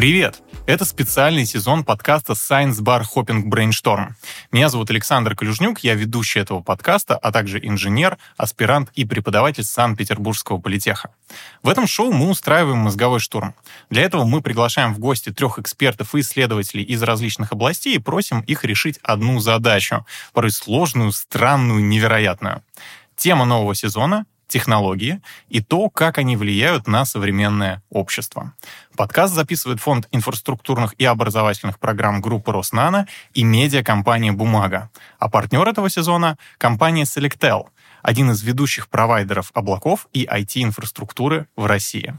Привет! 0.00 0.40
Это 0.64 0.86
специальный 0.86 1.44
сезон 1.44 1.84
подкаста 1.84 2.32
Science 2.32 2.80
Bar 2.80 3.02
Hopping 3.14 3.50
Brainstorm. 3.50 4.14
Меня 4.50 4.70
зовут 4.70 4.88
Александр 4.88 5.36
Калюжнюк, 5.36 5.80
я 5.80 5.94
ведущий 5.94 6.40
этого 6.40 6.62
подкаста, 6.62 7.18
а 7.18 7.30
также 7.30 7.58
инженер, 7.62 8.16
аспирант 8.38 8.88
и 8.94 9.04
преподаватель 9.04 9.62
Санкт-Петербургского 9.62 10.56
политеха. 10.56 11.10
В 11.62 11.68
этом 11.68 11.86
шоу 11.86 12.12
мы 12.12 12.30
устраиваем 12.30 12.78
мозговой 12.78 13.20
штурм. 13.20 13.54
Для 13.90 14.00
этого 14.00 14.24
мы 14.24 14.40
приглашаем 14.40 14.94
в 14.94 14.98
гости 14.98 15.32
трех 15.32 15.58
экспертов 15.58 16.14
и 16.14 16.20
исследователей 16.20 16.82
из 16.82 17.02
различных 17.02 17.52
областей 17.52 17.96
и 17.96 17.98
просим 17.98 18.40
их 18.40 18.64
решить 18.64 18.98
одну 19.02 19.38
задачу, 19.38 20.06
порой 20.32 20.50
сложную, 20.50 21.12
странную, 21.12 21.84
невероятную. 21.84 22.62
Тема 23.16 23.44
нового 23.44 23.74
сезона 23.74 24.24
технологии 24.50 25.22
и 25.48 25.62
то, 25.62 25.88
как 25.88 26.18
они 26.18 26.36
влияют 26.36 26.86
на 26.86 27.04
современное 27.06 27.82
общество. 27.88 28.52
Подкаст 28.96 29.34
записывает 29.34 29.80
фонд 29.80 30.08
инфраструктурных 30.12 30.94
и 30.98 31.04
образовательных 31.04 31.78
программ 31.78 32.20
группы 32.20 32.52
Роснано 32.52 33.06
и 33.32 33.44
медиакомпания 33.44 34.32
«Бумага». 34.32 34.90
А 35.18 35.30
партнер 35.30 35.66
этого 35.66 35.88
сезона— 35.88 36.36
компания 36.58 37.04
Selectel, 37.04 37.68
один 38.02 38.30
из 38.30 38.42
ведущих 38.42 38.88
провайдеров 38.88 39.50
облаков 39.54 40.08
и 40.12 40.24
IT-инфраструктуры 40.24 41.46
в 41.56 41.66
России. 41.66 42.14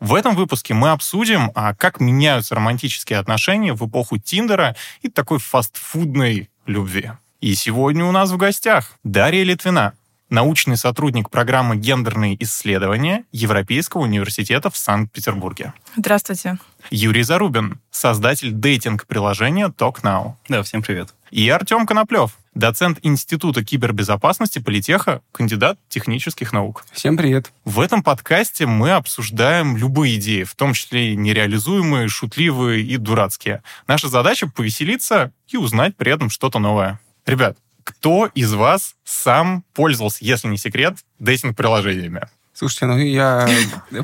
В 0.00 0.14
этом 0.14 0.34
выпуске 0.34 0.74
мы 0.74 0.90
обсудим, 0.90 1.50
а 1.54 1.74
как 1.74 1.98
меняются 1.98 2.54
романтические 2.54 3.18
отношения 3.18 3.72
в 3.72 3.88
эпоху 3.88 4.18
Тиндера 4.18 4.76
и 5.00 5.08
такой 5.08 5.38
фастфудной 5.38 6.50
любви. 6.66 7.12
И 7.40 7.54
сегодня 7.54 8.04
у 8.04 8.12
нас 8.12 8.30
в 8.30 8.36
гостях 8.36 8.92
Дарья 9.02 9.44
Литвина, 9.44 9.94
научный 10.34 10.76
сотрудник 10.76 11.30
программы 11.30 11.76
«Гендерные 11.76 12.36
исследования» 12.42 13.24
Европейского 13.32 14.02
университета 14.02 14.68
в 14.68 14.76
Санкт-Петербурге. 14.76 15.72
Здравствуйте. 15.96 16.58
Юрий 16.90 17.22
Зарубин, 17.22 17.80
создатель 17.90 18.50
дейтинг-приложения 18.50 19.68
TalkNow. 19.68 20.34
Да, 20.48 20.62
всем 20.62 20.82
привет. 20.82 21.14
И 21.30 21.48
Артем 21.48 21.86
Коноплев, 21.86 22.36
доцент 22.54 22.98
Института 23.02 23.64
кибербезопасности 23.64 24.58
Политеха, 24.58 25.22
кандидат 25.32 25.78
технических 25.88 26.52
наук. 26.52 26.84
Всем 26.92 27.16
привет. 27.16 27.52
В 27.64 27.80
этом 27.80 28.02
подкасте 28.02 28.66
мы 28.66 28.90
обсуждаем 28.90 29.76
любые 29.76 30.16
идеи, 30.16 30.42
в 30.42 30.54
том 30.54 30.74
числе 30.74 31.16
нереализуемые, 31.16 32.08
шутливые 32.08 32.82
и 32.82 32.96
дурацкие. 32.96 33.62
Наша 33.86 34.08
задача— 34.08 34.48
повеселиться 34.54 35.32
и 35.48 35.56
узнать 35.56 35.96
при 35.96 36.12
этом 36.12 36.28
что-то 36.28 36.58
новое. 36.58 37.00
Ребят, 37.26 37.56
кто 37.84 38.30
из 38.34 38.52
вас 38.52 38.94
сам 39.04 39.64
пользовался, 39.74 40.18
если 40.24 40.48
не 40.48 40.56
секрет, 40.56 40.96
дейтинг-приложениями? 41.18 42.28
Слушайте, 42.52 42.86
ну 42.86 42.98
я, 42.98 43.48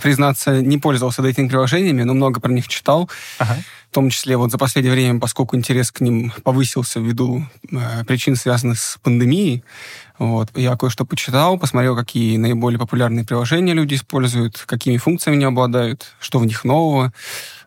признаться, 0.02 0.60
не 0.60 0.78
пользовался 0.78 1.22
дейтинг-приложениями, 1.22 2.02
но 2.02 2.14
много 2.14 2.40
про 2.40 2.50
них 2.50 2.66
читал. 2.68 3.08
Ага. 3.38 3.56
В 3.90 3.94
том 3.94 4.10
числе 4.10 4.36
вот 4.36 4.50
за 4.50 4.58
последнее 4.58 4.92
время, 4.92 5.18
поскольку 5.18 5.56
интерес 5.56 5.90
к 5.90 6.00
ним 6.00 6.32
повысился 6.44 7.00
ввиду 7.00 7.44
э, 7.72 8.04
причин, 8.04 8.36
связанных 8.36 8.78
с 8.78 8.98
пандемией, 9.02 9.64
вот, 10.18 10.50
я 10.54 10.76
кое-что 10.76 11.04
почитал, 11.04 11.58
посмотрел, 11.58 11.96
какие 11.96 12.36
наиболее 12.36 12.78
популярные 12.78 13.24
приложения 13.24 13.72
люди 13.72 13.94
используют, 13.94 14.62
какими 14.66 14.96
функциями 14.96 15.36
они 15.36 15.46
обладают, 15.46 16.12
что 16.20 16.38
в 16.38 16.44
них 16.44 16.64
нового. 16.64 17.12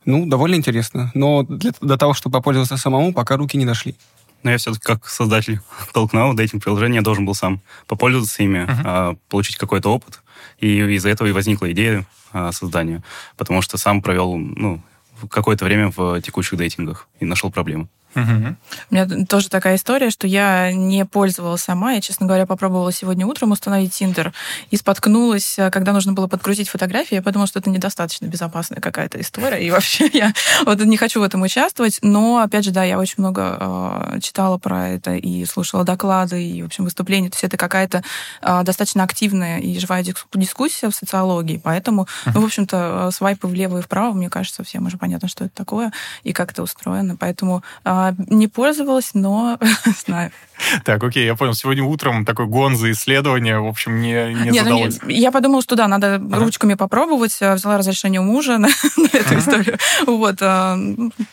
Ну, 0.06 0.25
довольно 0.25 0.56
интересно. 0.56 1.11
Но 1.14 1.44
для, 1.44 1.72
для 1.81 1.97
того, 1.97 2.14
чтобы 2.14 2.34
попользоваться 2.34 2.78
самому, 2.78 3.13
пока 3.13 3.38
руки 3.38 3.57
не 3.57 3.66
дошли. 3.66 3.95
Но 4.44 4.52
я 4.52 4.58
все-таки 4.58 4.84
как 4.86 5.08
создатель 5.08 5.59
толкнул 5.94 6.38
этим 6.38 6.59
приложения, 6.59 6.98
я 6.98 7.02
должен 7.02 7.26
был 7.26 7.34
сам 7.34 7.62
попользоваться 7.88 8.44
ими, 8.44 8.59
uh-huh. 8.59 9.18
получить 9.30 9.58
какой-то 9.58 9.90
опыт. 9.90 10.22
И 10.59 10.78
из-за 10.96 11.09
этого 11.09 11.28
и 11.28 11.31
возникла 11.31 11.72
идея 11.72 12.06
а, 12.31 12.52
создания. 12.52 13.04
Потому 13.38 13.62
что 13.62 13.78
сам 13.78 14.02
провел 14.02 14.38
ну, 14.38 14.81
какое-то 15.30 15.66
время 15.66 15.92
в 15.96 16.22
текущих 16.22 16.58
дейтингах 16.58 17.08
и 17.20 17.26
нашел 17.26 17.52
проблемы. 17.52 17.88
Угу. 18.16 18.56
У 18.91 18.94
меня 18.94 19.25
тоже 19.25 19.50
такая 19.50 19.75
история, 19.75 20.09
что 20.09 20.28
я 20.28 20.72
не 20.72 21.06
пользовалась 21.06 21.62
сама. 21.62 21.94
Я, 21.94 22.01
честно 22.01 22.25
говоря, 22.25 22.46
попробовала 22.46 22.91
сегодня 22.91 23.25
утром 23.25 23.51
установить 23.51 23.94
Тиндер 23.94 24.34
и 24.69 24.78
споткнулась, 24.78 25.57
э, 25.57 25.72
когда 25.72 25.94
нужно 25.94 26.13
было 26.13 26.28
подгрузить 26.28 26.69
фотографии. 26.69 27.16
Я 27.16 27.22
подумала, 27.22 27.47
что 27.47 27.59
это 27.59 27.69
недостаточно 27.69 28.25
безопасная 28.28 28.81
какая-то 28.81 29.19
история. 29.19 29.66
И 29.66 29.72
вообще 29.72 30.09
я 30.13 30.34
вот 30.66 30.79
не 30.79 30.97
хочу 30.97 31.19
в 31.19 31.24
этом 31.24 31.41
участвовать. 31.41 32.00
Но, 32.01 32.40
опять 32.40 32.66
же, 32.66 32.72
да, 32.72 32.84
я 32.84 33.00
очень 33.00 33.16
много 33.18 33.57
э, 33.59 34.19
читала 34.22 34.57
про 34.57 34.90
это 34.90 35.16
и 35.16 35.45
слушала 35.45 35.84
доклады, 35.84 36.44
и, 36.44 36.62
в 36.62 36.66
общем, 36.66 36.84
выступления. 36.84 37.30
То 37.30 37.35
есть 37.35 37.44
это 37.44 37.57
какая-то 37.57 38.03
э, 38.41 38.63
достаточно 38.63 39.03
активная 39.03 39.59
и 39.59 39.80
живая 39.80 40.03
дискуссия 40.34 40.90
в 40.90 40.95
социологии. 40.95 41.59
Поэтому, 41.63 42.07
ну, 42.25 42.41
в 42.41 42.45
общем-то, 42.45 43.07
э, 43.07 43.12
свайпы 43.12 43.47
влево 43.47 43.80
и 43.80 43.81
вправо, 43.81 44.13
мне 44.13 44.30
кажется, 44.30 44.63
всем 44.63 44.85
уже 44.85 44.97
понятно, 44.97 45.28
что 45.28 45.45
это 45.45 45.56
такое 45.56 45.91
и 46.24 46.34
как 46.34 46.51
это 46.51 46.63
устроено. 46.63 47.16
Поэтому 47.18 47.63
э, 47.84 48.03
а, 48.08 48.16
не 48.28 48.47
пользовалась, 48.47 49.12
но 49.14 49.59
знаю. 50.06 50.31
Так, 50.86 51.03
окей, 51.03 51.25
я 51.25 51.36
понял. 51.36 51.53
Сегодня 51.53 51.84
утром 51.84 52.25
такое 52.25 52.46
гонза 52.46 52.91
исследование, 52.91 53.59
в 53.59 53.68
общем, 53.68 54.02
не, 54.02 54.34
не 54.34 54.52
нет, 54.52 54.64
задалось. 54.64 55.00
Ну, 55.02 55.09
нет, 55.09 55.18
я 55.18 55.31
подумала, 55.31 55.62
что 55.62 55.75
да, 55.75 55.88
надо 55.88 56.16
ага. 56.16 56.40
ручками 56.40 56.75
попробовать. 56.75 57.38
А, 57.42 57.56
взяла 57.56 57.78
разрешение 57.78 58.22
у 58.22 58.24
мужа 58.24 58.58
на, 58.58 58.68
на 58.97 59.08
эту 59.08 59.30
ага. 59.30 59.40
историю. 59.40 59.78
Вот, 60.06 60.38
а, 60.42 60.78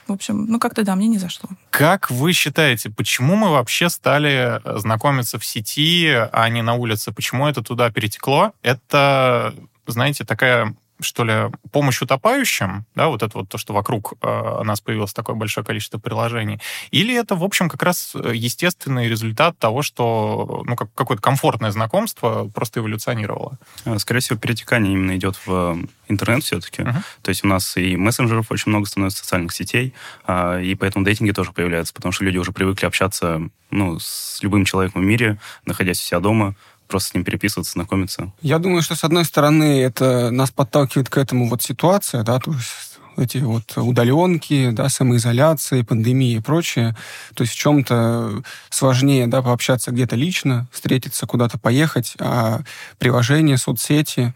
в 0.07 0.13
общем, 0.13 0.47
ну 0.47 0.59
как-то 0.59 0.83
да, 0.83 0.97
мне 0.97 1.09
не 1.09 1.19
зашло. 1.19 1.49
Как 1.71 2.11
вы 2.11 2.33
считаете, 2.33 2.91
почему 2.91 3.37
мы 3.37 3.51
вообще 3.51 3.89
стали 3.89 4.61
знакомиться 4.79 5.39
в 5.39 5.45
сети, 5.45 6.09
а 6.33 6.49
не 6.49 6.63
на 6.63 6.75
улице? 6.75 7.13
Почему 7.13 7.47
это 7.47 7.63
туда 7.63 7.91
перетекло? 7.91 8.53
Это, 8.63 9.55
знаете, 9.87 10.25
такая 10.25 10.75
что 11.01 11.25
ли, 11.25 11.51
помощь 11.73 12.03
утопающим, 12.03 12.85
да, 12.95 13.09
вот 13.09 13.23
это 13.23 13.39
вот 13.39 13.49
то, 13.49 13.59
что 13.59 13.73
вокруг 13.73 14.15
э, 14.23 14.63
нас 14.63 14.81
появилось 14.81 15.13
такое 15.13 15.37
большое 15.37 15.65
количество 15.65 15.99
приложений, 15.99 16.61
или 16.91 17.15
это, 17.15 17.35
в 17.37 17.45
общем, 17.45 17.69
как 17.69 17.83
раз 17.83 18.13
э, 18.15 18.33
естественный 18.35 19.09
результат 19.09 19.59
того, 19.59 19.83
что, 19.83 20.63
ну, 20.67 20.77
как, 20.77 20.93
какое-то 20.95 21.23
комфортное 21.23 21.71
знакомство 21.71 22.51
просто 22.55 22.81
эволюционировало? 22.81 23.59
А, 23.85 23.99
скорее 23.99 24.21
всего, 24.21 24.39
перетекание 24.39 24.93
именно 24.93 25.17
идет 25.17 25.39
в 25.47 25.79
интернет 26.09 26.45
все-таки. 26.45 26.83
Uh-huh. 26.83 27.03
То 27.23 27.29
есть 27.29 27.45
у 27.45 27.49
нас 27.49 27.77
и 27.77 27.97
мессенджеров 27.97 28.51
очень 28.51 28.71
много 28.71 28.87
становится, 28.87 29.21
социальных 29.21 29.53
сетей, 29.53 29.95
а, 30.27 30.59
и 30.61 30.75
поэтому 30.75 31.05
дейтинги 31.05 31.33
тоже 31.33 31.53
появляются, 31.53 31.95
потому 31.95 32.13
что 32.13 32.25
люди 32.25 32.39
уже 32.39 32.53
привыкли 32.53 32.87
общаться, 32.87 33.43
ну, 33.71 33.99
с 33.99 34.43
любым 34.43 34.65
человеком 34.65 35.03
в 35.03 35.05
мире, 35.05 35.39
находясь 35.65 36.01
у 36.01 36.05
себя 36.05 36.21
дома, 36.21 36.55
просто 36.91 37.11
с 37.11 37.15
ним 37.15 37.25
переписываться, 37.25 37.73
знакомиться. 37.73 38.33
Я 38.43 38.59
думаю, 38.59 38.83
что, 38.83 38.95
с 38.95 39.05
одной 39.05 39.25
стороны, 39.25 39.81
это 39.81 40.31
нас 40.31 40.51
подталкивает 40.51 41.09
к 41.09 41.17
этому 41.17 41.49
вот 41.49 41.63
ситуация, 41.63 42.23
да, 42.23 42.39
то 42.39 42.53
есть 42.53 42.91
эти 43.17 43.39
вот 43.39 43.73
удаленки, 43.77 44.71
да, 44.71 44.89
самоизоляции, 44.89 45.83
пандемии 45.83 46.37
и 46.37 46.41
прочее. 46.41 46.97
То 47.35 47.43
есть 47.43 47.55
в 47.55 47.59
чем-то 47.59 48.43
сложнее, 48.71 49.27
да, 49.27 49.43
пообщаться 49.43 49.91
где-то 49.91 50.17
лично, 50.17 50.67
встретиться, 50.73 51.27
куда-то 51.27 51.59
поехать, 51.59 52.15
а 52.19 52.61
приложение, 52.99 53.59
соцсети 53.59 54.35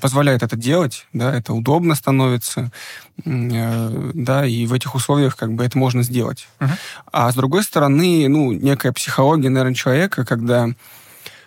позволяет 0.00 0.42
это 0.42 0.56
делать, 0.56 1.06
да, 1.12 1.34
это 1.34 1.52
удобно 1.52 1.94
становится, 1.94 2.70
э, 3.24 4.10
да, 4.14 4.46
и 4.46 4.66
в 4.66 4.72
этих 4.72 4.94
условиях 4.94 5.36
как 5.36 5.52
бы 5.52 5.64
это 5.64 5.78
можно 5.78 6.02
сделать. 6.02 6.48
Uh-huh. 6.60 6.70
А 7.12 7.32
с 7.32 7.34
другой 7.34 7.62
стороны, 7.64 8.28
ну, 8.28 8.52
некая 8.52 8.92
психология, 8.92 9.48
наверное, 9.48 9.74
человека, 9.74 10.24
когда 10.24 10.68
Э, 10.68 10.72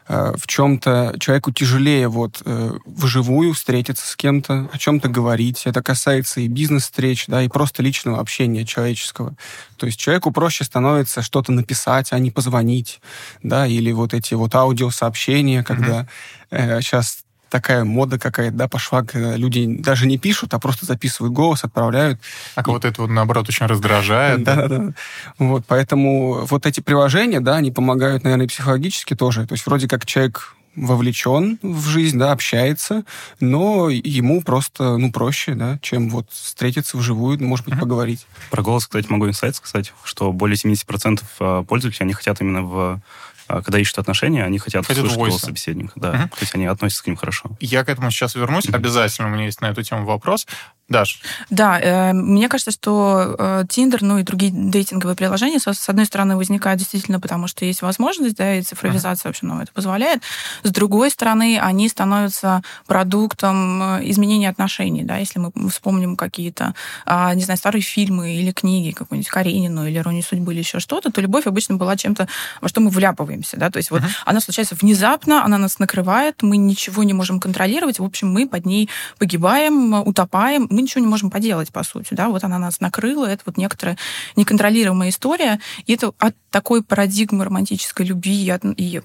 в 0.09 0.47
чем-то 0.47 1.17
человеку 1.19 1.51
тяжелее 1.51 2.07
вот 2.07 2.41
э, 2.43 2.71
вживую 2.85 3.53
встретиться 3.53 4.07
с 4.07 4.15
кем-то, 4.15 4.67
о 4.73 4.77
чем-то 4.79 5.07
говорить. 5.07 5.63
Это 5.65 5.83
касается 5.83 6.41
и 6.41 6.47
бизнес-встреч, 6.47 7.27
да, 7.27 7.43
и 7.43 7.47
просто 7.47 7.83
личного 7.83 8.19
общения 8.19 8.65
человеческого. 8.65 9.35
То 9.77 9.85
есть 9.85 9.99
человеку 9.99 10.31
проще 10.31 10.63
становится 10.63 11.21
что-то 11.21 11.51
написать, 11.51 12.11
а 12.11 12.17
не 12.17 12.31
позвонить, 12.31 13.01
да, 13.43 13.67
или 13.67 13.91
вот 13.91 14.15
эти 14.15 14.33
вот 14.33 14.55
аудиосообщения, 14.55 15.63
когда 15.63 16.07
mm-hmm. 16.51 16.77
э, 16.77 16.81
сейчас 16.81 17.23
такая 17.49 17.83
мода 17.83 18.19
какая-то, 18.19 18.55
да, 18.55 18.67
пошла, 18.67 19.03
когда 19.03 19.35
люди 19.35 19.65
даже 19.67 20.07
не 20.07 20.17
пишут, 20.17 20.53
а 20.53 20.59
просто 20.59 20.85
записывают 20.85 21.33
голос, 21.33 21.63
отправляют. 21.63 22.19
А 22.55 22.63
кого-то 22.63 22.87
это, 22.87 23.01
вот, 23.01 23.09
наоборот, 23.09 23.49
очень 23.49 23.65
раздражает. 23.65 24.43
Да, 24.43 24.55
да, 24.55 24.67
да. 24.67 24.93
Вот, 25.37 25.65
поэтому 25.67 26.45
вот 26.45 26.65
эти 26.65 26.79
приложения, 26.79 27.39
да, 27.39 27.57
они 27.57 27.71
помогают, 27.71 28.23
наверное, 28.23 28.45
и 28.45 28.49
психологически 28.49 29.15
тоже. 29.15 29.45
То 29.45 29.53
есть 29.53 29.65
вроде 29.65 29.87
как 29.87 30.05
человек 30.05 30.55
вовлечен 30.75 31.59
в 31.61 31.87
жизнь, 31.87 32.17
да, 32.17 32.31
общается, 32.31 33.03
но 33.39 33.89
ему 33.89 34.41
просто, 34.41 34.97
ну, 34.97 35.11
проще, 35.11 35.53
да, 35.53 35.79
чем 35.81 36.09
вот 36.09 36.31
встретиться 36.31 36.97
вживую, 36.97 37.43
может 37.43 37.65
быть, 37.65 37.79
поговорить. 37.79 38.25
Про 38.49 38.61
голос, 38.61 38.85
кстати, 38.85 39.07
могу 39.09 39.27
инсайт 39.27 39.55
сказать, 39.55 39.93
что 40.03 40.31
более 40.31 40.55
70% 40.55 41.23
а, 41.39 41.63
пользователей, 41.63 42.05
они 42.05 42.13
хотят 42.13 42.39
именно 42.41 42.61
в 42.61 43.01
когда 43.49 43.79
ищут 43.79 43.97
отношения, 43.97 44.43
они 44.43 44.59
хотят, 44.59 44.85
хотят 44.85 45.01
слышать 45.01 45.17
голос 45.17 45.41
собеседника. 45.41 45.93
Да. 45.95 46.09
Угу. 46.09 46.17
То 46.17 46.41
есть 46.41 46.55
они 46.55 46.65
относятся 46.65 47.03
к 47.03 47.07
ним 47.07 47.15
хорошо. 47.15 47.51
Я 47.59 47.83
к 47.83 47.89
этому 47.89 48.11
сейчас 48.11 48.35
вернусь. 48.35 48.67
Обязательно 48.69 49.27
у 49.27 49.31
меня 49.31 49.45
есть 49.45 49.61
на 49.61 49.67
эту 49.67 49.83
тему 49.83 50.05
вопрос. 50.05 50.47
Даш. 50.89 51.21
Да, 51.51 51.79
э, 51.79 52.13
мне 52.13 52.49
кажется, 52.49 52.71
что 52.71 53.35
э, 53.37 53.63
Tinder, 53.69 53.99
ну 54.01 54.17
и 54.17 54.23
другие 54.23 54.51
дейтинговые 54.51 55.15
приложения, 55.15 55.59
с, 55.59 55.89
одной 55.89 56.05
стороны, 56.05 56.35
возникают 56.35 56.79
действительно 56.79 57.19
потому, 57.19 57.47
что 57.47 57.63
есть 57.63 57.83
возможность, 57.83 58.35
да, 58.35 58.55
и 58.55 58.63
цифровизация 58.63 59.27
uh-huh. 59.27 59.29
вообще 59.29 59.45
нам 59.45 59.61
это 59.61 59.71
позволяет. 59.71 60.23
С 60.63 60.71
другой 60.71 61.11
стороны, 61.11 61.59
они 61.61 61.87
становятся 61.89 62.63
продуктом 62.87 63.99
э, 63.99 64.09
изменения 64.09 64.49
отношений, 64.49 65.03
да, 65.03 65.17
если 65.17 65.37
мы 65.37 65.51
вспомним 65.69 66.15
какие-то, 66.15 66.73
э, 67.05 67.35
не 67.35 67.43
знаю, 67.43 67.59
старые 67.59 67.83
фильмы 67.83 68.33
или 68.37 68.51
книги, 68.51 68.91
какую-нибудь 68.91 69.29
Каренину 69.29 69.87
или 69.87 69.99
Иронию 69.99 70.23
судьбы 70.23 70.53
или 70.53 70.59
еще 70.59 70.79
что-то, 70.79 71.11
то 71.11 71.21
любовь 71.21 71.45
обычно 71.45 71.75
была 71.75 71.97
чем-то, 71.97 72.27
во 72.61 72.67
что 72.67 72.81
мы 72.81 72.89
вляпываемся, 72.89 73.57
да, 73.57 73.69
то 73.69 73.77
есть 73.77 73.91
uh-huh. 73.91 74.01
вот 74.01 74.09
она 74.25 74.39
случается 74.39 74.73
внезапно, 74.73 75.45
она 75.45 75.59
нас 75.59 75.77
накрывает, 75.77 76.41
мы 76.41 76.57
ничего 76.57 77.03
не 77.03 77.13
можем 77.13 77.39
контролировать, 77.39 77.99
в 77.99 78.03
общем, 78.03 78.31
мы 78.31 78.47
под 78.47 78.65
ней 78.65 78.89
погибаем, 79.19 79.93
утопаем, 79.93 80.67
мы 80.79 80.83
ничего 80.83 81.01
не 81.01 81.07
можем 81.07 81.29
поделать, 81.29 81.71
по 81.73 81.83
сути, 81.83 82.13
да, 82.13 82.29
вот 82.29 82.43
она 82.45 82.57
нас 82.57 82.79
накрыла, 82.79 83.25
это 83.25 83.43
вот 83.45 83.57
некоторая 83.57 83.97
неконтролируемая 84.37 85.09
история, 85.09 85.59
и 85.85 85.93
это 85.93 86.13
от 86.17 86.35
такой 86.51 86.81
парадигмы 86.81 87.43
романтической 87.43 88.05
любви 88.05 88.45
и 88.77 89.01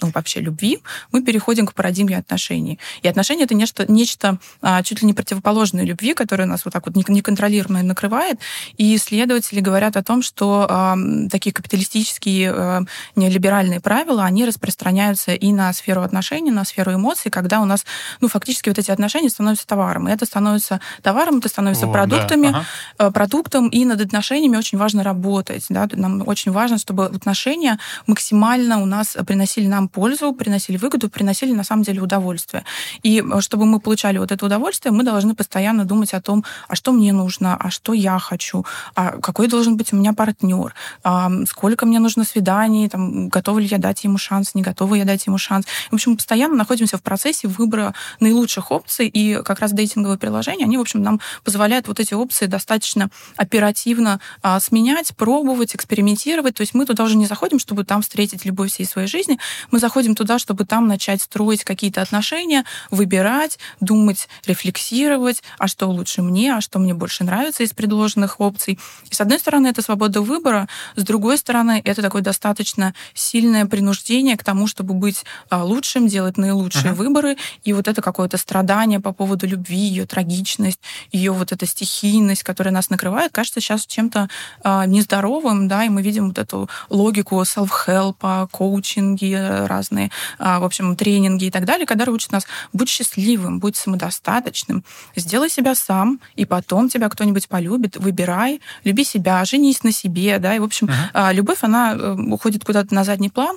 ну, 0.00 0.10
вообще 0.14 0.40
любви, 0.40 0.80
мы 1.12 1.22
переходим 1.22 1.66
к 1.66 1.74
парадигме 1.74 2.18
отношений. 2.18 2.78
И 3.02 3.08
отношения— 3.08 3.44
это 3.44 3.54
нечто, 3.54 3.90
нечто 3.90 4.38
а, 4.60 4.82
чуть 4.82 5.02
ли 5.02 5.06
не 5.06 5.14
противоположное 5.14 5.84
любви, 5.84 6.14
которое 6.14 6.46
нас 6.46 6.64
вот 6.64 6.74
так 6.74 6.86
вот 6.86 6.96
неконтролируемо 7.08 7.82
накрывает. 7.82 8.38
И 8.76 8.94
исследователи 8.96 9.60
говорят 9.60 9.96
о 9.96 10.02
том, 10.02 10.22
что 10.22 10.66
а, 10.68 10.96
такие 11.30 11.52
капиталистические 11.52 12.52
а, 12.52 12.82
неолиберальные 13.16 13.80
правила, 13.80 14.24
они 14.24 14.44
распространяются 14.44 15.32
и 15.32 15.52
на 15.52 15.72
сферу 15.72 16.02
отношений, 16.02 16.50
на 16.50 16.64
сферу 16.64 16.94
эмоций, 16.94 17.30
когда 17.30 17.60
у 17.60 17.64
нас, 17.64 17.86
ну, 18.20 18.28
фактически 18.28 18.68
вот 18.68 18.78
эти 18.78 18.90
отношения 18.90 19.30
становятся 19.30 19.66
товаром. 19.66 20.08
И 20.08 20.12
это 20.12 20.26
становится 20.26 20.80
товаром, 21.02 21.38
это 21.38 21.48
становится 21.48 21.86
О, 21.86 21.92
продуктами, 21.92 22.48
да. 22.48 22.66
ага. 22.98 23.10
продуктом, 23.10 23.68
и 23.68 23.84
над 23.84 24.00
отношениями 24.00 24.56
очень 24.56 24.78
важно 24.78 25.02
работать. 25.02 25.66
Да? 25.68 25.88
Нам 25.92 26.22
очень 26.26 26.52
важно, 26.52 26.78
чтобы 26.78 27.06
отношения 27.06 27.78
максимально 28.06 28.82
у 28.82 28.86
нас 28.86 29.16
приносили 29.26 29.66
нам 29.66 29.85
пользу, 29.88 30.32
приносили 30.32 30.76
выгоду, 30.76 31.08
приносили 31.08 31.52
на 31.52 31.64
самом 31.64 31.82
деле 31.82 32.00
удовольствие. 32.00 32.64
И 33.02 33.22
э, 33.22 33.40
чтобы 33.40 33.66
мы 33.66 33.80
получали 33.80 34.18
вот 34.18 34.32
это 34.32 34.46
удовольствие, 34.46 34.92
мы 34.92 35.02
должны 35.02 35.34
постоянно 35.34 35.84
думать 35.84 36.14
о 36.14 36.20
том, 36.20 36.44
а 36.68 36.76
что 36.76 36.92
мне 36.92 37.12
нужно, 37.12 37.56
а 37.56 37.70
что 37.70 37.92
я 37.92 38.18
хочу, 38.18 38.64
а 38.94 39.18
какой 39.18 39.48
должен 39.48 39.76
быть 39.76 39.92
у 39.92 39.96
меня 39.96 40.12
партнер, 40.12 40.74
а 41.04 41.30
сколько 41.48 41.86
мне 41.86 41.98
нужно 41.98 42.24
свиданий, 42.24 42.88
там, 42.88 43.28
готова 43.28 43.58
ли 43.58 43.66
я 43.66 43.78
дать 43.78 44.04
ему 44.04 44.18
шанс, 44.18 44.54
не 44.54 44.62
готова 44.62 44.94
я 44.94 45.04
дать 45.04 45.26
ему 45.26 45.38
шанс. 45.38 45.66
В 45.90 45.94
общем, 45.94 46.16
постоянно 46.16 46.56
находимся 46.56 46.98
в 46.98 47.02
процессе 47.02 47.48
выбора 47.48 47.94
наилучших 48.20 48.70
опций, 48.70 49.08
и 49.08 49.42
как 49.42 49.60
раз 49.60 49.72
дейтинговые 49.72 50.18
приложения, 50.18 50.64
они, 50.64 50.78
в 50.78 50.80
общем, 50.80 51.02
нам 51.02 51.20
позволяют 51.44 51.88
вот 51.88 52.00
эти 52.00 52.14
опции 52.14 52.46
достаточно 52.46 53.10
оперативно 53.36 54.20
а, 54.42 54.60
сменять, 54.60 55.14
пробовать, 55.16 55.74
экспериментировать. 55.74 56.54
То 56.54 56.62
есть 56.62 56.74
мы 56.74 56.86
туда 56.86 57.04
уже 57.04 57.16
не 57.16 57.26
заходим, 57.26 57.58
чтобы 57.58 57.84
там 57.84 58.02
встретить 58.02 58.44
любовь 58.44 58.70
всей 58.72 58.86
своей 58.86 59.08
жизни. 59.08 59.38
Мы 59.70 59.75
заходим 59.78 60.14
туда, 60.14 60.38
чтобы 60.38 60.64
там 60.64 60.88
начать 60.88 61.22
строить 61.22 61.64
какие-то 61.64 62.02
отношения, 62.02 62.64
выбирать, 62.90 63.58
думать, 63.80 64.28
рефлексировать, 64.46 65.42
а 65.58 65.68
что 65.68 65.86
лучше 65.86 66.22
мне, 66.22 66.54
а 66.54 66.60
что 66.60 66.78
мне 66.78 66.94
больше 66.94 67.24
нравится 67.24 67.62
из 67.62 67.72
предложенных 67.72 68.40
опций. 68.40 68.78
И 69.10 69.14
с 69.14 69.20
одной 69.20 69.38
стороны, 69.38 69.68
это 69.68 69.82
свобода 69.82 70.20
выбора, 70.20 70.68
с 70.96 71.02
другой 71.02 71.38
стороны, 71.38 71.80
это 71.84 72.02
такое 72.02 72.22
достаточно 72.22 72.94
сильное 73.14 73.66
принуждение 73.66 74.36
к 74.36 74.44
тому, 74.44 74.66
чтобы 74.66 74.94
быть 74.94 75.24
а, 75.50 75.64
лучшим, 75.64 76.08
делать 76.08 76.36
наилучшие 76.36 76.92
uh-huh. 76.92 76.94
выборы, 76.94 77.36
и 77.64 77.72
вот 77.72 77.88
это 77.88 78.02
какое-то 78.02 78.36
страдание 78.38 79.00
по 79.00 79.12
поводу 79.12 79.46
любви, 79.46 79.78
ее 79.78 80.06
трагичность, 80.06 80.80
ее 81.12 81.32
вот 81.32 81.52
эта 81.52 81.66
стихийность, 81.66 82.42
которая 82.42 82.72
нас 82.72 82.90
накрывает, 82.90 83.32
кажется 83.32 83.60
сейчас 83.60 83.86
чем-то 83.86 84.28
а, 84.62 84.86
нездоровым, 84.86 85.68
да, 85.68 85.84
и 85.84 85.88
мы 85.88 86.02
видим 86.02 86.28
вот 86.28 86.38
эту 86.38 86.68
логику 86.88 87.40
self-help, 87.42 88.48
коучинги, 88.50 89.65
разные, 89.66 90.10
а, 90.38 90.60
в 90.60 90.64
общем, 90.64 90.96
тренинги 90.96 91.46
и 91.46 91.50
так 91.50 91.64
далее, 91.64 91.86
когда 91.86 92.10
учат 92.10 92.32
нас 92.32 92.46
будь 92.72 92.88
счастливым, 92.88 93.58
будь 93.58 93.76
самодостаточным, 93.76 94.84
сделай 95.14 95.50
себя 95.50 95.74
сам, 95.74 96.20
и 96.34 96.44
потом 96.44 96.88
тебя 96.88 97.08
кто-нибудь 97.08 97.48
полюбит, 97.48 97.96
выбирай, 97.96 98.60
люби 98.84 99.04
себя, 99.04 99.44
женись 99.44 99.82
на 99.82 99.92
себе, 99.92 100.38
да, 100.38 100.54
и, 100.54 100.58
в 100.58 100.64
общем, 100.64 100.88
uh-huh. 100.88 101.34
любовь, 101.34 101.58
она 101.62 101.94
э, 101.94 102.14
уходит 102.14 102.64
куда-то 102.64 102.94
на 102.94 103.04
задний 103.04 103.30
план, 103.30 103.56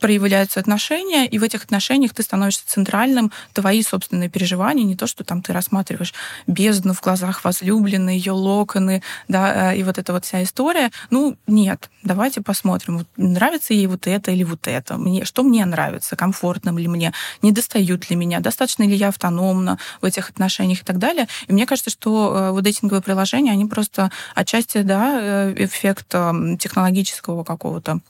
проявляются 0.00 0.58
отношения, 0.58 1.26
и 1.26 1.38
в 1.38 1.42
этих 1.42 1.64
отношениях 1.64 2.14
ты 2.14 2.22
становишься 2.22 2.66
центральным, 2.66 3.30
твои 3.52 3.82
собственные 3.82 4.28
переживания, 4.28 4.84
не 4.84 4.96
то, 4.96 5.06
что 5.06 5.22
там 5.24 5.42
ты 5.42 5.52
рассматриваешь 5.52 6.14
бездну 6.46 6.94
в 6.94 7.00
глазах 7.00 7.44
возлюбленной, 7.44 8.16
ее 8.16 8.32
локоны, 8.32 9.02
да, 9.28 9.72
э, 9.72 9.78
и 9.78 9.82
вот 9.82 9.98
эта 9.98 10.12
вот 10.12 10.24
вся 10.24 10.42
история. 10.42 10.90
Ну, 11.10 11.36
нет, 11.46 11.90
давайте 12.02 12.40
посмотрим, 12.40 12.98
вот, 12.98 13.06
нравится 13.16 13.74
ей 13.74 13.86
вот 13.86 14.06
это 14.06 14.30
или 14.30 14.42
вот 14.42 14.66
это, 14.66 14.96
мне, 14.96 15.24
что 15.24 15.42
мне 15.42 15.64
нравится, 15.64 16.16
комфортно 16.16 16.76
ли 16.76 16.88
мне, 16.88 17.12
не 17.42 17.52
достают 17.52 18.10
ли 18.10 18.16
меня, 18.16 18.40
достаточно 18.40 18.84
ли 18.84 18.96
я 18.96 19.08
автономна 19.08 19.78
в 20.00 20.04
этих 20.04 20.30
отношениях 20.30 20.80
и 20.80 20.84
так 20.84 20.98
далее. 20.98 21.28
И 21.46 21.52
мне 21.52 21.66
кажется, 21.66 21.90
что 21.90 22.34
э, 22.34 22.50
вот 22.50 22.64
дейтинговые 22.64 23.02
приложения, 23.02 23.52
они 23.52 23.66
просто 23.66 24.10
отчасти, 24.34 24.82
да, 24.82 25.18
э, 25.20 25.54
эффект 25.56 26.08
технологического 26.58 27.44
какого-то 27.44 28.00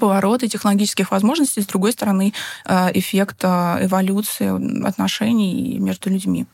повороты 0.00 0.48
технологических 0.48 1.10
возможностей, 1.10 1.62
с 1.62 1.66
другой 1.66 1.92
стороны, 1.92 2.32
э, 2.64 2.90
эффект 2.94 3.44
эволюции 3.44 4.86
отношений 4.86 5.78
между 5.78 6.10
людьми. 6.10 6.46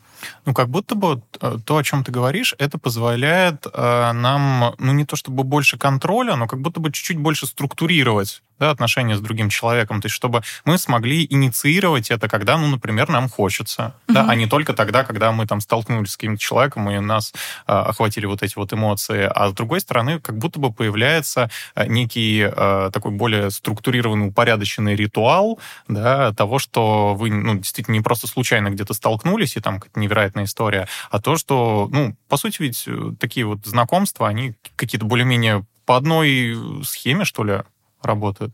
Ну, 0.45 0.53
как 0.53 0.69
будто 0.69 0.95
бы 0.95 1.21
э, 1.39 1.57
то, 1.65 1.77
о 1.77 1.83
чем 1.83 2.03
ты 2.03 2.11
говоришь, 2.11 2.55
это 2.57 2.77
позволяет 2.77 3.65
э, 3.71 4.11
нам, 4.13 4.75
ну, 4.77 4.93
не 4.93 5.05
то 5.05 5.15
чтобы 5.15 5.43
больше 5.43 5.77
контроля, 5.77 6.35
но 6.35 6.47
как 6.47 6.61
будто 6.61 6.79
бы 6.79 6.91
чуть-чуть 6.91 7.17
больше 7.17 7.47
структурировать 7.47 8.41
да, 8.61 8.69
отношения 8.69 9.15
с 9.15 9.19
другим 9.19 9.49
человеком, 9.49 10.01
то 10.01 10.05
есть 10.05 10.15
чтобы 10.15 10.43
мы 10.65 10.77
смогли 10.77 11.25
инициировать 11.27 12.11
это, 12.11 12.29
когда, 12.29 12.57
ну, 12.57 12.67
например, 12.67 13.09
нам 13.09 13.27
хочется, 13.27 13.95
mm-hmm. 14.07 14.13
да, 14.13 14.27
а 14.29 14.35
не 14.35 14.45
только 14.45 14.73
тогда, 14.73 15.03
когда 15.03 15.31
мы 15.31 15.47
там 15.47 15.61
столкнулись 15.61 16.11
с 16.11 16.15
каким-то 16.15 16.39
человеком 16.39 16.87
и 16.91 16.99
нас 16.99 17.33
э, 17.67 17.71
охватили 17.73 18.27
вот 18.27 18.43
эти 18.43 18.55
вот 18.55 18.71
эмоции, 18.71 19.27
а 19.33 19.49
с 19.49 19.53
другой 19.53 19.81
стороны, 19.81 20.19
как 20.19 20.37
будто 20.37 20.59
бы 20.59 20.71
появляется 20.71 21.49
э, 21.73 21.87
некий 21.87 22.47
э, 22.55 22.91
такой 22.93 23.11
более 23.11 23.49
структурированный, 23.49 24.27
упорядоченный 24.27 24.95
ритуал, 24.95 25.59
да, 25.87 26.31
того, 26.33 26.59
что 26.59 27.15
вы, 27.15 27.31
ну, 27.31 27.55
действительно 27.55 27.95
не 27.95 28.01
просто 28.01 28.27
случайно 28.27 28.69
где-то 28.69 28.93
столкнулись, 28.93 29.57
и 29.57 29.59
там 29.59 29.79
какая-то 29.79 29.99
невероятная 30.11 30.43
история, 30.43 30.87
а 31.09 31.21
то, 31.21 31.37
что, 31.37 31.89
ну, 31.91 32.15
по 32.27 32.37
сути 32.37 32.61
ведь 32.61 32.83
э, 32.87 33.13
такие 33.19 33.45
вот 33.45 33.65
знакомства, 33.65 34.27
они 34.27 34.53
какие-то 34.75 35.05
более-менее 35.05 35.65
по 35.85 35.95
одной 35.97 36.57
схеме, 36.83 37.25
что 37.25 37.43
ли, 37.43 37.61
работают. 38.03 38.53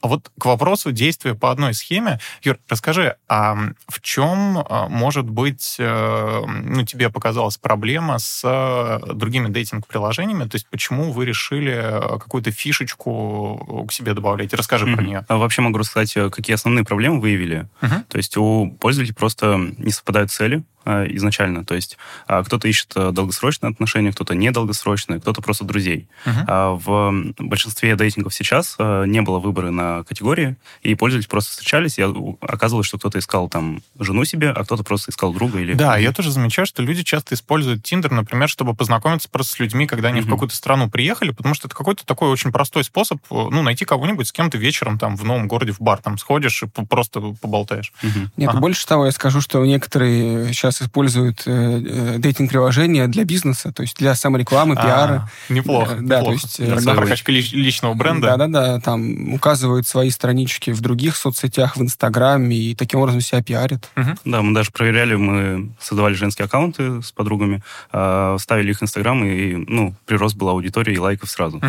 А 0.00 0.06
вот 0.06 0.30
к 0.38 0.44
вопросу 0.44 0.92
действия 0.92 1.34
по 1.34 1.50
одной 1.50 1.72
схеме, 1.72 2.20
Юр, 2.42 2.58
расскажи, 2.68 3.16
а 3.26 3.56
в 3.88 4.02
чем 4.02 4.58
а, 4.58 4.86
может 4.90 5.30
быть, 5.30 5.76
э, 5.78 6.42
ну, 6.46 6.84
тебе 6.84 7.08
показалась 7.08 7.56
проблема 7.56 8.18
с 8.18 8.42
э, 8.44 9.14
другими 9.14 9.48
дейтинг-приложениями? 9.48 10.44
То 10.44 10.56
есть 10.56 10.68
почему 10.68 11.10
вы 11.10 11.24
решили 11.24 12.02
какую-то 12.18 12.50
фишечку 12.50 13.86
к 13.88 13.92
себе 13.92 14.12
добавлять? 14.12 14.52
Расскажи 14.52 14.84
mm-hmm. 14.84 14.94
про 14.94 15.02
нее. 15.02 15.24
А 15.26 15.38
вообще 15.38 15.62
могу 15.62 15.78
рассказать, 15.78 16.12
какие 16.30 16.52
основные 16.52 16.84
проблемы 16.84 17.18
выявили. 17.18 17.66
Uh-huh. 17.80 18.04
То 18.06 18.18
есть 18.18 18.36
у 18.36 18.76
пользователей 18.78 19.14
просто 19.14 19.56
не 19.78 19.90
совпадают 19.90 20.30
цели, 20.30 20.64
изначально. 20.84 21.64
То 21.64 21.74
есть 21.74 21.96
а, 22.26 22.42
кто-то 22.42 22.68
ищет 22.68 22.92
э, 22.96 23.10
долгосрочные 23.12 23.70
отношения, 23.70 24.12
кто-то 24.12 24.34
недолгосрочные, 24.34 25.20
кто-то 25.20 25.42
просто 25.42 25.64
друзей. 25.64 26.08
Uh-huh. 26.24 26.80
В 26.84 27.34
большинстве 27.38 27.96
дейтингов 27.96 28.34
сейчас 28.34 28.76
э, 28.78 29.04
не 29.06 29.22
было 29.22 29.38
выбора 29.38 29.70
на 29.70 30.04
категории, 30.04 30.56
и 30.82 30.94
пользователи 30.94 31.28
просто 31.28 31.52
встречались, 31.52 31.98
и 31.98 32.02
оказывалось, 32.40 32.86
что 32.86 32.98
кто-то 32.98 33.18
искал 33.18 33.48
там 33.48 33.82
жену 33.98 34.24
себе, 34.24 34.50
а 34.50 34.64
кто-то 34.64 34.84
просто 34.84 35.10
искал 35.10 35.32
друга 35.32 35.60
или... 35.60 35.74
Да, 35.74 35.96
я 35.96 36.12
тоже 36.12 36.30
замечаю, 36.30 36.66
что 36.66 36.82
люди 36.82 37.02
часто 37.02 37.34
используют 37.34 37.82
Тиндер, 37.82 38.10
например, 38.10 38.48
чтобы 38.48 38.74
познакомиться 38.74 39.28
просто 39.28 39.54
с 39.54 39.58
людьми, 39.58 39.86
когда 39.86 40.08
они 40.08 40.20
uh-huh. 40.20 40.24
в 40.24 40.30
какую-то 40.30 40.54
страну 40.54 40.90
приехали, 40.90 41.30
потому 41.30 41.54
что 41.54 41.68
это 41.68 41.76
какой-то 41.76 42.04
такой 42.04 42.28
очень 42.28 42.52
простой 42.52 42.84
способ, 42.84 43.20
ну, 43.30 43.62
найти 43.62 43.84
кого-нибудь 43.84 44.28
с 44.28 44.32
кем 44.32 44.50
то 44.50 44.58
вечером 44.58 44.98
там 44.98 45.16
в 45.16 45.24
новом 45.24 45.48
городе 45.48 45.72
в 45.72 45.80
бар 45.80 45.98
там 45.98 46.18
сходишь 46.18 46.62
и 46.62 46.66
просто 46.66 47.20
поболтаешь. 47.40 47.92
Uh-huh. 48.02 48.28
Нет, 48.36 48.50
ага. 48.50 48.60
больше 48.60 48.86
того, 48.86 49.06
я 49.06 49.12
скажу, 49.12 49.40
что 49.40 49.64
некоторые 49.64 50.52
сейчас 50.52 50.73
сейчас 50.74 50.88
используют 50.88 51.42
э, 51.46 51.50
э, 51.52 52.18
дейтинг-приложения 52.18 53.06
для 53.06 53.24
бизнеса, 53.24 53.72
то 53.72 53.82
есть 53.82 53.96
для 53.96 54.14
саморекламы, 54.14 54.74
а, 54.76 54.82
пиара. 54.82 55.30
Неплохо. 55.48 55.94
Э, 55.94 56.00
да, 56.00 56.18
неплохо. 56.20 56.24
то 56.24 56.32
есть... 56.32 56.82
Для 56.82 56.92
э, 56.92 56.96
прокачки 56.96 57.32
личного 57.32 57.94
бренда. 57.94 58.36
Да-да-да, 58.36 58.80
там 58.80 59.32
указывают 59.34 59.86
свои 59.86 60.10
странички 60.10 60.70
в 60.70 60.80
других 60.80 61.16
соцсетях, 61.16 61.76
в 61.76 61.82
Инстаграме, 61.82 62.56
и 62.56 62.74
таким 62.74 63.00
образом 63.00 63.20
себя 63.20 63.42
пиарят. 63.42 63.88
Угу. 63.96 64.10
Да, 64.24 64.42
мы 64.42 64.54
даже 64.54 64.70
проверяли, 64.70 65.14
мы 65.14 65.70
создавали 65.80 66.14
женские 66.14 66.46
аккаунты 66.46 67.02
с 67.02 67.12
подругами, 67.12 67.62
э, 67.92 68.36
ставили 68.40 68.70
их 68.70 68.80
в 68.80 68.82
Инстаграм, 68.82 69.24
и, 69.24 69.54
ну, 69.68 69.94
прирост 70.06 70.36
был 70.36 70.48
аудитории 70.48 70.94
и 70.94 70.98
лайков 70.98 71.30
сразу. 71.30 71.58
Угу. 71.58 71.66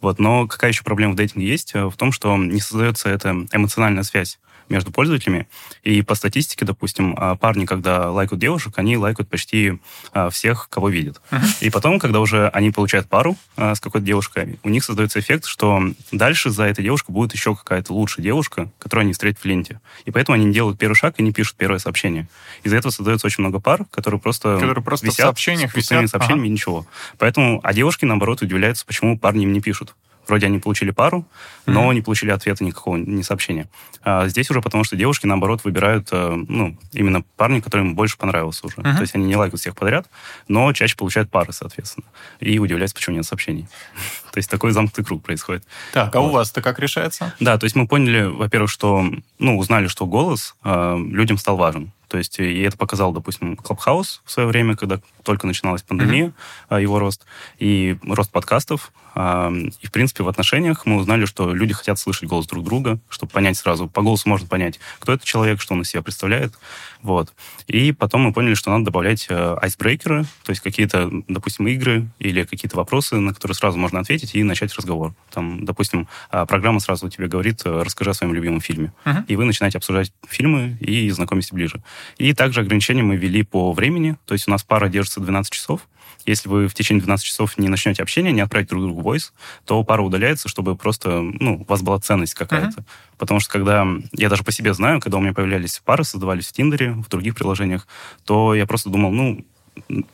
Вот, 0.00 0.18
но 0.18 0.46
какая 0.46 0.70
еще 0.70 0.82
проблема 0.82 1.12
в 1.12 1.16
дейтинге 1.16 1.46
есть? 1.46 1.74
В 1.74 1.92
том, 1.96 2.12
что 2.12 2.36
не 2.36 2.60
создается 2.60 3.08
эта 3.08 3.30
эмоциональная 3.52 4.02
связь 4.02 4.38
между 4.68 4.90
пользователями. 4.90 5.48
И 5.82 6.02
по 6.02 6.14
статистике, 6.14 6.64
допустим, 6.64 7.14
а, 7.16 7.36
парни, 7.36 7.66
когда 7.66 8.10
лайкают 8.10 8.40
девушек, 8.40 8.74
они 8.76 8.96
лайкают 8.96 9.28
почти 9.28 9.78
а, 10.12 10.30
всех, 10.30 10.68
кого 10.70 10.88
видят. 10.88 11.20
И 11.60 11.70
потом, 11.70 11.98
когда 11.98 12.20
уже 12.20 12.48
они 12.48 12.70
получают 12.70 13.08
пару 13.08 13.36
а, 13.56 13.74
с 13.74 13.80
какой-то 13.80 14.06
девушкой, 14.06 14.58
у 14.62 14.68
них 14.68 14.84
создается 14.84 15.20
эффект, 15.20 15.46
что 15.46 15.82
дальше 16.10 16.50
за 16.50 16.64
этой 16.64 16.82
девушкой 16.84 17.12
будет 17.12 17.32
еще 17.32 17.54
какая-то 17.54 17.92
лучшая 17.92 18.24
девушка, 18.24 18.70
которую 18.78 19.04
они 19.04 19.12
встретят 19.12 19.40
в 19.40 19.44
ленте. 19.44 19.80
И 20.04 20.10
поэтому 20.10 20.36
они 20.36 20.52
делают 20.52 20.78
первый 20.78 20.94
шаг 20.94 21.14
и 21.18 21.22
не 21.22 21.32
пишут 21.32 21.56
первое 21.56 21.78
сообщение. 21.78 22.28
Из-за 22.62 22.76
этого 22.76 22.92
создается 22.92 23.26
очень 23.26 23.42
много 23.42 23.60
пар, 23.60 23.84
которые 23.90 24.20
просто, 24.20 24.54
которые 24.54 24.84
просто 24.84 25.06
висят 25.06 25.18
в 25.18 25.22
сообщениях 25.22 25.72
с 25.72 25.74
висят. 25.74 26.08
сообщениями 26.10 26.46
ага. 26.46 26.48
и 26.48 26.52
ничего. 26.52 26.86
Поэтому, 27.18 27.60
а 27.62 27.72
девушки, 27.72 28.04
наоборот, 28.04 28.42
удивляются, 28.42 28.86
почему 28.86 29.18
парни 29.18 29.44
им 29.44 29.52
не 29.52 29.60
пишут. 29.60 29.94
Вроде 30.26 30.46
они 30.46 30.58
получили 30.58 30.90
пару, 30.90 31.26
но 31.66 31.90
mm-hmm. 31.90 31.94
не 31.94 32.00
получили 32.00 32.30
ответа 32.30 32.64
никакого, 32.64 32.96
ни 32.96 33.22
сообщения. 33.22 33.68
А 34.02 34.28
здесь 34.28 34.50
уже 34.50 34.60
потому, 34.60 34.84
что 34.84 34.96
девушки, 34.96 35.26
наоборот, 35.26 35.64
выбирают 35.64 36.08
э, 36.12 36.44
ну, 36.48 36.76
именно 36.92 37.22
парня, 37.36 37.60
который 37.60 37.82
им 37.82 37.94
больше 37.94 38.16
понравился 38.16 38.66
уже. 38.66 38.76
Mm-hmm. 38.76 38.94
То 38.94 39.00
есть 39.00 39.14
они 39.14 39.26
не 39.26 39.36
лайкают 39.36 39.60
всех 39.60 39.74
подряд, 39.74 40.06
но 40.48 40.72
чаще 40.72 40.96
получают 40.96 41.30
пары, 41.30 41.52
соответственно. 41.52 42.06
И 42.40 42.58
удивляются, 42.58 42.94
почему 42.94 43.16
нет 43.16 43.24
сообщений. 43.24 43.66
то 44.32 44.38
есть 44.38 44.48
такой 44.48 44.72
замкнутый 44.72 45.04
круг 45.04 45.22
происходит. 45.22 45.64
Так, 45.92 46.14
а 46.14 46.20
вот. 46.20 46.28
у 46.28 46.32
вас-то 46.32 46.62
как 46.62 46.78
решается? 46.78 47.34
Да, 47.40 47.58
то 47.58 47.64
есть 47.64 47.74
мы 47.74 47.86
поняли, 47.86 48.22
во-первых, 48.22 48.70
что, 48.70 49.04
ну, 49.38 49.58
узнали, 49.58 49.88
что 49.88 50.06
голос 50.06 50.54
э, 50.64 50.98
людям 51.10 51.36
стал 51.36 51.56
важен. 51.56 51.92
То 52.12 52.18
есть, 52.18 52.38
и 52.38 52.60
это 52.60 52.76
показал, 52.76 53.12
допустим, 53.12 53.54
Clubhouse 53.54 54.20
в 54.24 54.30
свое 54.30 54.46
время, 54.46 54.76
когда 54.76 55.00
только 55.22 55.46
начиналась 55.46 55.82
пандемия, 55.82 56.32
mm-hmm. 56.68 56.82
его 56.82 56.98
рост, 56.98 57.24
и 57.58 57.96
рост 58.02 58.30
подкастов. 58.30 58.92
И, 59.14 59.86
в 59.86 59.90
принципе, 59.92 60.24
в 60.24 60.28
отношениях 60.28 60.86
мы 60.86 60.96
узнали, 60.96 61.26
что 61.26 61.52
люди 61.52 61.74
хотят 61.74 61.98
слышать 61.98 62.28
голос 62.28 62.46
друг 62.46 62.64
друга, 62.64 62.98
чтобы 63.08 63.30
понять 63.30 63.58
сразу, 63.58 63.88
по 63.88 64.02
голосу 64.02 64.28
можно 64.28 64.48
понять, 64.48 64.80
кто 64.98 65.12
это 65.12 65.24
человек, 65.24 65.60
что 65.60 65.74
он 65.74 65.82
из 65.82 65.88
себя 65.88 66.02
представляет. 66.02 66.54
Вот. 67.02 67.34
И 67.66 67.92
потом 67.92 68.22
мы 68.22 68.32
поняли, 68.32 68.54
что 68.54 68.70
надо 68.70 68.86
добавлять 68.86 69.26
э, 69.28 69.56
айсбрейкеры, 69.60 70.24
то 70.44 70.50
есть 70.50 70.62
какие-то, 70.62 71.10
допустим, 71.28 71.66
игры 71.66 72.06
или 72.20 72.44
какие-то 72.44 72.76
вопросы, 72.76 73.16
на 73.16 73.34
которые 73.34 73.56
сразу 73.56 73.76
можно 73.76 74.00
ответить 74.00 74.34
и 74.34 74.42
начать 74.44 74.74
разговор. 74.74 75.12
Там, 75.30 75.64
допустим, 75.64 76.08
а, 76.30 76.46
программа 76.46 76.78
сразу 76.78 77.08
тебе 77.08 77.26
говорит, 77.26 77.62
э, 77.64 77.82
расскажи 77.82 78.10
о 78.10 78.14
своем 78.14 78.34
любимом 78.34 78.60
фильме. 78.60 78.92
Uh-huh. 79.04 79.24
И 79.26 79.36
вы 79.36 79.44
начинаете 79.44 79.78
обсуждать 79.78 80.12
фильмы 80.28 80.76
и 80.80 81.10
знакомитесь 81.10 81.50
ближе. 81.50 81.82
И 82.18 82.32
также 82.34 82.60
ограничения 82.60 83.02
мы 83.02 83.16
ввели 83.16 83.42
по 83.42 83.72
времени, 83.72 84.16
то 84.24 84.34
есть 84.34 84.46
у 84.46 84.50
нас 84.52 84.62
пара 84.62 84.88
держится 84.88 85.20
12 85.20 85.52
часов, 85.52 85.88
если 86.26 86.48
вы 86.48 86.68
в 86.68 86.74
течение 86.74 87.02
12 87.02 87.24
часов 87.24 87.58
не 87.58 87.68
начнете 87.68 88.02
общение, 88.02 88.32
не 88.32 88.40
отправите 88.40 88.70
друг 88.70 88.84
другу 88.84 89.02
voice, 89.02 89.32
то 89.64 89.82
пара 89.84 90.02
удаляется, 90.02 90.48
чтобы 90.48 90.76
просто, 90.76 91.20
ну, 91.20 91.60
у 91.60 91.64
вас 91.64 91.82
была 91.82 91.98
ценность 91.98 92.34
какая-то. 92.34 92.80
Uh-huh. 92.80 92.84
Потому 93.18 93.40
что 93.40 93.50
когда, 93.50 93.86
я 94.12 94.28
даже 94.28 94.44
по 94.44 94.52
себе 94.52 94.74
знаю, 94.74 95.00
когда 95.00 95.18
у 95.18 95.20
меня 95.20 95.32
появлялись 95.32 95.80
пары, 95.84 96.04
создавались 96.04 96.48
в 96.48 96.52
Тиндере, 96.52 96.92
в 96.92 97.08
других 97.08 97.34
приложениях, 97.34 97.86
то 98.24 98.54
я 98.54 98.66
просто 98.66 98.90
думал, 98.90 99.12
ну, 99.12 99.44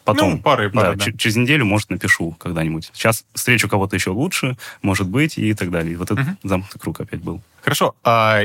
потом. 0.04 0.32
Ну, 0.32 0.38
пары, 0.38 0.70
пары, 0.70 0.96
да, 0.96 1.04
да. 1.04 1.12
Через 1.16 1.36
неделю, 1.36 1.64
может, 1.64 1.90
напишу 1.90 2.32
когда-нибудь. 2.32 2.90
Сейчас 2.92 3.24
встречу 3.34 3.68
кого-то 3.68 3.96
еще 3.96 4.10
лучше, 4.10 4.56
может 4.82 5.08
быть, 5.08 5.38
и 5.38 5.54
так 5.54 5.70
далее. 5.70 5.94
И 5.94 5.96
вот 5.96 6.10
этот 6.10 6.26
uh-huh. 6.26 6.36
замкнутый 6.42 6.80
круг 6.80 7.00
опять 7.00 7.20
был. 7.20 7.40
Хорошо. 7.62 7.94
А 8.04 8.42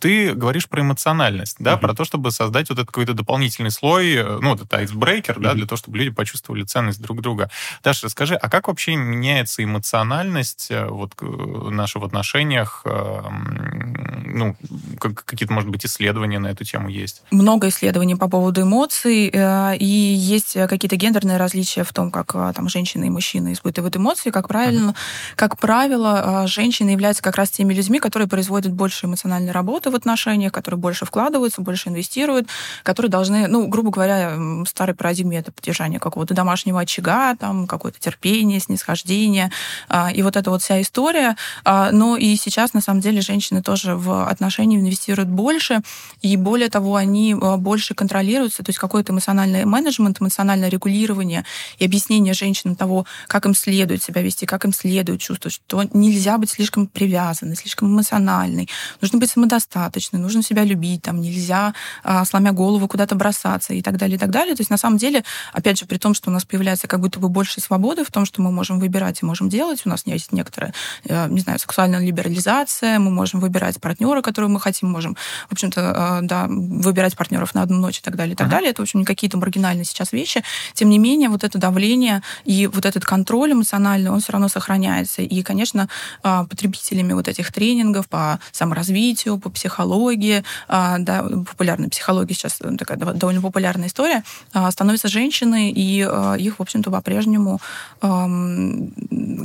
ты 0.00 0.34
говоришь 0.34 0.68
про 0.68 0.82
эмоциональность, 0.82 1.56
да, 1.58 1.74
uh-huh. 1.74 1.78
про 1.78 1.94
то, 1.94 2.04
чтобы 2.04 2.30
создать 2.30 2.68
вот 2.68 2.78
этот 2.78 2.88
какой-то 2.88 3.14
дополнительный 3.14 3.70
слой, 3.70 4.14
э, 4.14 4.38
ну, 4.40 4.50
вот 4.50 4.62
это 4.62 4.78
айсбрейкер, 4.78 5.38
uh-huh. 5.38 5.42
да, 5.42 5.54
для 5.54 5.66
того, 5.66 5.76
чтобы 5.76 5.98
люди 5.98 6.10
почувствовали 6.10 6.64
ценность 6.64 7.00
друг 7.00 7.20
друга. 7.20 7.50
Даша, 7.82 8.06
расскажи, 8.06 8.34
а 8.34 8.48
как 8.48 8.68
вообще 8.68 8.96
меняется 8.96 9.62
эмоциональность 9.62 10.68
э, 10.70 10.86
вот 10.86 11.12
наша 11.20 11.98
в 11.98 12.04
отношениях, 12.04 12.82
эм, 12.84 14.24
ну, 14.26 14.56
как, 14.98 15.24
какие-то, 15.24 15.52
может 15.52 15.70
быть, 15.70 15.86
исследования 15.86 16.38
на 16.38 16.48
эту 16.48 16.64
тему 16.64 16.88
есть? 16.88 17.22
Много 17.30 17.68
исследований 17.68 18.16
по 18.16 18.28
поводу 18.28 18.62
эмоций, 18.62 19.30
э, 19.32 19.76
и 19.76 19.84
есть 19.84 20.54
какие-то 20.54 20.96
гендерные 20.96 21.36
различия 21.36 21.84
в 21.84 21.92
том, 21.92 22.10
как 22.10 22.32
там 22.32 22.68
женщины 22.68 23.06
и 23.06 23.10
мужчины 23.10 23.52
испытывают 23.52 23.96
эмоции, 23.96 24.30
как 24.30 24.48
правильно, 24.48 24.90
uh-huh. 24.90 25.36
как 25.36 25.58
правило, 25.58 26.46
женщины 26.46 26.90
являются 26.90 27.22
как 27.22 27.36
раз 27.36 27.50
теми 27.50 27.74
людьми, 27.74 28.00
которые 28.00 28.28
производят 28.28 28.72
больше 28.72 29.06
эмоциональной 29.06 29.52
работы, 29.52 29.83
работы 29.84 29.90
в 29.90 29.94
отношениях, 29.94 30.52
которые 30.52 30.78
больше 30.78 31.04
вкладываются, 31.04 31.60
больше 31.60 31.88
инвестируют, 31.88 32.48
которые 32.82 33.10
должны, 33.10 33.48
ну, 33.48 33.66
грубо 33.66 33.90
говоря, 33.90 34.36
старой 34.66 34.94
парадигме 34.94 35.38
это 35.38 35.52
поддержание 35.52 36.00
какого-то 36.00 36.34
домашнего 36.34 36.80
очага, 36.80 37.34
там, 37.36 37.66
какое-то 37.66 37.98
терпение, 38.00 38.60
снисхождение, 38.60 39.50
а, 39.88 40.10
и 40.12 40.22
вот 40.22 40.36
эта 40.36 40.50
вот 40.50 40.62
вся 40.62 40.80
история. 40.80 41.36
А, 41.64 41.90
но 41.92 42.16
и 42.16 42.36
сейчас, 42.36 42.74
на 42.74 42.80
самом 42.80 43.00
деле, 43.00 43.20
женщины 43.20 43.62
тоже 43.62 43.94
в 43.94 44.28
отношения 44.28 44.76
инвестируют 44.76 45.28
больше, 45.28 45.80
и 46.22 46.36
более 46.36 46.68
того, 46.68 46.96
они 46.96 47.34
а, 47.34 47.56
больше 47.56 47.94
контролируются, 47.94 48.62
то 48.62 48.70
есть 48.70 48.78
какой-то 48.78 49.12
эмоциональный 49.12 49.64
менеджмент, 49.64 50.20
эмоциональное 50.20 50.68
регулирование 50.68 51.44
и 51.78 51.84
объяснение 51.84 52.34
женщинам 52.34 52.76
того, 52.76 53.06
как 53.28 53.46
им 53.46 53.54
следует 53.54 54.02
себя 54.02 54.22
вести, 54.22 54.46
как 54.46 54.64
им 54.64 54.72
следует 54.72 55.20
чувствовать, 55.20 55.54
что 55.54 55.82
нельзя 55.92 56.38
быть 56.38 56.50
слишком 56.50 56.86
привязанной, 56.86 57.56
слишком 57.56 57.88
эмоциональной, 57.88 58.68
нужно 59.00 59.18
быть 59.18 59.30
самодостаточной, 59.30 59.63
достаточно, 59.64 60.18
нужно 60.18 60.42
себя 60.42 60.64
любить, 60.64 61.02
там 61.02 61.20
нельзя, 61.20 61.74
а, 62.02 62.24
сломя 62.24 62.52
голову, 62.52 62.86
куда-то 62.86 63.14
бросаться 63.14 63.72
и 63.72 63.82
так 63.82 63.96
далее, 63.96 64.16
и 64.16 64.18
так 64.18 64.30
далее. 64.30 64.54
То 64.54 64.60
есть 64.60 64.70
на 64.70 64.76
самом 64.76 64.98
деле, 64.98 65.24
опять 65.52 65.78
же, 65.78 65.86
при 65.86 65.96
том, 65.98 66.14
что 66.14 66.30
у 66.30 66.32
нас 66.32 66.44
появляется 66.44 66.86
как 66.86 67.00
будто 67.00 67.18
бы 67.18 67.28
больше 67.28 67.60
свободы 67.60 68.04
в 68.04 68.10
том, 68.10 68.26
что 68.26 68.42
мы 68.42 68.52
можем 68.52 68.78
выбирать 68.78 69.22
и 69.22 69.26
можем 69.26 69.48
делать, 69.48 69.82
у 69.84 69.88
нас 69.88 70.02
есть 70.06 70.32
некоторая, 70.32 70.74
э, 71.04 71.28
не 71.28 71.40
знаю, 71.40 71.58
сексуальная 71.58 72.00
либерализация, 72.00 72.98
мы 72.98 73.10
можем 73.10 73.40
выбирать 73.40 73.80
партнера, 73.80 74.20
которого 74.22 74.50
мы 74.50 74.60
хотим, 74.60 74.90
можем, 74.90 75.16
в 75.48 75.52
общем-то, 75.52 75.80
э, 75.80 76.26
да, 76.26 76.46
выбирать 76.48 77.16
партнеров 77.16 77.54
на 77.54 77.62
одну 77.62 77.78
ночь 77.78 77.98
и 77.98 78.02
так 78.02 78.16
далее, 78.16 78.34
и 78.34 78.36
так 78.36 78.48
uh-huh. 78.48 78.50
далее. 78.50 78.70
Это, 78.70 78.82
в 78.82 78.84
общем, 78.84 79.00
не 79.00 79.06
какие-то 79.06 79.38
маргинальные 79.38 79.84
сейчас 79.84 80.12
вещи. 80.12 80.42
Тем 80.74 80.90
не 80.90 80.98
менее, 80.98 81.28
вот 81.28 81.44
это 81.44 81.58
давление 81.58 82.22
и 82.44 82.66
вот 82.66 82.84
этот 82.84 83.04
контроль 83.04 83.52
эмоциональный, 83.52 84.10
он 84.10 84.20
все 84.20 84.32
равно 84.32 84.48
сохраняется. 84.48 85.22
И, 85.22 85.42
конечно, 85.42 85.88
а, 86.22 86.44
потребителями 86.44 87.12
вот 87.12 87.28
этих 87.28 87.52
тренингов 87.52 88.08
по 88.08 88.38
саморазвитию, 88.52 89.38
по 89.38 89.50
психологии, 89.54 90.44
а, 90.68 90.98
да, 90.98 91.22
популярной 91.22 91.88
психологии 91.88 92.34
сейчас 92.34 92.58
э, 92.60 92.76
такая 92.76 92.98
довольно 92.98 93.40
популярная 93.40 93.88
история, 93.88 94.22
а, 94.52 94.70
становятся 94.70 95.08
женщины, 95.08 95.70
и 95.70 96.02
а, 96.02 96.34
их, 96.34 96.58
в 96.58 96.62
общем-то, 96.62 96.90
по-прежнему 96.90 97.60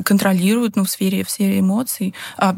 контролируют 0.06 0.76
ну, 0.76 0.84
в, 0.84 0.90
сфере, 0.90 1.24
в 1.24 1.30
сфере 1.30 1.60
эмоций. 1.60 2.14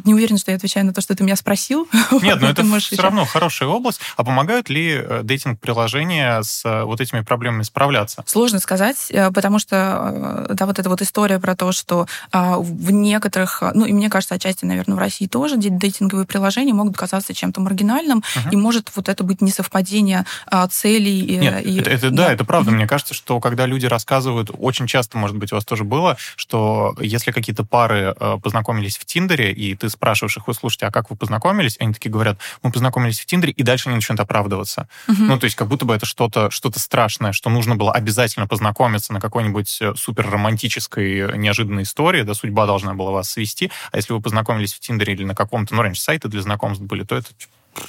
Не 0.06 0.14
уверена, 0.14 0.38
что 0.38 0.52
я 0.52 0.58
отвечаю 0.58 0.86
на 0.86 0.94
то, 0.94 1.02
что 1.02 1.16
ты 1.16 1.24
меня 1.24 1.36
спросил. 1.36 1.88
Нет, 2.22 2.42
но 2.42 2.50
это 2.50 2.64
все 2.80 3.02
равно 3.02 3.26
хорошая 3.26 3.70
область. 3.70 4.00
А 4.18 4.24
помогают 4.24 4.70
ли 4.70 4.94
э, 4.94 5.22
дейтинг-приложения 5.24 6.42
с 6.42 6.64
э, 6.66 6.84
вот 6.84 7.02
этими 7.02 7.22
проблемами 7.22 7.64
справляться? 7.64 8.24
Сложно 8.26 8.60
сказать, 8.60 9.12
потому 9.34 9.60
что 9.60 10.48
да, 10.50 10.66
вот 10.66 10.80
эта 10.80 10.90
вот 10.90 11.02
история 11.02 11.40
про 11.40 11.56
то, 11.56 11.72
что 11.72 12.08
в 12.32 12.92
некоторых, 12.92 13.62
ну 13.74 13.86
и 13.86 13.94
мне 13.94 14.10
кажется, 14.10 14.36
отчасти, 14.36 14.66
наверное, 14.66 14.96
в 14.96 15.00
России 15.00 15.28
тоже 15.28 15.58
дейтинговые 15.58 16.26
приложения 16.26 16.74
могут 16.74 16.98
казаться 16.98 17.34
чем-то 17.42 17.62
маргинальным, 17.62 18.20
uh-huh. 18.20 18.52
и 18.52 18.56
может 18.56 18.92
вот 18.96 19.10
это 19.10 19.24
быть 19.24 19.42
несовпадение 19.42 20.26
а, 20.46 20.68
целей. 20.68 21.38
Нет, 21.38 21.66
и, 21.66 21.80
это, 21.80 21.90
это, 21.90 22.10
да, 22.10 22.28
да, 22.28 22.34
это 22.34 22.46
правда. 22.46 22.72
Uh-huh. 22.72 22.76
Мне 22.76 22.88
кажется, 22.88 23.14
что 23.14 23.40
когда 23.40 23.66
люди 23.66 23.86
рассказывают, 23.86 24.52
очень 24.58 24.88
часто, 24.88 25.18
может 25.18 25.38
быть, 25.38 25.52
у 25.52 25.56
вас 25.56 25.66
тоже 25.66 25.84
было, 25.84 26.18
что 26.36 26.96
если 27.00 27.32
какие-то 27.32 27.64
пары 27.64 28.16
э, 28.18 28.38
познакомились 28.42 28.98
в 28.98 29.06
Тиндере, 29.06 29.52
и 29.52 29.76
ты 29.76 29.90
спрашиваешь 29.90 30.38
их, 30.38 30.48
вы 30.48 30.54
слушайте, 30.54 30.86
а 30.86 30.92
как 30.92 31.10
вы 31.10 31.16
познакомились? 31.16 31.78
Они 31.80 31.94
такие 31.94 32.12
говорят, 32.12 32.38
мы 32.64 32.72
познакомились 32.72 33.20
в 33.20 33.26
Тиндере, 33.26 33.54
и 33.54 33.64
дальше 33.64 33.90
они 33.90 33.96
начинают 33.96 34.22
оправдываться. 34.22 34.88
Uh-huh. 35.08 35.16
Ну, 35.18 35.40
то 35.40 35.46
есть 35.46 35.56
как 35.56 35.68
будто 35.68 35.86
бы 35.86 35.96
это 35.96 36.06
что-то 36.06 36.50
что 36.50 36.72
страшное, 36.80 37.32
что 37.32 37.50
нужно 37.50 37.76
было 37.76 37.92
обязательно 37.92 38.48
познакомиться 38.48 39.14
на 39.14 39.20
какой-нибудь 39.20 39.78
э, 39.82 39.94
супер 39.96 40.30
романтической 40.30 41.20
э, 41.20 41.38
неожиданной 41.38 41.84
истории, 41.84 42.22
да, 42.24 42.34
судьба 42.34 42.66
должна 42.66 42.94
была 42.94 43.12
вас 43.12 43.32
свести, 43.32 43.72
а 43.92 43.98
если 43.98 44.14
вы 44.14 44.22
познакомились 44.22 44.74
в 44.74 44.80
Тиндере 44.80 45.14
или 45.14 45.24
на 45.24 45.36
каком-то, 45.36 45.76
ну, 45.76 45.82
раньше 45.82 46.02
сайты 46.02 46.28
для 46.28 46.42
знакомств 46.42 46.84
были, 46.84 47.04
то 47.04 47.16
это 47.16 47.31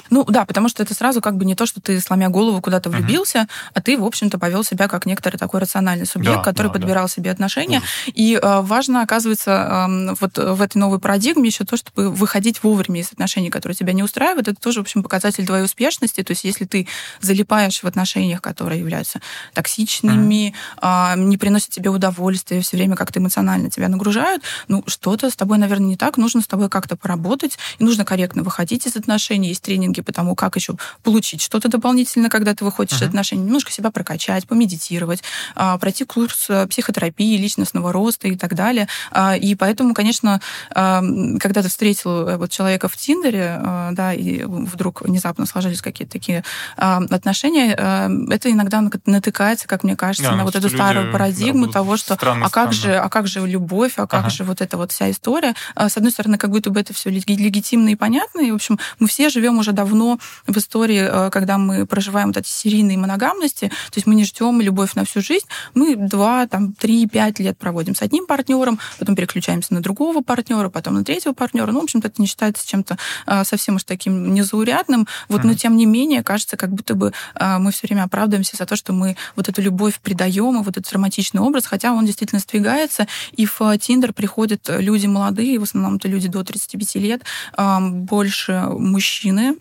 ну 0.09 0.23
да, 0.25 0.45
потому 0.45 0.69
что 0.69 0.83
это 0.83 0.93
сразу 0.93 1.21
как 1.21 1.37
бы 1.37 1.45
не 1.45 1.55
то, 1.55 1.65
что 1.65 1.81
ты, 1.81 1.99
сломя 1.99 2.29
голову, 2.29 2.61
куда-то 2.61 2.89
влюбился, 2.89 3.39
uh-huh. 3.39 3.71
а 3.73 3.81
ты, 3.81 3.97
в 3.97 4.05
общем-то, 4.05 4.39
повел 4.39 4.63
себя 4.63 4.87
как 4.87 5.05
некоторый 5.05 5.37
такой 5.37 5.59
рациональный 5.59 6.05
субъект, 6.05 6.37
да, 6.37 6.43
который 6.43 6.67
да, 6.67 6.73
подбирал 6.73 7.05
да. 7.05 7.09
себе 7.09 7.31
отношения. 7.31 7.79
Uh-huh. 7.79 8.11
И 8.13 8.39
э, 8.41 8.61
важно, 8.61 9.01
оказывается, 9.01 9.87
э, 9.89 10.15
вот 10.19 10.37
в 10.37 10.61
этой 10.61 10.77
новой 10.77 10.99
парадигме 10.99 11.49
еще 11.49 11.65
то, 11.65 11.77
чтобы 11.77 12.11
выходить 12.11 12.63
вовремя 12.63 13.01
из 13.01 13.11
отношений, 13.11 13.49
которые 13.49 13.75
тебя 13.75 13.93
не 13.93 14.03
устраивают, 14.03 14.47
это 14.47 14.59
тоже, 14.59 14.79
в 14.79 14.83
общем, 14.83 15.03
показатель 15.03 15.45
твоей 15.45 15.65
успешности. 15.65 16.23
То 16.23 16.31
есть 16.31 16.43
если 16.43 16.65
ты 16.65 16.87
залипаешь 17.21 17.81
в 17.81 17.85
отношениях, 17.85 18.41
которые 18.41 18.79
являются 18.79 19.19
токсичными, 19.53 20.53
uh-huh. 20.81 21.15
э, 21.15 21.19
не 21.19 21.37
приносят 21.37 21.69
тебе 21.69 21.89
удовольствия, 21.89 22.61
все 22.61 22.77
время 22.77 22.95
как-то 22.95 23.19
эмоционально 23.19 23.69
тебя 23.69 23.89
нагружают, 23.89 24.43
ну, 24.67 24.83
что-то 24.87 25.29
с 25.29 25.35
тобой, 25.35 25.57
наверное, 25.57 25.87
не 25.87 25.97
так, 25.97 26.17
нужно 26.17 26.41
с 26.41 26.47
тобой 26.47 26.69
как-то 26.69 26.95
поработать, 26.95 27.57
и 27.79 27.83
нужно 27.83 28.05
корректно 28.05 28.43
выходить 28.43 28.87
из 28.87 28.95
отношений. 28.95 29.49
Есть 29.49 29.63
тренинги 29.73 30.01
по 30.01 30.13
тому, 30.13 30.35
как 30.35 30.55
еще 30.55 30.75
получить 31.01 31.41
что-то 31.41 31.67
дополнительно, 31.67 32.29
когда 32.29 32.53
ты 32.53 32.63
выходишь 32.63 33.01
uh-huh. 33.01 33.05
из 33.05 33.09
отношений, 33.09 33.43
немножко 33.43 33.71
себя 33.71 33.89
прокачать, 33.89 34.45
помедитировать, 34.47 35.23
а, 35.55 35.79
пройти 35.79 36.05
курс 36.05 36.45
э, 36.49 36.67
психотерапии, 36.67 37.37
личностного 37.37 37.91
роста 37.91 38.27
и 38.27 38.35
так 38.35 38.53
далее. 38.53 38.87
А, 39.11 39.35
и 39.35 39.55
поэтому, 39.55 39.95
конечно, 39.95 40.41
когда 40.69 41.61
ты 41.61 41.69
встретил 41.69 42.27
э, 42.27 42.37
вот 42.37 42.51
человека 42.51 42.87
в 42.87 42.95
Тиндере, 42.95 43.59
да, 43.93 44.13
и 44.13 44.43
вдруг 44.43 45.01
внезапно 45.01 45.45
сложились 45.45 45.81
какие-то 45.81 46.13
такие 46.13 46.43
отношения, 46.75 47.73
это 47.73 48.51
иногда 48.51 48.81
натыкается, 49.05 49.67
как 49.67 49.83
мне 49.83 49.95
кажется, 49.95 50.31
да, 50.31 50.37
на 50.37 50.43
вот 50.43 50.55
эту 50.55 50.69
старую 50.69 51.11
парадигму 51.11 51.67
да, 51.67 51.73
того, 51.73 51.97
что 51.97 52.13
а 52.13 52.49
как 52.49 52.73
же, 52.73 52.95
а 52.95 53.09
как 53.09 53.27
же 53.27 53.45
любовь, 53.47 53.93
а 53.97 54.07
как 54.07 54.21
ага. 54.21 54.29
же 54.29 54.43
вот 54.43 54.61
эта 54.61 54.77
вот 54.77 54.91
вся 54.91 55.09
история. 55.09 55.55
С 55.75 55.97
одной 55.97 56.11
стороны, 56.11 56.37
как 56.37 56.51
будто 56.51 56.69
бы 56.69 56.79
это 56.79 56.93
все 56.93 57.09
легитимно 57.09 57.89
и 57.89 57.95
понятно, 57.95 58.41
и, 58.41 58.51
в 58.51 58.55
общем, 58.55 58.79
мы 58.99 59.07
все 59.07 59.29
живем 59.29 59.62
уже 59.63 59.71
давно 59.71 60.19
в 60.45 60.57
истории, 60.57 61.29
когда 61.31 61.57
мы 61.57 61.85
проживаем 61.85 62.27
вот 62.27 62.37
эти 62.37 62.47
серийные 62.47 62.97
моногамности, 62.97 63.69
то 63.69 63.95
есть 63.95 64.05
мы 64.05 64.15
не 64.15 64.25
ждем 64.25 64.61
любовь 64.61 64.93
на 64.95 65.05
всю 65.05 65.21
жизнь, 65.21 65.45
мы 65.73 65.95
два, 65.95 66.45
там, 66.47 66.73
три, 66.73 67.07
пять 67.07 67.39
лет 67.39 67.57
проводим 67.57 67.95
с 67.95 68.01
одним 68.01 68.27
партнером, 68.27 68.79
потом 68.99 69.15
переключаемся 69.15 69.73
на 69.73 69.81
другого 69.81 70.21
партнера, 70.21 70.69
потом 70.69 70.95
на 70.95 71.03
третьего 71.03 71.33
партнера. 71.33 71.71
Ну, 71.71 71.79
в 71.79 71.83
общем-то, 71.83 72.07
это 72.09 72.21
не 72.21 72.27
считается 72.27 72.67
чем-то 72.67 72.97
а, 73.25 73.45
совсем 73.45 73.75
уж 73.75 73.83
таким 73.83 74.33
незаурядным. 74.33 75.07
Вот, 75.29 75.41
mm-hmm. 75.41 75.47
но 75.47 75.53
тем 75.53 75.77
не 75.77 75.85
менее, 75.85 76.23
кажется, 76.23 76.57
как 76.57 76.71
будто 76.71 76.95
бы 76.95 77.13
а, 77.35 77.59
мы 77.59 77.71
все 77.71 77.87
время 77.87 78.03
оправдываемся 78.03 78.57
за 78.57 78.65
то, 78.65 78.75
что 78.75 78.93
мы 78.93 79.15
вот 79.35 79.49
эту 79.49 79.61
любовь 79.61 79.99
придаем, 79.99 80.59
и 80.59 80.63
вот 80.63 80.77
этот 80.77 80.91
романтичный 80.91 81.41
образ, 81.41 81.65
хотя 81.65 81.93
он 81.93 82.05
действительно 82.05 82.39
сдвигается, 82.39 83.07
и 83.31 83.45
в 83.45 83.77
Тиндер 83.79 84.13
приходят 84.13 84.61
люди 84.67 85.07
молодые, 85.07 85.59
в 85.59 85.63
основном 85.63 85.95
это 85.95 86.07
люди 86.07 86.27
до 86.27 86.43
35 86.43 86.95
лет, 86.95 87.23
больше 87.57 88.65
мужчины, 88.69 89.52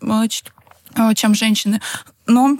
чем 1.14 1.34
женщины. 1.34 1.80
Но 2.26 2.58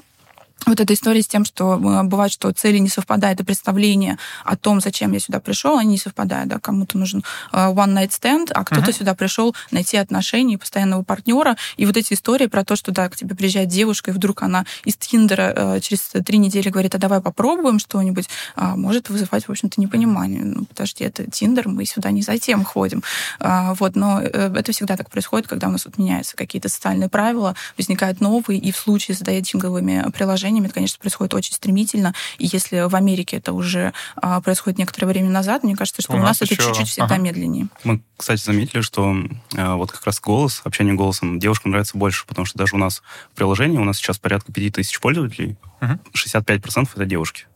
вот 0.67 0.81
эта 0.81 0.95
история 0.95 1.23
с 1.23 1.27
тем, 1.27 1.45
что 1.45 1.75
э, 1.75 2.03
бывает, 2.05 2.33
что 2.33 2.51
цели 2.53 2.79
не 2.79 2.89
совпадают, 2.89 3.41
и 3.41 3.45
представление 3.45 4.19
о 4.45 4.57
том, 4.57 4.81
зачем 4.81 5.13
я 5.13 5.21
сюда 5.21 5.41
пришел, 5.41 5.79
они 5.79 5.93
не 5.93 5.99
совпадают. 5.99 6.49
Да? 6.49 6.59
Кому-то 6.59 6.99
нужен 6.99 7.25
э, 7.53 7.57
one 7.57 7.95
night 7.95 8.11
stand, 8.11 8.53
а 8.55 8.65
кто-то 8.65 8.91
uh-huh. 8.91 8.99
сюда 8.99 9.15
пришел 9.15 9.55
найти 9.71 9.97
отношения, 9.97 10.59
постоянного 10.59 11.03
партнера. 11.03 11.57
И 11.77 11.87
вот 11.87 11.97
эти 11.97 12.15
истории 12.15 12.47
про 12.47 12.65
то, 12.65 12.77
что 12.77 12.93
да, 12.93 13.09
к 13.09 13.17
тебе 13.17 13.35
приезжает 13.35 13.69
девушка, 13.69 14.11
и 14.11 14.15
вдруг 14.15 14.43
она 14.43 14.65
из 14.85 14.97
Тиндера 14.97 15.53
э, 15.55 15.81
через 15.81 16.01
три 16.25 16.39
недели 16.39 16.69
говорит, 16.69 16.95
а 16.95 16.99
давай 16.99 17.21
попробуем 17.21 17.79
что-нибудь, 17.79 18.29
а, 18.57 18.77
может 18.77 19.09
вызывать, 19.09 19.47
в 19.47 19.51
общем-то, 19.51 19.81
непонимание. 19.81 20.43
Ну, 20.43 20.65
подожди, 20.65 21.05
это 21.05 21.31
Тиндер, 21.31 21.69
мы 21.69 21.85
сюда 21.85 22.11
не 22.11 22.23
за 22.23 22.39
тем 22.39 22.65
ходим. 22.65 23.03
А, 23.41 23.75
вот, 23.75 23.97
но 23.97 24.21
это 24.21 24.73
всегда 24.73 24.97
так 24.97 25.11
происходит, 25.11 25.49
когда 25.49 25.69
у 25.69 25.71
нас 25.71 25.85
вот 25.85 25.99
меняются 25.99 26.37
какие-то 26.37 26.69
социальные 26.69 27.09
правила, 27.09 27.55
возникают 27.77 28.21
новые, 28.21 28.59
и 28.59 28.73
в 28.73 28.77
случае 28.77 29.17
с 29.17 29.21
дейтинговыми 29.21 30.11
приложениями 30.13 30.52
приложениями, 30.53 30.67
это, 30.67 30.75
конечно, 30.75 30.99
происходит 31.01 31.35
очень 31.35 31.55
стремительно. 31.55 32.15
И 32.39 32.49
если 32.53 32.89
в 32.89 32.95
Америке 32.95 33.39
это 33.39 33.53
уже 33.53 33.93
а, 34.17 34.41
происходит 34.41 34.79
некоторое 34.79 35.07
время 35.07 35.31
назад, 35.31 35.65
мне 35.65 35.77
кажется, 35.77 36.03
что 36.03 36.13
у, 36.13 36.17
у 36.17 36.19
нас, 36.19 36.41
нас 36.41 36.43
это 36.43 36.57
чуть-чуть 36.57 36.89
всегда 36.89 37.07
ага. 37.07 37.19
медленнее. 37.19 37.69
Мы, 37.85 38.03
кстати, 38.17 38.43
заметили, 38.43 38.81
что 38.81 39.15
а, 39.57 39.77
вот 39.77 39.93
как 39.93 40.05
раз 40.05 40.21
голос, 40.21 40.61
общение 40.65 40.95
голосом 40.95 41.39
девушкам 41.39 41.71
нравится 41.71 41.97
больше, 41.97 42.27
потому 42.27 42.45
что 42.45 42.59
даже 42.59 42.77
у 42.77 42.79
нас 42.79 43.03
в 43.33 43.37
приложении 43.37 43.79
у 43.79 43.85
нас 43.85 43.97
сейчас 43.97 44.19
порядка 44.19 44.53
5000 44.53 45.01
пользователей, 45.01 45.57
угу. 45.81 45.99
65% 46.15 46.89
это 46.95 47.05
девушки. 47.05 47.47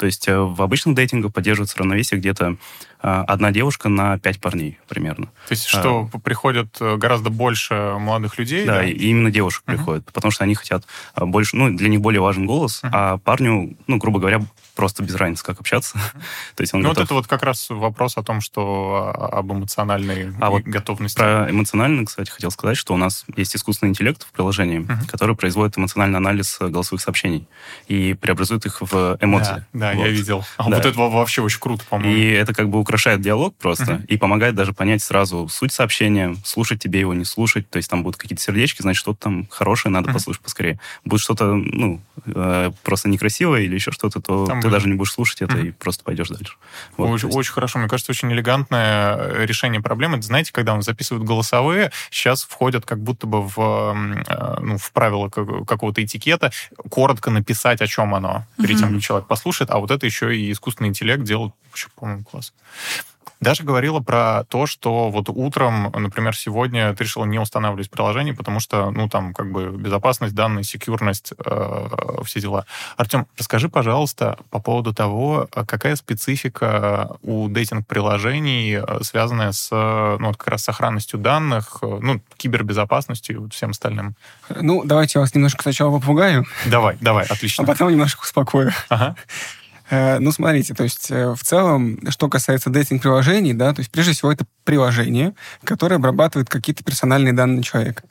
То 0.00 0.06
есть 0.06 0.26
э, 0.28 0.38
в 0.38 0.62
обычных 0.62 0.94
дейтингах 0.94 1.30
поддерживается 1.30 1.76
равновесие 1.76 2.18
где-то 2.18 2.56
а, 3.02 3.22
одна 3.24 3.50
девушка 3.50 3.90
на 3.90 4.18
пять 4.18 4.40
парней 4.40 4.78
примерно. 4.88 5.26
То 5.46 5.52
есть 5.52 5.66
что, 5.66 6.08
а, 6.10 6.18
приходят 6.18 6.74
э, 6.80 6.96
гораздо 6.96 7.28
больше 7.28 7.74
молодых 7.98 8.38
людей? 8.38 8.64
Да, 8.64 8.76
да? 8.76 8.84
и 8.86 8.94
именно 8.94 9.30
девушек 9.30 9.62
uh-huh. 9.66 9.76
приходят, 9.76 10.06
потому 10.06 10.30
что 10.30 10.44
они 10.44 10.54
хотят 10.54 10.84
а, 11.14 11.26
больше, 11.26 11.54
ну, 11.54 11.68
для 11.68 11.90
них 11.90 12.00
более 12.00 12.22
важен 12.22 12.46
голос, 12.46 12.80
uh-huh. 12.82 12.88
а 12.94 13.18
парню, 13.18 13.76
ну, 13.86 13.98
грубо 13.98 14.20
говоря, 14.20 14.40
просто 14.74 15.02
без 15.02 15.14
разницы, 15.14 15.44
как 15.44 15.60
общаться. 15.60 15.98
То 16.54 16.62
есть 16.62 16.74
он 16.74 16.80
ну, 16.80 16.88
готов... 16.88 16.98
вот 16.98 17.04
это 17.04 17.14
вот 17.14 17.26
как 17.26 17.42
раз 17.42 17.68
вопрос 17.70 18.16
о 18.16 18.22
том, 18.22 18.40
что 18.40 19.12
об 19.14 19.52
эмоциональной 19.52 20.32
а 20.40 20.50
вот 20.50 20.62
готовности. 20.62 21.16
Про 21.16 21.50
эмоциональный, 21.50 22.06
кстати, 22.06 22.30
хотел 22.30 22.50
сказать, 22.50 22.76
что 22.76 22.94
у 22.94 22.96
нас 22.96 23.24
есть 23.36 23.54
искусственный 23.56 23.90
интеллект 23.90 24.26
в 24.26 24.32
приложении, 24.32 24.80
uh-huh. 24.80 25.08
который 25.08 25.36
производит 25.36 25.78
эмоциональный 25.78 26.18
анализ 26.18 26.58
голосовых 26.60 27.02
сообщений 27.02 27.46
и 27.88 28.14
преобразует 28.14 28.66
их 28.66 28.80
в 28.80 29.18
эмоции. 29.20 29.64
Да, 29.72 29.92
да 29.92 29.94
вот. 29.94 30.06
я 30.06 30.10
видел. 30.10 30.44
А 30.56 30.68
да. 30.68 30.76
Вот 30.76 30.86
это 30.86 30.98
вообще 30.98 31.42
очень 31.42 31.60
круто, 31.60 31.84
по-моему. 31.88 32.14
И 32.14 32.30
это 32.30 32.54
как 32.54 32.68
бы 32.68 32.78
украшает 32.78 33.20
диалог 33.20 33.54
просто 33.56 33.84
uh-huh. 33.84 34.06
и 34.06 34.16
помогает 34.16 34.54
даже 34.54 34.72
понять 34.72 35.02
сразу 35.02 35.48
суть 35.48 35.72
сообщения, 35.72 36.36
слушать 36.44 36.80
тебе 36.80 37.00
его, 37.00 37.14
не 37.14 37.24
слушать. 37.24 37.68
То 37.70 37.76
есть 37.78 37.90
там 37.90 38.02
будут 38.02 38.20
какие-то 38.20 38.42
сердечки, 38.42 38.82
значит, 38.82 39.00
что-то 39.00 39.20
там 39.20 39.46
хорошее, 39.50 39.92
надо 39.92 40.10
uh-huh. 40.10 40.14
послушать 40.14 40.42
поскорее. 40.42 40.78
Будет 41.04 41.20
что-то, 41.20 41.54
ну, 41.54 42.00
э, 42.26 42.70
просто 42.82 43.08
некрасивое 43.08 43.62
или 43.62 43.74
еще 43.74 43.90
что-то, 43.90 44.20
то 44.20 44.46
там 44.46 44.59
ты 44.60 44.70
даже 44.70 44.88
не 44.88 44.94
будешь 44.94 45.12
слушать 45.12 45.42
это 45.42 45.56
uh-huh. 45.56 45.68
и 45.68 45.70
просто 45.72 46.04
пойдешь 46.04 46.28
дальше. 46.28 46.54
Вот, 46.96 47.08
очень, 47.10 47.28
есть... 47.28 47.38
очень 47.38 47.52
хорошо. 47.52 47.78
Мне 47.78 47.88
кажется, 47.88 48.12
очень 48.12 48.32
элегантное 48.32 49.16
э, 49.16 49.46
решение 49.46 49.80
проблемы. 49.80 50.20
Знаете, 50.22 50.52
когда 50.52 50.74
он 50.74 50.82
записывают 50.82 51.26
голосовые, 51.26 51.92
сейчас 52.10 52.44
входят 52.44 52.86
как 52.86 53.00
будто 53.00 53.26
бы 53.26 53.42
в, 53.42 53.58
э, 53.58 54.60
ну, 54.60 54.78
в 54.78 54.92
правила 54.92 55.28
какого-то 55.28 56.02
этикета 56.04 56.52
коротко 56.88 57.30
написать, 57.30 57.80
о 57.80 57.86
чем 57.86 58.14
оно, 58.14 58.46
перед 58.56 58.76
uh-huh. 58.76 58.80
тем, 58.80 58.94
как 58.94 59.02
человек 59.02 59.28
послушает. 59.28 59.70
А 59.70 59.78
вот 59.78 59.90
это 59.90 60.06
еще 60.06 60.36
и 60.36 60.52
искусственный 60.52 60.88
интеллект 60.88 61.22
делает, 61.22 61.52
вообще, 61.68 61.88
по-моему, 61.96 62.24
класс. 62.24 62.52
Даже 63.40 63.62
говорила 63.62 64.00
про 64.00 64.44
то, 64.44 64.66
что 64.66 65.10
вот 65.10 65.28
утром, 65.28 65.92
например, 65.94 66.36
сегодня 66.36 66.94
ты 66.94 67.04
решила 67.04 67.24
не 67.24 67.38
устанавливать 67.38 67.90
приложение, 67.90 68.34
потому 68.34 68.60
что, 68.60 68.90
ну, 68.90 69.08
там, 69.08 69.32
как 69.32 69.50
бы 69.50 69.70
безопасность 69.70 70.34
данных, 70.34 70.66
секьюрность, 70.66 71.32
э, 71.44 71.88
все 72.24 72.40
дела. 72.40 72.66
Артем, 72.96 73.26
расскажи, 73.38 73.68
пожалуйста, 73.68 74.38
по 74.50 74.60
поводу 74.60 74.92
того, 74.92 75.48
какая 75.50 75.96
специфика 75.96 77.16
у 77.22 77.48
дейтинг-приложений, 77.48 78.82
э, 78.86 78.98
связанная 79.02 79.52
с, 79.52 79.70
ну, 79.70 80.32
как 80.32 80.48
раз 80.48 80.64
сохранностью 80.64 81.18
данных, 81.18 81.78
э, 81.82 81.98
ну, 82.00 82.20
кибербезопасностью 82.36 83.36
и 83.36 83.38
вот 83.38 83.54
всем 83.54 83.70
остальным. 83.70 84.16
Ну, 84.48 84.82
давайте 84.84 85.18
я 85.18 85.20
вас 85.22 85.34
немножко 85.34 85.62
сначала 85.62 85.98
попугаю. 85.98 86.46
Давай, 86.66 86.96
давай, 87.00 87.24
отлично. 87.26 87.64
А 87.64 87.66
потом 87.66 87.90
немножко 87.90 88.22
успокою. 88.22 88.72
Ага. 88.88 89.16
Э, 89.90 90.18
ну, 90.20 90.30
смотрите, 90.30 90.72
то 90.72 90.84
есть 90.84 91.10
э, 91.10 91.34
в 91.34 91.42
целом, 91.42 91.98
что 92.10 92.28
касается 92.28 92.70
дейтинг-приложений, 92.70 93.54
да, 93.54 93.74
то 93.74 93.80
есть 93.80 93.90
прежде 93.90 94.12
всего 94.12 94.32
это 94.32 94.46
приложение, 94.64 95.34
которое 95.64 95.96
обрабатывает 95.96 96.48
какие-то 96.48 96.84
персональные 96.84 97.32
данные 97.32 97.62
человека. 97.62 98.04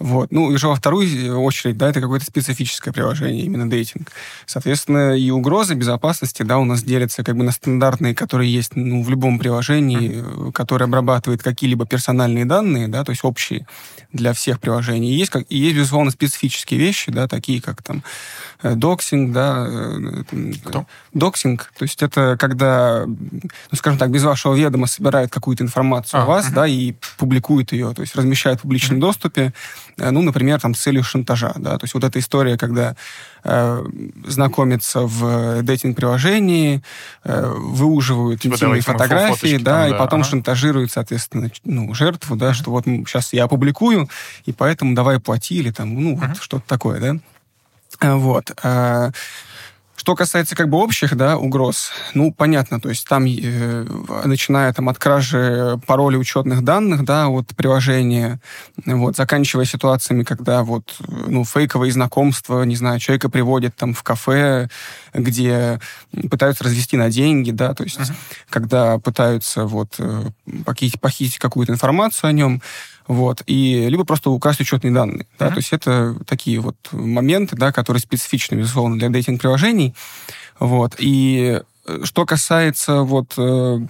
Вот. 0.00 0.32
Ну, 0.32 0.50
и 0.50 0.54
уже 0.54 0.66
во 0.66 0.74
вторую 0.74 1.38
очередь, 1.42 1.76
да, 1.76 1.90
это 1.90 2.00
какое-то 2.00 2.24
специфическое 2.24 2.92
приложение, 2.92 3.44
именно 3.44 3.68
дейтинг. 3.68 4.10
Соответственно, 4.46 5.14
и 5.14 5.30
угрозы 5.30 5.74
безопасности, 5.74 6.42
да, 6.42 6.58
у 6.58 6.64
нас 6.64 6.82
делятся 6.82 7.22
как 7.22 7.36
бы 7.36 7.44
на 7.44 7.52
стандартные, 7.52 8.14
которые 8.14 8.50
есть, 8.50 8.76
ну, 8.76 9.02
в 9.02 9.10
любом 9.10 9.38
приложении, 9.38 10.10
mm-hmm. 10.10 10.52
которое 10.52 10.86
обрабатывает 10.86 11.42
какие-либо 11.42 11.84
персональные 11.84 12.46
данные, 12.46 12.88
да, 12.88 13.04
то 13.04 13.10
есть 13.10 13.24
общие 13.24 13.66
для 14.10 14.32
всех 14.32 14.58
приложений. 14.58 15.10
И 15.12 15.18
есть, 15.18 15.30
как, 15.30 15.44
и 15.50 15.58
есть, 15.58 15.76
безусловно, 15.76 16.10
специфические 16.10 16.80
вещи, 16.80 17.12
да, 17.12 17.28
такие 17.28 17.60
как 17.60 17.82
там 17.82 18.02
э, 18.62 18.74
доксинг, 18.74 19.32
да. 19.34 19.68
Кто? 20.64 20.86
Доксинг, 21.12 21.72
то 21.76 21.82
есть 21.82 22.02
это 22.02 22.38
когда, 22.38 23.04
ну, 23.06 23.76
скажем 23.76 23.98
так, 23.98 24.10
без 24.10 24.22
вашего 24.22 24.54
ведома 24.54 24.86
собирают 24.86 25.30
какую-то 25.30 25.62
информацию 25.62 26.20
а, 26.20 26.22
о 26.22 26.26
вас, 26.26 26.48
uh-huh. 26.48 26.54
да, 26.54 26.66
и 26.66 26.94
публикуют 27.18 27.72
ее, 27.72 27.92
то 27.94 28.00
есть 28.00 28.16
размещают 28.16 28.60
в 28.60 28.62
публичном 28.62 28.96
uh-huh. 28.96 29.02
доступе, 29.02 29.52
Э, 29.89 29.89
ну, 30.00 30.22
например, 30.22 30.60
там, 30.60 30.74
с 30.74 30.80
целью 30.80 31.02
шантажа, 31.02 31.52
да, 31.56 31.78
то 31.78 31.84
есть 31.84 31.94
вот 31.94 32.04
эта 32.04 32.18
история, 32.18 32.56
когда 32.56 32.96
э, 33.44 33.84
знакомятся 34.26 35.00
в 35.02 35.62
дейтинг-приложении, 35.62 36.82
э, 37.24 37.52
выуживают 37.56 38.40
типа 38.40 38.54
интимные 38.54 38.82
фотографии, 38.82 39.58
да, 39.58 39.86
там, 39.86 39.94
и 39.94 39.98
потом 39.98 40.20
ага. 40.20 40.30
шантажируют, 40.30 40.90
соответственно, 40.90 41.50
ну, 41.64 41.92
жертву, 41.94 42.36
да, 42.36 42.54
что 42.54 42.70
вот 42.70 42.84
сейчас 42.84 43.32
я 43.32 43.44
опубликую, 43.44 44.08
и 44.46 44.52
поэтому 44.52 44.94
давай 44.94 45.20
плати, 45.20 45.56
или 45.56 45.70
там, 45.70 45.94
ну, 45.94 46.16
вот 46.16 46.36
что-то 46.40 46.66
такое, 46.66 47.00
да. 47.00 47.16
Э, 48.00 48.14
вот. 48.14 48.52
Что 50.00 50.16
касается 50.16 50.56
как 50.56 50.70
бы 50.70 50.78
общих 50.78 51.14
да, 51.14 51.36
угроз, 51.36 51.92
ну, 52.14 52.32
понятно, 52.32 52.80
то 52.80 52.88
есть 52.88 53.06
там, 53.06 53.26
э, 53.26 53.86
начиная 54.24 54.72
там, 54.72 54.88
от 54.88 54.98
кражи 54.98 55.78
паролей 55.86 56.18
учетных 56.18 56.64
данных 56.64 57.04
да, 57.04 57.28
от 57.28 57.48
приложения, 57.48 58.40
вот, 58.86 59.16
заканчивая 59.16 59.66
ситуациями, 59.66 60.22
когда 60.22 60.62
вот, 60.62 60.96
ну, 61.06 61.44
фейковые 61.44 61.92
знакомства, 61.92 62.62
не 62.62 62.76
знаю, 62.76 62.98
человека 62.98 63.28
приводят 63.28 63.76
там 63.76 63.92
в 63.92 64.02
кафе, 64.02 64.70
где 65.12 65.78
пытаются 66.30 66.64
развести 66.64 66.96
на 66.96 67.10
деньги, 67.10 67.50
да, 67.50 67.74
то 67.74 67.84
есть 67.84 68.00
uh-huh. 68.00 68.14
когда 68.48 68.98
пытаются 68.98 69.66
вот 69.66 69.96
э, 69.98 70.30
похитить, 70.64 70.98
похитить 70.98 71.38
какую-то 71.38 71.74
информацию 71.74 72.30
о 72.30 72.32
нем, 72.32 72.62
вот, 73.10 73.42
и 73.46 73.88
либо 73.88 74.04
просто 74.04 74.30
украсть 74.30 74.60
учетные 74.60 74.92
данные. 74.92 75.26
Да, 75.36 75.46
mm-hmm. 75.46 75.50
То 75.50 75.56
есть 75.56 75.72
это 75.72 76.16
такие 76.26 76.60
вот 76.60 76.76
моменты, 76.92 77.56
да, 77.56 77.72
которые 77.72 78.00
специфичны, 78.00 78.54
безусловно, 78.54 79.00
для 79.00 79.08
дейтинг-приложений. 79.08 79.96
Вот, 80.60 80.94
и 80.98 81.60
э, 81.86 82.00
что 82.04 82.24
касается 82.24 83.00
вот 83.00 83.34
э, 83.36 83.80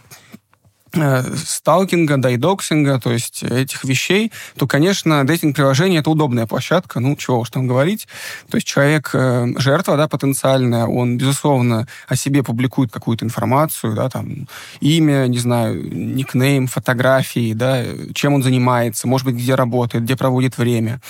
сталкинга, 0.92 2.16
да 2.16 2.31
и 2.31 2.38
доксинга, 2.38 3.00
то 3.00 3.12
есть 3.12 3.42
этих 3.42 3.85
вещей, 3.85 4.33
то, 4.57 4.66
конечно, 4.66 5.26
дейтинг-приложение— 5.26 6.00
это 6.00 6.11
удобная 6.11 6.46
площадка, 6.46 7.00
ну, 7.00 7.16
чего 7.16 7.40
уж 7.40 7.50
там 7.50 7.66
говорить. 7.66 8.09
То 8.50 8.57
есть 8.57 8.66
человек, 8.66 9.11
э, 9.12 9.46
жертва, 9.57 9.96
да, 9.96 10.09
потенциальная, 10.09 10.87
он, 10.87 11.18
безусловно, 11.18 11.87
о 12.09 12.16
себе 12.16 12.42
публикует 12.42 12.92
какую-то 12.92 13.24
информацию, 13.24 13.94
да, 13.94 14.09
там, 14.09 14.48
имя, 14.81 15.26
не 15.26 15.38
знаю, 15.38 15.83
никнейм, 15.92 16.66
фотографии, 16.66 17.53
да, 17.53 17.85
чем 18.14 18.35
он 18.35 18.42
занимается, 18.42 19.07
может 19.07 19.26
быть, 19.26 19.37
где 19.37 19.55
работает, 19.55 20.05
где 20.05 20.16
проводит 20.16 20.59
время, 20.59 21.00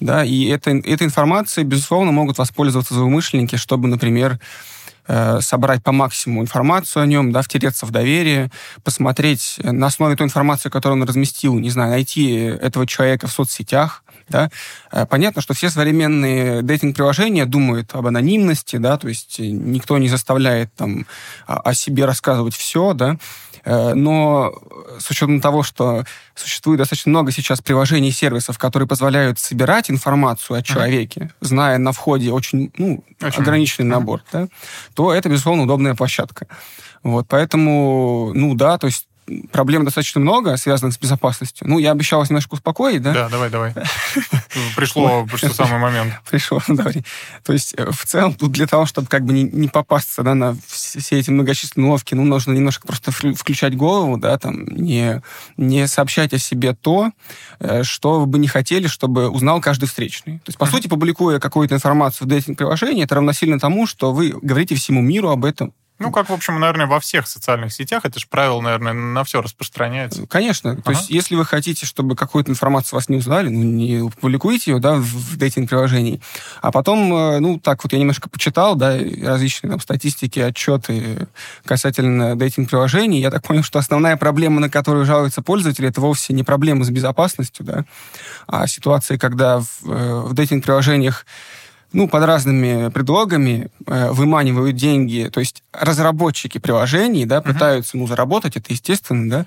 да, 0.00 0.24
и 0.24 0.46
это, 0.46 0.70
этой 0.70 1.06
информацией, 1.06 1.64
безусловно, 1.64 2.12
могут 2.12 2.38
воспользоваться 2.38 2.94
злоумышленники, 2.94 3.56
чтобы, 3.56 3.88
например, 3.88 4.38
Э, 5.08 5.38
собрать 5.40 5.84
по 5.84 5.92
максимуму 5.92 6.42
информацию 6.42 7.04
о 7.04 7.06
нем, 7.06 7.30
да, 7.30 7.40
втереться 7.40 7.86
в 7.86 7.92
доверие, 7.92 8.50
посмотреть 8.82 9.60
на 9.62 9.86
основе 9.86 10.16
той 10.16 10.26
информации, 10.26 10.68
которую 10.68 11.00
он 11.00 11.06
разместил, 11.06 11.56
не 11.60 11.70
знаю, 11.70 11.90
найти 11.90 12.32
этого 12.32 12.88
человека 12.88 13.28
в 13.28 13.32
соцсетях, 13.32 14.02
да. 14.28 14.50
Э, 14.92 15.06
понятно, 15.06 15.42
что 15.42 15.54
все 15.54 15.70
современные 15.70 16.62
дейтинг-приложения 16.62 17.46
думают 17.46 17.94
об 17.94 18.06
анонимности, 18.06 18.76
да, 18.76 18.96
то 18.98 19.08
есть 19.08 19.38
никто 19.38 19.98
не 19.98 20.08
заставляет 20.08 20.72
там 20.74 21.06
о 21.46 21.74
себе 21.74 22.04
рассказывать 22.04 22.54
все, 22.54 22.92
да, 22.92 23.16
Э, 23.66 23.94
но 23.94 24.54
с 24.98 25.10
учетом 25.10 25.40
того, 25.40 25.64
что 25.64 26.04
существует 26.36 26.78
достаточно 26.78 27.10
много 27.10 27.32
сейчас 27.32 27.60
приложений 27.60 28.10
и 28.10 28.12
сервисов, 28.12 28.58
которые 28.58 28.86
позволяют 28.86 29.40
собирать 29.40 29.90
информацию 29.90 30.56
о 30.56 30.62
человеке, 30.62 31.20
mm-hmm. 31.20 31.32
зная 31.40 31.78
на 31.78 31.90
входе 31.90 32.30
очень, 32.30 32.72
ну, 32.78 33.04
очень 33.20 33.42
ограниченный 33.42 33.88
mm-hmm. 33.88 33.90
набор, 33.90 34.22
да, 34.32 34.46
то 34.94 35.12
это, 35.12 35.28
безусловно, 35.28 35.64
удобная 35.64 35.96
площадка. 35.96 36.46
Вот, 37.02 37.26
поэтому, 37.28 38.30
ну 38.34 38.54
да, 38.54 38.78
то 38.78 38.86
есть 38.86 39.08
проблем 39.50 39.84
достаточно 39.84 40.20
много, 40.20 40.56
связанных 40.56 40.94
с 40.94 40.98
безопасностью. 40.98 41.68
Ну, 41.68 41.78
я 41.78 41.92
обещал 41.92 42.20
вас 42.20 42.30
немножко 42.30 42.54
успокоить, 42.54 43.02
да? 43.02 43.12
Да, 43.12 43.28
давай, 43.28 43.50
давай. 43.50 43.74
Пришло, 44.76 45.26
пришло 45.26 45.50
самый 45.50 45.78
момент. 45.78 46.14
Пришло, 46.30 46.60
давай. 46.68 47.04
То 47.44 47.52
есть, 47.52 47.74
э, 47.76 47.90
в 47.90 48.04
целом, 48.04 48.34
тут 48.34 48.52
для 48.52 48.66
того, 48.66 48.86
чтобы 48.86 49.08
как 49.08 49.24
бы 49.24 49.32
не, 49.32 49.44
не 49.44 49.68
попасться 49.68 50.22
да, 50.22 50.34
на 50.34 50.56
все 50.66 51.18
эти 51.18 51.30
многочисленные 51.30 51.88
уловки, 51.88 52.14
ну, 52.14 52.24
нужно 52.24 52.52
немножко 52.52 52.86
просто 52.86 53.10
включать 53.10 53.76
голову, 53.76 54.16
да, 54.16 54.38
там, 54.38 54.64
не, 54.66 55.22
не 55.56 55.86
сообщать 55.88 56.32
о 56.32 56.38
себе 56.38 56.74
то, 56.74 57.10
э, 57.58 57.82
что 57.82 58.20
вы 58.20 58.26
бы 58.26 58.38
не 58.38 58.48
хотели, 58.48 58.86
чтобы 58.86 59.28
узнал 59.28 59.60
каждый 59.60 59.86
встречный. 59.86 60.38
То 60.38 60.48
есть, 60.48 60.58
по 60.58 60.66
сути, 60.66 60.88
публикуя 60.88 61.38
какую-то 61.38 61.74
информацию 61.74 62.26
в 62.26 62.30
дейтинг-приложении, 62.30 63.04
это 63.04 63.16
равносильно 63.16 63.58
тому, 63.58 63.86
что 63.86 64.12
вы 64.12 64.34
говорите 64.40 64.74
всему 64.74 65.02
миру 65.02 65.30
об 65.30 65.44
этом 65.44 65.72
ну, 65.98 66.10
как, 66.10 66.28
в 66.28 66.32
общем, 66.32 66.60
наверное, 66.60 66.86
во 66.86 67.00
всех 67.00 67.26
социальных 67.26 67.72
сетях, 67.72 68.04
это 68.04 68.20
же 68.20 68.26
правило, 68.28 68.60
наверное, 68.60 68.92
на 68.92 69.24
все 69.24 69.40
распространяется. 69.40 70.26
Конечно. 70.26 70.72
Ага. 70.72 70.82
То 70.82 70.90
есть, 70.90 71.08
если 71.08 71.36
вы 71.36 71.46
хотите, 71.46 71.86
чтобы 71.86 72.16
какую-то 72.16 72.50
информацию 72.50 72.96
вас 72.96 73.08
не 73.08 73.16
узнали, 73.16 73.48
ну, 73.48 73.62
не 73.62 74.10
публикуйте 74.20 74.72
ее, 74.72 74.78
да, 74.78 74.96
в 74.96 75.36
дейтинг-приложении. 75.36 76.20
А 76.60 76.70
потом, 76.70 77.14
э, 77.14 77.38
ну, 77.40 77.58
так 77.58 77.82
вот 77.82 77.92
я 77.92 77.98
немножко 77.98 78.28
почитал, 78.28 78.74
да, 78.74 78.98
различные 79.22 79.70
там 79.70 79.80
статистики, 79.80 80.38
отчеты 80.38 81.28
касательно 81.64 82.36
дейтинг-приложений. 82.36 83.20
Я 83.20 83.30
так 83.30 83.42
понял, 83.42 83.62
что 83.62 83.78
основная 83.78 84.18
проблема, 84.18 84.60
на 84.60 84.68
которую 84.68 85.06
жалуются 85.06 85.40
пользователи, 85.40 85.88
это 85.88 86.02
вовсе 86.02 86.34
не 86.34 86.42
проблема 86.42 86.84
с 86.84 86.90
безопасностью, 86.90 87.64
да, 87.64 87.84
а 88.46 88.66
ситуации, 88.66 89.16
когда 89.16 89.60
в, 89.60 89.68
э, 89.86 90.20
в 90.26 90.34
дейтинг-приложениях 90.34 91.24
ну, 91.96 92.08
под 92.08 92.24
разными 92.24 92.90
предлогами 92.90 93.70
э, 93.86 94.10
выманивают 94.10 94.76
деньги, 94.76 95.30
то 95.32 95.40
есть 95.40 95.62
разработчики 95.72 96.58
приложений, 96.58 97.24
да, 97.24 97.38
uh-huh. 97.38 97.54
пытаются, 97.54 97.96
ну, 97.96 98.06
заработать, 98.06 98.54
это 98.54 98.70
естественно, 98.70 99.30
да, 99.30 99.46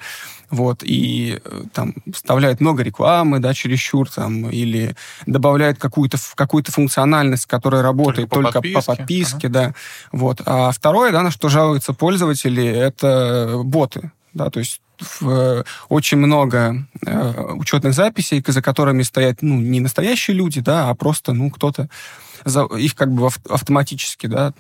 вот, 0.49 0.81
и 0.81 1.39
э, 1.45 1.63
там 1.73 1.93
вставляют 2.12 2.59
много 2.59 2.81
рекламы, 2.81 3.38
да, 3.38 3.53
чересчур, 3.53 4.09
там, 4.09 4.49
или 4.49 4.95
добавляют 5.27 5.77
какую-то 5.77 6.17
какую 6.33 6.63
функциональность, 6.65 7.45
которая 7.45 7.83
работает 7.83 8.31
только, 8.31 8.53
только 8.53 8.73
по 8.73 8.81
подписке, 8.81 8.91
по 8.91 8.97
подписке 8.97 9.47
uh-huh. 9.47 9.51
да, 9.51 9.73
вот. 10.12 10.41
А 10.43 10.71
второе, 10.71 11.12
да, 11.12 11.21
на 11.21 11.29
что 11.29 11.49
жалуются 11.49 11.93
пользователи, 11.93 12.65
это 12.65 13.62
боты, 13.63 14.12
да, 14.33 14.49
то 14.49 14.57
есть 14.57 14.81
в, 15.21 15.63
очень 15.88 16.17
много 16.17 16.88
э, 17.05 17.41
учетных 17.53 17.93
записей, 17.93 18.43
за 18.45 18.62
которыми 18.63 19.03
стоят, 19.03 19.41
ну, 19.41 19.59
не 19.59 19.79
настоящие 19.79 20.35
люди, 20.35 20.62
да, 20.62 20.89
а 20.89 20.95
просто, 20.95 21.33
ну, 21.33 21.51
кто-то 21.51 21.89
их 22.45 22.95
как 22.95 23.12
бы 23.12 23.28
автоматически 23.49 24.28
да, 24.28 24.54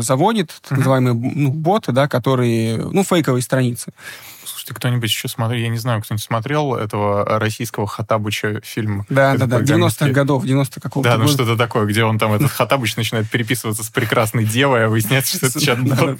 заводит, 0.00 0.54
так 0.68 0.78
называемые 0.78 1.14
ну, 1.14 1.50
боты, 1.50 1.92
да, 1.92 2.08
которые, 2.08 2.76
ну, 2.76 3.04
фейковые 3.04 3.42
страницы. 3.42 3.92
Слушайте, 4.44 4.74
кто-нибудь 4.74 5.10
еще 5.10 5.28
смотрел, 5.28 5.60
я 5.60 5.68
не 5.68 5.78
знаю, 5.78 6.02
кто-нибудь 6.02 6.24
смотрел 6.24 6.74
этого 6.74 7.38
российского 7.38 7.86
Хатабыча 7.86 8.60
фильм? 8.62 9.04
Да, 9.08 9.36
да, 9.36 9.46
да, 9.46 9.60
90-х 9.60 10.10
годов, 10.10 10.44
90 10.44 10.80
какого-то 10.80 11.10
Да, 11.10 11.18
ну 11.18 11.28
что-то 11.28 11.56
такое, 11.56 11.84
где 11.86 12.04
он 12.04 12.18
там, 12.18 12.32
этот 12.32 12.50
Хатабыч, 12.50 12.96
начинает 12.96 13.28
переписываться 13.28 13.84
с 13.84 13.88
прекрасной 13.88 14.44
девой, 14.44 14.86
а 14.86 14.88
выясняется, 14.88 15.36
что 15.36 15.46
это 15.46 15.60
чат-бот. 15.60 16.18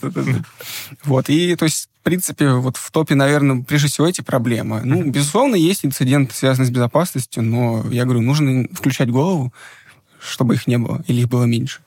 Вот, 1.05 1.29
и 1.29 1.57
то 1.57 1.65
есть 1.65 1.89
в 2.01 2.05
принципе, 2.07 2.51
вот 2.51 2.77
в 2.77 2.91
топе, 2.93 3.17
наверное, 3.17 3.65
прежде 3.65 3.89
всего 3.89 4.07
эти 4.07 4.21
проблемы. 4.21 4.81
Ну, 4.85 5.03
безусловно, 5.11 5.57
есть 5.57 5.85
инциденты, 5.85 6.35
связанные 6.35 6.69
с 6.69 6.71
безопасностью, 6.71 7.43
но, 7.43 7.85
я 7.91 8.05
говорю, 8.05 8.21
нужно 8.21 8.69
включать 8.73 9.11
голову, 9.11 9.53
чтобы 10.27 10.55
их 10.55 10.67
не 10.67 10.79
было 10.79 11.03
или 11.07 11.21
их 11.21 11.29
было 11.29 11.45
меньше. 11.45 11.81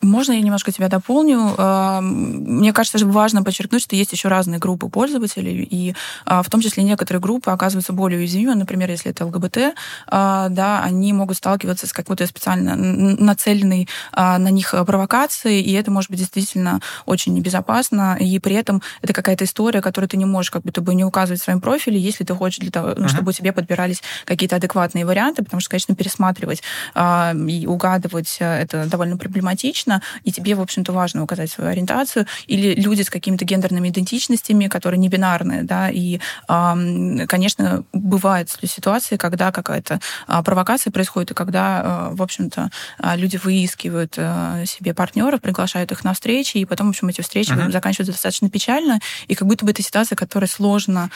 Можно 0.00 0.32
я 0.32 0.40
немножко 0.40 0.72
тебя 0.72 0.88
дополню? 0.88 1.54
А, 1.58 2.00
мне 2.00 2.72
кажется, 2.72 3.04
важно 3.06 3.42
подчеркнуть, 3.42 3.82
что 3.82 3.96
есть 3.96 4.12
еще 4.12 4.28
разные 4.28 4.58
группы 4.58 4.88
пользователей, 4.88 5.66
и 5.70 5.94
а, 6.24 6.42
в 6.42 6.50
том 6.50 6.60
числе 6.60 6.82
некоторые 6.82 7.20
группы 7.20 7.50
оказываются 7.50 7.92
более 7.92 8.18
уязвимы. 8.18 8.54
Например, 8.54 8.90
если 8.90 9.10
это 9.10 9.26
ЛГБТ, 9.26 9.74
а, 10.08 10.48
да, 10.48 10.82
они 10.82 11.12
могут 11.12 11.36
сталкиваться 11.36 11.86
с 11.86 11.92
какой-то 11.92 12.26
специально 12.26 12.76
нацеленной 12.76 13.88
на 14.12 14.50
них 14.50 14.74
провокацией, 14.86 15.62
и 15.62 15.72
это 15.72 15.90
может 15.90 16.10
быть 16.10 16.18
действительно 16.18 16.80
очень 17.06 17.34
небезопасно, 17.34 18.16
и 18.18 18.38
при 18.38 18.56
этом 18.56 18.82
это 19.00 19.12
какая-то 19.12 19.44
история, 19.44 19.80
которую 19.80 20.08
ты 20.08 20.16
не 20.16 20.24
можешь 20.24 20.50
как 20.50 20.62
будто 20.62 20.80
бы 20.80 20.94
не 20.94 21.04
указывать 21.04 21.40
в 21.40 21.44
своем 21.44 21.60
профиле, 21.60 21.98
если 21.98 22.24
ты 22.24 22.34
хочешь 22.34 22.58
для 22.58 22.70
того, 22.70 22.90
uh-huh. 22.90 23.08
чтобы 23.08 23.32
тебе 23.32 23.52
подбирались 23.52 24.02
какие-то 24.24 24.56
адекватные 24.56 25.06
варианты, 25.06 25.42
потому 25.42 25.60
что, 25.60 25.70
конечно, 25.70 25.94
пересматривать 25.94 26.62
и 26.94 27.66
угадывать 27.82 28.36
э, 28.38 28.62
это 28.62 28.86
довольно 28.86 29.16
проблематично, 29.16 30.02
и 30.24 30.30
тебе, 30.30 30.54
в 30.54 30.60
общем-то, 30.60 30.92
важно 30.92 31.22
указать 31.22 31.50
свою 31.50 31.70
ориентацию, 31.70 32.26
или 32.46 32.80
люди 32.80 33.02
с 33.02 33.10
какими-то 33.10 33.44
гендерными 33.44 33.88
идентичностями, 33.88 34.68
которые 34.68 34.98
не 34.98 35.08
бинарные, 35.08 35.62
да, 35.64 35.90
и, 35.90 36.20
конечно, 36.46 37.84
бывают 37.92 38.50
ситуации, 38.50 39.16
когда 39.16 39.50
какая-то 39.50 40.00
а, 40.26 40.42
провокация 40.42 40.90
происходит, 40.90 41.32
и 41.32 41.34
когда, 41.34 42.10
э, 42.12 42.14
в 42.14 42.22
общем-то, 42.22 42.70
а, 42.98 43.16
люди 43.16 43.38
выискивают 43.42 44.14
э, 44.16 44.64
себе 44.66 44.94
партнеров, 44.94 45.40
приглашают 45.40 45.92
их 45.92 46.04
на 46.04 46.12
встречи, 46.12 46.58
и 46.58 46.64
потом, 46.64 46.86
в 46.88 46.90
общем, 46.90 47.08
эти 47.08 47.20
встречи 47.20 47.52
uh-huh. 47.52 47.72
заканчиваются 47.72 48.12
достаточно 48.12 48.48
печально, 48.50 49.00
и 49.26 49.34
как 49.34 49.48
будто 49.48 49.64
бы 49.64 49.72
это 49.72 49.82
ситуация, 49.82 50.16
которой 50.16 50.46
сложно 50.46 51.10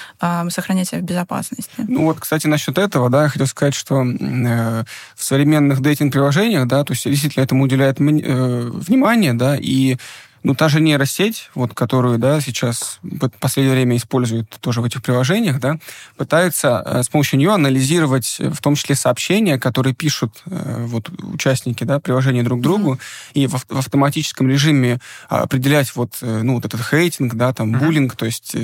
сохранять 0.49 0.89
себя 0.89 1.01
в 1.01 1.05
безопасности. 1.05 1.71
Ну 1.77 2.05
вот, 2.05 2.21
кстати, 2.21 2.47
насчет 2.47 2.79
этого, 2.79 3.11
да, 3.11 3.25
я 3.25 3.29
хотел 3.29 3.47
сказать, 3.47 3.75
что 3.75 3.95
в 3.95 4.85
современных 5.25 5.81
дейтинг-приложениях 5.81 6.56
приложениях, 6.57 6.67
да, 6.67 6.85
то 6.85 6.93
есть 6.93 7.05
действительно 7.05 7.45
этому 7.45 7.65
уделяет 7.65 8.01
э, 8.01 8.71
внимание, 8.73 9.35
да, 9.35 9.57
и 9.59 9.97
ну, 10.43 10.55
та 10.55 10.69
же 10.69 10.81
нейросеть, 10.81 11.51
вот, 11.55 11.75
которую, 11.75 12.19
да, 12.19 12.41
сейчас 12.41 12.99
в 13.03 13.29
последнее 13.41 13.75
время 13.75 13.97
используют 13.97 14.49
тоже 14.61 14.81
в 14.81 14.85
этих 14.85 15.03
приложениях, 15.03 15.59
да, 15.59 15.79
пытаются 16.17 16.83
э, 16.87 17.03
с 17.03 17.09
помощью 17.09 17.41
нее 17.41 17.53
анализировать 17.53 18.37
э, 18.39 18.51
в 18.51 18.61
том 18.61 18.77
числе 18.77 18.95
сообщения, 18.95 19.59
которые 19.59 19.93
пишут 19.93 20.43
э, 20.47 20.85
вот 20.87 21.11
участники, 21.23 21.83
да, 21.83 21.99
приложения 21.99 22.45
друг 22.45 22.61
другу, 22.61 22.95
mm-hmm. 22.95 23.31
и 23.35 23.47
в, 23.49 23.55
в 23.55 23.79
автоматическом 23.79 24.49
режиме 24.49 25.01
определять 25.29 25.95
вот, 25.97 26.19
ну, 26.21 26.55
вот 26.55 26.65
этот 26.65 26.81
хейтинг, 26.81 27.35
да, 27.35 27.53
там, 27.53 27.75
mm-hmm. 27.75 27.79
буллинг, 27.79 28.17
то 28.17 28.27
есть 28.27 28.55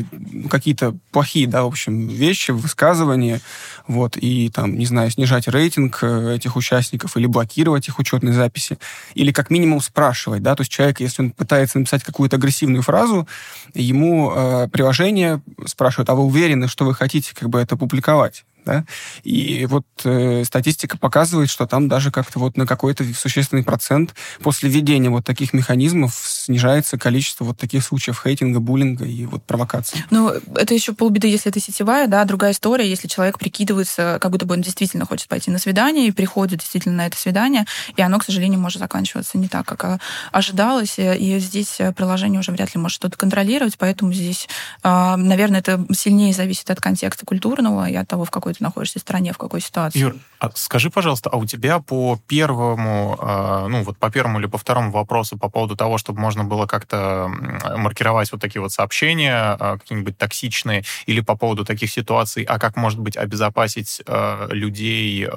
какие-то 0.48 0.96
плохие, 1.10 1.48
да, 1.48 1.64
в 1.64 1.66
общем, 1.66 2.06
вещи, 2.06 2.52
высказывания, 2.52 3.40
вот, 3.88 4.16
и 4.16 4.50
там, 4.50 4.78
не 4.78 4.86
знаю, 4.86 5.10
снижать 5.10 5.48
рейтинг 5.48 6.04
этих 6.04 6.54
участников 6.56 7.16
или 7.16 7.26
блокировать 7.26 7.88
их 7.88 7.98
учетные 7.98 8.34
записи, 8.34 8.78
или 9.14 9.32
как 9.32 9.50
минимум 9.50 9.80
спрашивать, 9.80 10.42
да, 10.42 10.54
то 10.54 10.60
есть 10.60 10.70
человек, 10.70 11.00
если 11.00 11.22
он 11.22 11.30
пытается 11.32 11.61
пытается 11.62 11.78
написать 11.78 12.02
какую-то 12.02 12.36
агрессивную 12.36 12.82
фразу, 12.82 13.28
ему 13.74 14.32
э, 14.34 14.68
приложение 14.68 15.40
спрашивает, 15.66 16.10
а 16.10 16.14
вы 16.14 16.24
уверены, 16.24 16.66
что 16.66 16.84
вы 16.84 16.94
хотите 16.94 17.34
как 17.34 17.48
бы 17.48 17.60
это 17.60 17.76
публиковать? 17.76 18.44
Да? 18.64 18.84
И 19.24 19.66
вот 19.66 19.84
э, 20.04 20.44
статистика 20.44 20.96
показывает, 20.96 21.50
что 21.50 21.66
там 21.66 21.88
даже 21.88 22.10
как-то 22.10 22.38
вот 22.38 22.56
на 22.56 22.66
какой-то 22.66 23.04
существенный 23.14 23.64
процент 23.64 24.14
после 24.42 24.70
введения 24.70 25.10
вот 25.10 25.24
таких 25.24 25.52
механизмов 25.52 26.14
снижается 26.14 26.96
количество 26.96 27.44
вот 27.44 27.58
таких 27.58 27.84
случаев 27.84 28.20
хейтинга, 28.22 28.60
буллинга 28.60 29.04
и 29.04 29.26
вот 29.26 29.42
провокаций. 29.42 30.04
Ну, 30.10 30.28
это 30.54 30.74
еще 30.74 30.92
полбеды, 30.92 31.26
если 31.26 31.50
это 31.50 31.60
сетевая, 31.60 32.06
да, 32.06 32.24
другая 32.24 32.52
история, 32.52 32.88
если 32.88 33.08
человек 33.08 33.38
прикидывается, 33.38 34.18
как 34.20 34.30
будто 34.30 34.46
бы 34.46 34.54
он 34.54 34.62
действительно 34.62 35.06
хочет 35.06 35.28
пойти 35.28 35.50
на 35.50 35.58
свидание 35.58 36.06
и 36.06 36.12
приходит 36.12 36.60
действительно 36.60 36.96
на 36.96 37.06
это 37.06 37.16
свидание, 37.16 37.66
и 37.96 38.02
оно, 38.02 38.18
к 38.18 38.24
сожалению, 38.24 38.60
может 38.60 38.78
заканчиваться 38.78 39.38
не 39.38 39.48
так, 39.48 39.66
как 39.66 40.00
ожидалось, 40.30 40.94
и 40.98 41.38
здесь 41.38 41.78
приложение 41.96 42.40
уже 42.40 42.52
вряд 42.52 42.74
ли 42.74 42.80
может 42.80 42.96
что-то 42.96 43.16
контролировать, 43.16 43.76
поэтому 43.78 44.12
здесь, 44.12 44.48
а, 44.82 45.16
наверное, 45.16 45.60
это 45.60 45.84
сильнее 45.92 46.32
зависит 46.32 46.70
от 46.70 46.80
контекста 46.80 47.26
культурного 47.26 47.88
и 47.88 47.94
от 47.94 48.06
того, 48.08 48.24
в 48.24 48.30
какой 48.30 48.51
ты 48.52 48.62
находишься 48.62 48.98
стране, 48.98 49.32
в 49.32 49.38
какой 49.38 49.60
ситуации. 49.60 49.98
Юр, 49.98 50.16
а 50.38 50.50
скажи, 50.54 50.90
пожалуйста, 50.90 51.30
а 51.30 51.36
у 51.36 51.46
тебя 51.46 51.78
по 51.78 52.18
первому, 52.26 53.16
а, 53.20 53.68
ну 53.68 53.82
вот 53.82 53.96
по 53.98 54.10
первому 54.10 54.40
или 54.40 54.46
по 54.46 54.58
второму 54.58 54.90
вопросу 54.90 55.38
по 55.38 55.48
поводу 55.48 55.76
того, 55.76 55.98
чтобы 55.98 56.20
можно 56.20 56.44
было 56.44 56.66
как-то 56.66 57.30
маркировать 57.76 58.32
вот 58.32 58.40
такие 58.40 58.60
вот 58.60 58.72
сообщения, 58.72 59.56
а, 59.58 59.78
какие-нибудь 59.78 60.18
токсичные, 60.18 60.84
или 61.06 61.20
по 61.20 61.36
поводу 61.36 61.64
таких 61.64 61.90
ситуаций, 61.90 62.42
а 62.44 62.58
как, 62.58 62.76
может 62.76 62.98
быть, 62.98 63.16
обезопасить 63.16 64.02
людей, 64.50 65.28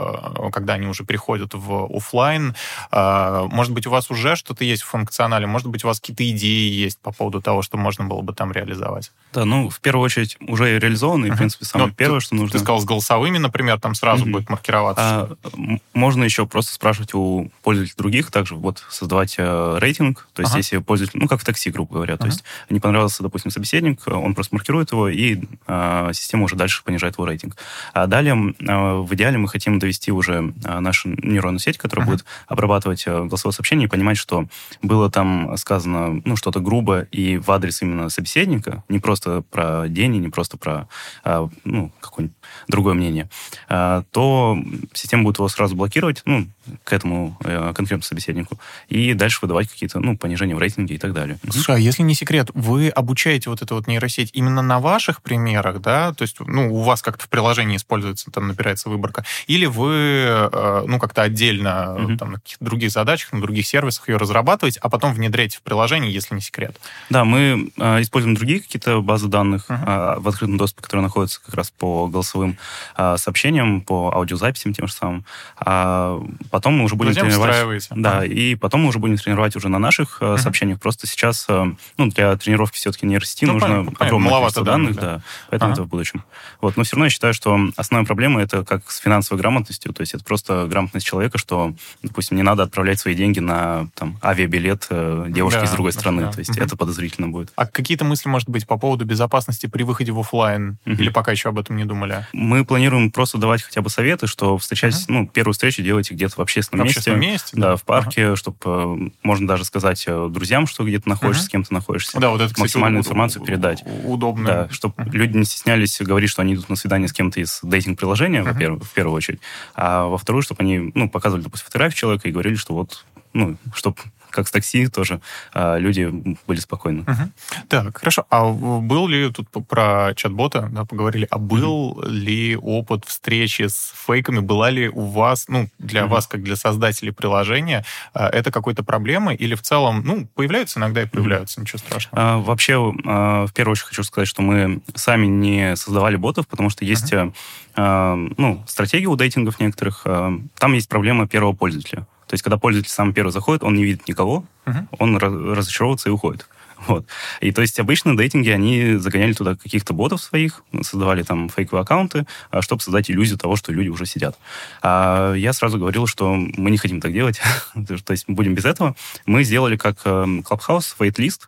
когда 0.52 0.74
они 0.74 0.88
уже 0.88 1.04
приходят 1.04 1.54
в 1.54 1.96
офлайн? 1.96 2.56
Может 2.92 3.74
быть, 3.74 3.88
у 3.88 3.90
вас 3.90 4.10
уже 4.12 4.36
что-то 4.36 4.64
есть 4.64 4.84
в 4.84 4.88
функционале? 4.88 5.48
Может 5.48 5.68
быть, 5.68 5.84
у 5.84 5.88
вас 5.88 6.00
какие-то 6.00 6.28
идеи 6.30 6.72
есть 6.72 7.00
по 7.00 7.12
поводу 7.12 7.42
того, 7.42 7.62
что 7.62 7.78
можно 7.78 8.06
было 8.06 8.22
бы 8.22 8.34
там 8.34 8.52
реализовать? 8.52 9.12
Да, 9.34 9.46
ну, 9.46 9.70
в 9.70 9.80
первую 9.80 10.06
очередь, 10.06 10.38
уже 10.40 10.80
реализовано, 10.80 11.26
и, 11.26 11.32
в 11.32 11.38
принципе, 11.38 11.66
самое 11.66 11.90
ну, 11.90 11.96
первое, 11.96 12.20
ты, 12.20 12.26
что 12.26 12.36
нужно... 12.36 12.52
Ты 12.52 12.60
сказал, 12.60 12.82
с 12.82 12.86
голосовыми, 13.06 13.38
например, 13.38 13.80
там 13.80 13.94
сразу 13.94 14.26
mm-hmm. 14.26 14.32
будет 14.32 14.50
маркироваться. 14.50 15.04
А, 15.04 15.78
можно 15.94 16.24
еще 16.24 16.46
просто 16.46 16.74
спрашивать 16.74 17.14
у 17.14 17.52
пользователей 17.62 17.96
других, 17.98 18.32
также 18.32 18.56
вот 18.56 18.84
создавать 18.90 19.36
э, 19.38 19.78
рейтинг, 19.80 20.28
то 20.34 20.42
есть 20.42 20.52
ага. 20.52 20.60
если 20.60 20.78
пользователь, 20.80 21.20
ну, 21.20 21.28
как 21.28 21.42
в 21.42 21.46
такси, 21.46 21.70
грубо 21.70 21.96
говоря, 21.96 22.16
ага. 22.16 22.24
то 22.24 22.28
есть 22.28 22.44
не 22.70 22.80
понравился, 22.80 23.22
допустим, 23.22 23.52
собеседник, 23.52 24.02
он 24.08 24.34
просто 24.34 24.56
маркирует 24.56 24.92
его, 24.92 25.08
и 25.08 25.40
э, 25.68 26.10
система 26.14 26.46
уже 26.46 26.56
дальше 26.56 26.84
понижает 26.84 27.16
его 27.16 27.26
рейтинг. 27.26 27.58
А 27.94 28.08
далее, 28.08 28.34
э, 28.34 28.94
в 29.02 29.14
идеале 29.14 29.38
мы 29.38 29.48
хотим 29.48 29.78
довести 29.78 30.12
уже 30.12 30.54
э, 30.64 30.80
нашу 30.80 31.10
нейронную 31.10 31.60
сеть, 31.60 31.78
которая 31.78 32.06
ага. 32.06 32.14
будет 32.14 32.26
обрабатывать 32.48 33.04
э, 33.06 33.24
голосовое 33.26 33.54
сообщение 33.54 33.88
и 33.88 33.90
понимать, 33.90 34.18
что 34.18 34.48
было 34.82 35.12
там 35.12 35.56
сказано, 35.58 36.22
ну, 36.26 36.36
что-то 36.36 36.60
грубо 36.60 37.02
и 37.02 37.38
в 37.38 37.52
адрес 37.52 37.82
именно 37.82 38.10
собеседника, 38.10 38.84
не 38.90 39.00
просто 39.00 39.44
про 39.52 39.88
день, 39.88 40.14
не 40.16 40.30
просто 40.30 40.58
про, 40.58 40.88
э, 41.24 41.48
ну, 41.64 41.92
какое-нибудь 42.02 42.36
другое 42.68 42.95
мнение, 42.96 43.30
э, 43.70 44.04
то 44.12 44.58
система 44.94 45.24
будет 45.24 45.38
его 45.38 45.48
сразу 45.50 45.76
блокировать, 45.76 46.22
ну, 46.26 46.48
к 46.84 46.94
этому 46.94 47.38
э, 47.44 47.74
конкретному 47.76 48.04
собеседнику, 48.04 48.60
и 48.88 49.14
дальше 49.14 49.40
выдавать 49.42 49.70
какие-то, 49.70 50.00
ну, 50.00 50.18
понижения 50.18 50.56
в 50.56 50.60
рейтинге 50.60 50.96
и 50.96 50.98
так 50.98 51.14
далее. 51.14 51.38
Слушай, 51.50 51.76
а 51.76 51.80
если 51.80 52.02
не 52.02 52.16
секрет, 52.16 52.50
вы 52.54 52.90
обучаете 52.90 53.50
вот 53.50 53.62
эту 53.62 53.76
вот 53.76 53.88
нейросеть 53.88 54.32
именно 54.34 54.62
на 54.62 54.80
ваших 54.80 55.22
примерах, 55.22 55.82
да? 55.82 56.14
То 56.14 56.24
есть, 56.24 56.38
ну, 56.40 56.74
у 56.74 56.82
вас 56.82 57.02
как-то 57.02 57.26
в 57.26 57.30
приложении 57.30 57.78
используется, 57.78 58.32
там, 58.32 58.48
набирается 58.48 58.90
выборка, 58.90 59.26
или 59.48 59.66
вы, 59.66 59.94
э, 59.94 60.84
ну, 60.88 61.00
как-то 61.00 61.22
отдельно, 61.22 61.96
угу. 61.96 62.18
там, 62.18 62.32
на 62.32 62.40
каких-то 62.40 62.66
других 62.66 62.92
задачах, 62.92 63.32
на 63.34 63.42
других 63.42 63.68
сервисах 63.68 64.10
ее 64.10 64.18
разрабатываете, 64.18 64.80
а 64.82 64.90
потом 64.90 65.14
внедряете 65.14 65.58
в 65.58 65.62
приложение, 65.62 66.12
если 66.12 66.36
не 66.36 66.42
секрет? 66.42 66.80
Да, 67.10 67.26
мы 67.26 67.70
используем 67.78 68.36
другие 68.36 68.62
какие-то 68.62 69.02
базы 69.02 69.28
данных 69.28 69.70
угу. 69.70 69.78
в 69.78 70.28
открытом 70.28 70.58
доступе, 70.58 70.84
которые 70.84 71.04
находятся 71.04 71.42
как 71.44 71.54
раз 71.54 71.72
по 71.72 72.08
голосовым 72.08 72.58
э, 72.98 73.16
сообщениям, 73.18 73.82
по 73.82 74.12
аудиозаписям 74.14 74.74
тем 74.74 74.88
же 74.88 74.94
самым. 74.94 75.26
А 75.58 76.20
потом 76.52 76.78
мы 76.78 76.86
уже 76.86 76.96
будем 76.96 77.14
Затем 77.14 77.30
тренировать... 77.30 77.88
Да, 77.92 78.20
а. 78.20 78.26
и 78.26 78.56
потом 78.56 78.82
мы 78.82 78.90
уже 78.90 79.00
будем 79.00 79.18
тренировать 79.18 79.56
уже 79.56 79.70
на 79.70 79.80
наших 79.80 80.22
uh-huh. 80.22 80.38
сообщениях. 80.38 80.80
Просто 80.80 81.08
сейчас, 81.08 81.46
э, 81.50 81.66
ну, 81.98 82.08
для 82.08 82.36
тренировки 82.38 82.78
все-таки 82.78 83.06
нейросети 83.06 83.46
ну, 83.46 83.54
нужно 83.54 83.68
понятно, 83.68 84.06
огромное 84.06 84.32
количество 84.32 84.64
данных, 84.64 84.96
да. 84.96 85.02
да 85.02 85.22
поэтому 85.50 85.72
uh-huh. 85.72 85.76
это 85.76 85.84
в 85.84 85.88
будущем. 85.88 86.24
Вот, 86.62 86.78
но 86.78 86.84
все 86.84 86.96
равно 86.96 87.06
я 87.06 87.10
считаю, 87.10 87.34
что 87.34 87.60
основная 87.76 88.06
проблема 88.06 88.42
это 88.42 88.64
как 88.64 88.90
с 88.92 88.98
финансовой 88.98 89.40
грамотностью, 89.42 89.94
то 89.94 90.02
есть 90.02 90.14
это 90.14 90.24
просто 90.24 90.68
грамотность 90.68 91.06
человека, 91.06 91.38
что, 91.38 91.74
допустим, 92.04 92.38
не 92.38 92.44
надо 92.44 92.64
отправлять 92.64 93.00
свои 93.00 93.16
деньги 93.16 93.40
на 93.40 93.88
там, 93.96 94.18
авиабилет 94.24 94.88
э, 94.90 95.26
девушки 95.30 95.60
да, 95.60 95.66
из 95.66 95.72
другой 95.72 95.94
страны, 95.94 96.24
да. 96.24 96.32
то 96.32 96.40
есть 96.40 96.52
uh-huh. 96.52 96.64
это 96.64 96.76
подозрительно 96.76 97.28
будет. 97.28 97.52
А 97.56 97.66
какие-то 97.66 98.06
мысли, 98.06 98.30
может 98.30 98.50
быть, 98.50 98.68
по 98.68 98.78
поводу 98.78 99.06
безопасности 99.06 99.68
при 99.68 99.84
выходе 99.84 100.12
в 100.12 100.20
офлайн? 100.20 100.78
Uh-huh. 100.86 100.94
Или 100.94 101.10
пока 101.10 101.32
еще 101.32 101.50
об 101.50 101.60
этом 101.60 101.76
не 101.76 101.86
думали? 101.86 102.26
Мы 102.34 102.64
планируем 102.66 102.75
просто 103.12 103.38
давать 103.38 103.64
хотя 103.64 103.82
бы 103.82 103.90
советы, 103.90 104.28
что 104.28 104.58
встречать, 104.58 104.94
uh-huh. 104.94 105.06
ну, 105.08 105.28
первую 105.28 105.54
встречу 105.54 105.82
делайте 105.82 106.14
где-то 106.14 106.36
в 106.36 106.40
общественном, 106.40 106.86
в 106.86 106.90
общественном 106.90 107.20
месте. 107.20 107.34
месте. 107.36 107.58
Да, 107.58 107.72
да 107.72 107.76
в 107.76 107.84
парке, 107.84 108.28
ага. 108.28 108.36
чтобы 108.36 108.58
э, 108.64 109.10
можно 109.24 109.48
даже 109.48 109.66
сказать 109.66 110.04
э, 110.08 110.28
друзьям, 110.30 110.68
что 110.68 110.84
где-то 110.84 111.08
находишься, 111.10 111.42
ага. 111.42 111.48
с 111.48 111.52
кем 111.52 111.64
то 111.64 111.74
находишься. 111.74 112.20
Да, 112.20 112.30
вот 112.30 112.42
это, 112.42 112.48
кстати, 112.48 112.62
максимальную 112.62 113.02
информацию 113.02 113.44
передать. 113.44 113.84
Удобно. 114.04 114.46
Да, 114.48 114.70
чтобы 114.72 114.96
ага. 114.98 115.12
люди 115.12 115.38
не 115.38 115.46
стеснялись 115.46 116.00
говорить, 116.02 116.30
что 116.30 116.42
они 116.42 116.54
идут 116.54 116.70
на 116.70 116.76
свидание 116.76 117.08
с 117.08 117.14
кем-то 117.14 117.40
из 117.40 117.60
дейтинг-приложения, 117.64 118.42
ага. 118.42 118.54
во-первых, 118.54 118.84
в 118.84 118.94
первую 118.94 119.16
очередь, 119.16 119.40
а 119.76 120.06
во-вторую, 120.06 120.42
чтобы 120.42 120.64
они, 120.64 120.92
ну, 120.94 121.10
показывали, 121.10 121.44
допустим, 121.44 121.66
фотографию 121.66 121.98
человека 121.98 122.28
и 122.28 122.32
говорили, 122.32 122.56
что 122.56 122.74
вот, 122.74 123.06
ну, 123.34 123.58
чтобы 123.74 123.98
как 124.36 124.48
с 124.48 124.52
такси 124.52 124.88
тоже 124.88 125.22
а, 125.54 125.78
люди 125.78 126.12
были 126.46 126.60
спокойны. 126.60 127.02
Угу. 127.02 127.68
Так, 127.70 127.98
хорошо. 127.98 128.26
А 128.30 128.52
был 128.52 129.08
ли 129.08 129.32
тут 129.32 129.48
про 129.68 130.14
чат-бота, 130.16 130.70
да, 130.72 130.86
поговорили, 130.86 131.28
а 131.32 131.38
был 131.38 131.92
угу. 131.92 132.08
ли 132.08 132.58
опыт 132.58 133.06
встречи 133.06 133.64
с 133.64 133.94
фейками? 134.06 134.40
Была 134.40 134.70
ли 134.70 134.90
у 134.90 135.06
вас, 135.06 135.46
ну, 135.48 135.70
для 135.80 136.04
угу. 136.04 136.16
вас, 136.16 136.28
как 136.28 136.44
для 136.44 136.56
создателей 136.56 137.14
приложения, 137.14 137.86
а, 138.14 138.28
это 138.28 138.52
какой-то 138.52 138.84
проблемой? 138.84 139.36
Или 139.36 139.56
в 139.56 139.62
целом, 139.62 140.04
ну, 140.06 140.28
появляются 140.36 140.80
иногда 140.80 141.04
и 141.04 141.06
появляются, 141.06 141.60
угу. 141.60 141.64
ничего 141.64 141.80
страшного? 141.80 142.22
А, 142.22 142.38
вообще, 142.38 142.94
а, 143.06 143.48
в 143.48 143.54
первую 143.54 143.72
очередь 143.72 143.88
хочу 143.88 144.04
сказать, 144.04 144.28
что 144.28 144.42
мы 144.42 144.82
сами 144.94 145.26
не 145.26 145.76
создавали 145.78 146.18
ботов, 146.18 146.48
потому 146.48 146.70
что 146.70 146.84
есть, 146.84 147.14
угу. 147.14 147.34
а, 147.76 148.16
ну, 148.38 148.64
стратегии 148.68 149.06
у 149.06 149.16
дейтингов 149.16 149.60
некоторых. 149.62 150.02
А, 150.06 150.34
там 150.58 150.74
есть 150.74 150.90
проблема 150.90 151.26
первого 151.26 151.54
пользователя. 151.54 152.06
То 152.36 152.38
есть, 152.38 152.44
когда 152.44 152.58
пользователь 152.58 152.92
сам 152.92 153.14
первый 153.14 153.32
заходит, 153.32 153.64
он 153.64 153.76
не 153.76 153.86
видит 153.86 154.10
никого, 154.10 154.44
uh-huh. 154.66 154.88
он 155.00 155.16
разочаровывается 155.16 156.10
и 156.10 156.12
уходит. 156.12 156.50
Вот. 156.96 157.06
И 157.42 157.52
то 157.52 157.62
есть 157.62 157.80
обычно 157.80 158.16
дейтинги, 158.16 158.50
они 158.50 158.96
загоняли 158.96 159.34
туда 159.34 159.56
каких-то 159.56 159.94
ботов 159.94 160.22
своих, 160.22 160.62
создавали 160.82 161.24
там 161.24 161.50
фейковые 161.50 161.82
аккаунты, 161.82 162.26
а, 162.52 162.62
чтобы 162.62 162.82
создать 162.82 163.10
иллюзию 163.10 163.38
того, 163.38 163.56
что 163.56 163.72
люди 163.72 163.90
уже 163.90 164.06
сидят. 164.06 164.38
А 164.82 165.34
я 165.34 165.54
сразу 165.54 165.78
говорил, 165.78 166.08
что 166.08 166.34
мы 166.34 166.72
не 166.72 166.78
хотим 166.78 167.02
так 167.02 167.14
делать, 167.14 167.42
то 168.06 168.12
есть 168.12 168.26
будем 168.28 168.54
без 168.54 168.66
этого. 168.66 168.96
Мы 169.26 169.44
сделали 169.44 169.78
как 169.78 169.98
эм, 170.06 170.42
Clubhouse, 170.42 170.96
waitlist, 171.00 171.42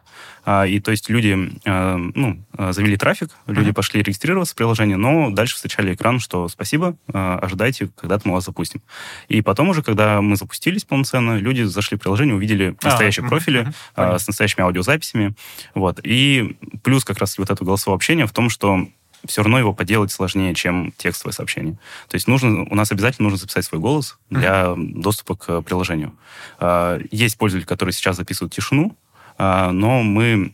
а, 0.50 0.65
и 0.65 0.80
то 0.80 0.91
есть 0.91 1.10
люди 1.10 1.60
э, 1.65 1.95
ну, 2.15 2.41
э, 2.58 2.71
завели 2.71 2.95
трафик, 2.95 3.32
люди 3.47 3.71
uh-huh. 3.71 3.73
пошли 3.73 4.02
регистрироваться 4.02 4.54
в 4.54 4.58
приложение, 4.58 4.95
но 4.95 5.30
дальше 5.30 5.56
встречали 5.56 5.93
экран, 5.93 6.21
что 6.21 6.47
спасибо, 6.47 6.95
э, 7.13 7.39
ожидайте, 7.41 7.89
когда-то 8.00 8.26
мы 8.26 8.36
вас 8.36 8.45
запустим. 8.45 8.82
И 9.28 9.41
потом 9.41 9.69
уже, 9.69 9.84
когда 9.84 10.21
мы 10.21 10.38
запустились 10.38 10.86
полноценно, 10.86 11.38
люди 11.38 11.63
зашли 11.63 11.97
в 11.97 12.00
приложение, 12.00 12.34
увидели 12.34 12.78
а, 12.82 12.86
настоящие 12.86 13.26
uh-huh. 13.26 13.30
профили 13.30 13.73
uh-huh. 13.97 14.19
с 14.19 14.26
настоящими 14.26 14.63
аудиозаписями. 14.63 15.26
Вот. 15.75 15.99
И 16.03 16.57
плюс 16.83 17.03
как 17.03 17.17
раз 17.19 17.37
вот 17.37 17.49
это 17.49 17.63
голосовое 17.63 17.95
общение 17.95 18.27
в 18.27 18.31
том, 18.31 18.49
что 18.49 18.87
все 19.25 19.41
равно 19.41 19.59
его 19.59 19.73
поделать 19.73 20.11
сложнее, 20.11 20.53
чем 20.53 20.93
текстовое 20.97 21.33
сообщение. 21.33 21.73
То 22.07 22.15
есть 22.15 22.27
нужно, 22.27 22.63
у 22.63 22.75
нас 22.75 22.91
обязательно 22.91 23.25
нужно 23.25 23.39
записать 23.39 23.65
свой 23.65 23.81
голос 23.81 24.17
для 24.29 24.65
mm-hmm. 24.67 25.01
доступа 25.01 25.35
к 25.35 25.61
приложению. 25.63 26.13
Есть 27.11 27.37
пользователи, 27.37 27.67
которые 27.67 27.93
сейчас 27.93 28.17
записывают 28.17 28.53
тишину, 28.53 28.95
а, 29.37 29.71
но 29.71 30.01
мы 30.03 30.53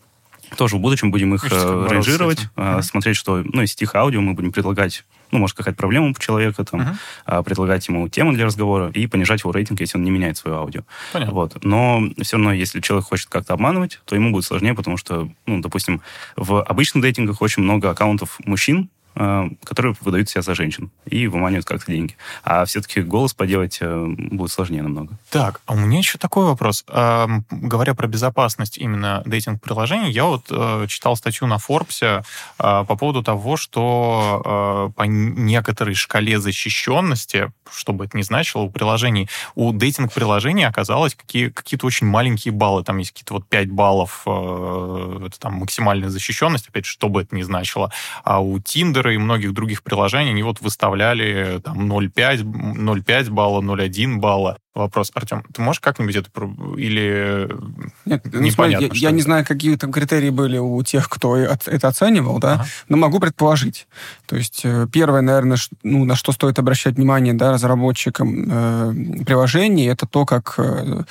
тоже 0.58 0.78
в 0.78 0.80
будущем 0.80 1.12
будем 1.12 1.34
их 1.34 1.52
э, 1.52 1.88
ранжировать, 1.90 2.48
uh-huh. 2.56 2.82
смотреть, 2.84 3.16
что, 3.16 3.44
ну, 3.44 3.64
из 3.64 3.74
тихо 3.76 4.00
аудио 4.00 4.22
мы 4.22 4.34
будем 4.34 4.52
предлагать, 4.52 5.04
ну, 5.34 5.40
может, 5.40 5.58
какая-то 5.58 5.78
проблема 5.78 6.10
у 6.10 6.14
человека, 6.14 6.64
там, 6.64 6.96
uh-huh. 7.26 7.44
предлагать 7.44 7.88
ему 7.88 8.08
тему 8.08 8.34
для 8.34 8.46
разговора 8.46 8.90
и 8.94 9.08
понижать 9.08 9.42
его 9.42 9.52
рейтинг, 9.52 9.80
если 9.82 9.98
он 9.98 10.04
не 10.04 10.12
меняет 10.12 10.38
свое 10.38 10.58
аудио. 10.58 10.84
Понятно. 11.12 11.34
Вот. 11.34 11.64
Но 11.64 12.04
все 12.22 12.38
равно, 12.38 12.54
если 12.54 12.80
человек 12.80 13.08
хочет 13.08 13.28
как-то 13.30 13.54
обманывать, 13.54 14.00
то 14.06 14.16
ему 14.16 14.32
будет 14.32 14.46
сложнее, 14.46 14.74
потому 14.74 14.98
что, 14.98 15.30
ну, 15.46 15.60
допустим, 15.60 16.02
в 16.36 16.62
обычных 16.62 17.02
дейтингах 17.02 17.42
очень 17.42 17.64
много 17.64 17.90
аккаунтов 17.90 18.40
мужчин, 18.46 18.90
которые 19.14 19.96
выдают 20.02 20.30
себя 20.30 20.42
за 20.42 20.56
женщин 20.56 20.92
и 21.06 21.28
выманивают 21.28 21.66
как-то 21.66 21.92
деньги. 21.92 22.16
А 22.44 22.66
все-таки 22.66 23.02
голос 23.02 23.34
поделать 23.34 23.78
э, 23.82 24.06
будет 24.08 24.52
сложнее 24.52 24.82
намного. 24.82 25.18
Так, 25.30 25.62
а 25.66 25.74
у 25.74 25.76
меня 25.76 26.00
еще 26.00 26.18
такой 26.18 26.46
вопрос. 26.46 26.84
Говоря 26.88 27.94
про 27.94 28.08
безопасность 28.08 28.78
именно 28.78 29.22
дейтинг-приложений, 29.26 30.12
я 30.12 30.26
вот 30.26 30.46
э, 30.50 30.86
читал 30.88 31.16
статью 31.16 31.48
на 31.48 31.58
Forbes 31.58 32.24
по 32.58 32.96
поводу 32.96 33.24
того, 33.24 33.58
что 33.58 34.92
по 34.96 35.04
некоторой 35.04 35.96
шкале 35.96 36.40
защищенности, 36.40 37.52
что 37.72 37.94
бы 37.94 38.06
это 38.06 38.18
ни 38.18 38.22
значило, 38.22 38.64
у 38.64 38.70
приложений, 38.70 39.30
у 39.56 39.72
дейтинг-приложений 39.72 40.66
оказалось 40.66 41.16
какие, 41.16 41.50
какие-то 41.50 41.86
очень 41.86 42.08
маленькие 42.08 42.52
баллы. 42.52 42.84
Там 42.84 42.98
есть 42.98 43.12
какие-то 43.12 43.36
вот 43.36 43.48
5 43.48 43.70
баллов, 43.70 44.22
это 44.26 45.40
там 45.40 45.54
максимальная 45.54 46.10
защищенность, 46.10 46.70
опять 46.70 46.86
же, 46.86 46.92
что 46.92 47.10
бы 47.10 47.22
это 47.22 47.36
ни 47.36 47.42
значило. 47.42 47.92
А 48.24 48.40
у 48.40 48.58
Tinder 48.58 49.03
Тиндера 49.04 49.14
и 49.14 49.18
многих 49.18 49.54
других 49.54 49.84
приложений, 49.84 50.32
они 50.32 50.44
вот 50.44 50.62
выставляли 50.62 51.60
там 51.64 51.92
0,5, 51.92 52.44
0,5 52.44 53.30
балла, 53.30 53.62
0,1 53.62 54.18
балла. 54.18 54.58
Вопрос, 54.74 55.12
Артем, 55.14 55.44
ты 55.54 55.62
можешь 55.62 55.80
как-нибудь 55.80 56.16
это... 56.16 56.30
Или 56.78 57.48
Нет, 58.06 58.24
ну, 58.26 58.40
непонятно? 58.40 58.88
Смотри, 58.88 59.00
я, 59.00 59.10
я 59.10 59.12
не 59.12 59.22
знаю, 59.22 59.46
какие 59.46 59.76
там 59.76 59.92
критерии 59.92 60.32
были 60.32 60.58
у 60.58 60.82
тех, 60.84 61.10
кто 61.10 61.38
это 61.38 61.88
оценивал, 61.88 62.40
да, 62.40 62.54
ага. 62.54 62.66
но 62.90 62.98
могу 62.98 63.20
предположить. 63.20 63.88
То 64.26 64.36
есть 64.36 64.62
э, 64.64 64.88
первое, 64.92 65.22
наверное, 65.22 65.58
ну, 65.84 66.06
на 66.06 66.16
что 66.16 66.32
стоит 66.32 66.58
обращать 66.58 66.96
внимание 66.96 67.34
да, 67.34 67.52
разработчикам 67.52 68.48
э, 68.50 69.24
приложений, 69.26 69.88
это 69.88 70.08
то, 70.08 70.26
как 70.26 70.56
э, 70.58 71.04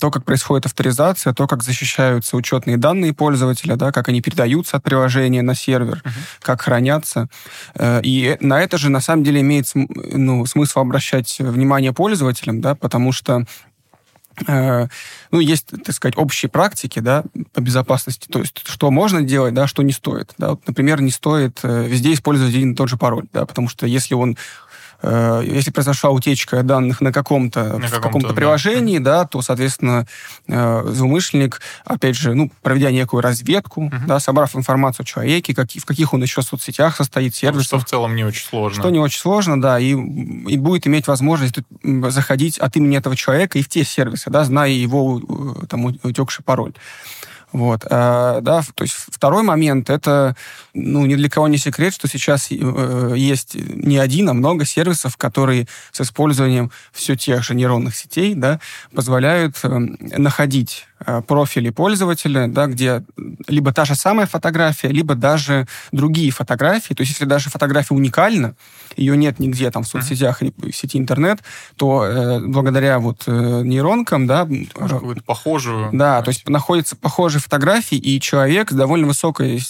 то, 0.00 0.10
как 0.10 0.24
происходит 0.24 0.66
авторизация, 0.66 1.32
то, 1.32 1.46
как 1.46 1.62
защищаются 1.62 2.36
учетные 2.36 2.76
данные 2.76 3.12
пользователя, 3.12 3.76
да, 3.76 3.92
как 3.92 4.08
они 4.08 4.20
передаются 4.20 4.76
от 4.76 4.82
приложения 4.82 5.42
на 5.42 5.54
сервер, 5.54 6.02
uh-huh. 6.04 6.10
как 6.40 6.62
хранятся. 6.62 7.28
Э, 7.74 8.00
и 8.02 8.36
на 8.40 8.60
это 8.62 8.78
же 8.78 8.90
на 8.90 9.00
самом 9.00 9.24
деле 9.24 9.40
имеет 9.40 9.70
ну, 9.74 10.46
смысл 10.46 10.80
обращать 10.80 11.38
внимание 11.38 11.92
пользователям, 11.92 12.60
да, 12.60 12.74
потому 12.74 13.12
что 13.12 13.44
э, 14.46 14.88
ну, 15.30 15.40
есть, 15.40 15.66
так 15.84 15.94
сказать, 15.94 16.16
общие 16.16 16.48
практики, 16.48 17.00
да, 17.00 17.24
по 17.52 17.60
безопасности, 17.60 18.26
то 18.28 18.38
есть, 18.40 18.62
что 18.64 18.90
можно 18.90 19.22
делать, 19.22 19.54
да, 19.54 19.66
что 19.66 19.82
не 19.82 19.92
стоит, 19.92 20.32
да, 20.38 20.50
вот, 20.50 20.66
например, 20.66 21.00
не 21.02 21.10
стоит 21.10 21.60
э, 21.62 21.86
везде 21.86 22.12
использовать 22.14 22.54
один 22.54 22.72
и 22.72 22.76
тот 22.76 22.88
же 22.88 22.96
пароль, 22.96 23.26
да, 23.32 23.44
потому 23.44 23.68
что 23.68 23.86
если 23.86 24.14
он 24.14 24.36
Э, 25.00 25.42
если 25.44 25.70
произошла 25.70 26.10
утечка 26.10 26.62
данных 26.62 27.00
на 27.00 27.12
каком-то, 27.12 27.78
на 27.78 27.88
каком-то, 27.88 28.34
приложении, 28.34 28.98
да. 28.98 29.20
да, 29.20 29.26
то, 29.26 29.42
соответственно, 29.42 30.06
э, 30.48 30.84
злоумышленник, 30.86 31.60
опять 31.84 32.16
же, 32.16 32.34
ну, 32.34 32.50
проведя 32.62 32.90
некую 32.90 33.20
разведку, 33.20 33.84
угу. 33.84 33.96
да, 34.06 34.18
собрав 34.18 34.56
информацию 34.56 35.04
о 35.04 35.06
человеке, 35.06 35.54
как, 35.54 35.70
в 35.70 35.84
каких 35.84 36.12
он 36.14 36.22
еще 36.22 36.42
соцсетях 36.42 36.96
состоит, 36.96 37.34
сервисах. 37.34 37.66
Что 37.66 37.78
в 37.78 37.84
целом 37.84 38.16
не 38.16 38.24
очень 38.24 38.44
сложно. 38.44 38.82
Что 38.82 38.90
не 38.90 38.98
очень 38.98 39.20
сложно, 39.20 39.60
да, 39.60 39.78
и, 39.78 39.90
и 39.92 40.56
будет 40.56 40.86
иметь 40.86 41.06
возможность 41.06 41.54
заходить 41.82 42.58
от 42.58 42.76
имени 42.76 42.98
этого 42.98 43.14
человека 43.14 43.58
и 43.58 43.62
в 43.62 43.68
те 43.68 43.84
сервисы, 43.84 44.30
да, 44.30 44.44
зная 44.44 44.70
его 44.70 45.20
э, 45.20 45.66
там 45.66 45.84
утекший 45.84 46.44
пароль. 46.44 46.72
Вот, 47.52 47.86
а, 47.88 48.40
да, 48.42 48.62
то 48.74 48.84
есть 48.84 48.94
второй 48.94 49.42
момент 49.42 49.88
это, 49.88 50.36
ну, 50.74 51.06
ни 51.06 51.14
для 51.14 51.30
кого 51.30 51.48
не 51.48 51.56
секрет, 51.56 51.94
что 51.94 52.06
сейчас 52.06 52.48
э, 52.50 53.14
есть 53.16 53.54
не 53.54 53.96
один, 53.96 54.28
а 54.28 54.34
много 54.34 54.66
сервисов, 54.66 55.16
которые 55.16 55.66
с 55.90 56.00
использованием 56.02 56.70
все 56.92 57.16
тех 57.16 57.42
же 57.42 57.54
нейронных 57.54 57.96
сетей, 57.96 58.34
да, 58.34 58.60
позволяют 58.92 59.56
э, 59.62 59.68
находить 59.68 60.87
профили 61.26 61.70
пользователя, 61.70 62.48
да, 62.48 62.66
где 62.66 63.04
либо 63.46 63.72
та 63.72 63.84
же 63.84 63.94
самая 63.94 64.26
фотография, 64.26 64.88
либо 64.88 65.14
даже 65.14 65.66
другие 65.92 66.30
фотографии. 66.30 66.94
То 66.94 67.02
есть 67.02 67.12
если 67.12 67.24
даже 67.24 67.50
фотография 67.50 67.94
уникальна, 67.94 68.54
ее 68.96 69.16
нет 69.16 69.38
нигде 69.38 69.70
там 69.70 69.84
в 69.84 69.88
соцсетях 69.88 70.42
или 70.42 70.52
в 70.56 70.72
сети 70.72 70.98
интернет, 70.98 71.40
то 71.76 72.04
э, 72.04 72.40
благодаря 72.46 72.98
вот 72.98 73.24
э, 73.26 73.62
нейронкам, 73.64 74.26
да... 74.26 74.48
Какую-то 74.74 75.22
похожую. 75.22 75.90
Да, 75.92 76.22
то 76.22 76.30
есть 76.30 76.48
находятся 76.48 76.96
похожие 76.96 77.40
фотографии, 77.40 77.96
и 77.96 78.20
человек 78.20 78.70
с 78.70 78.74
довольно 78.74 79.06
высокой 79.06 79.62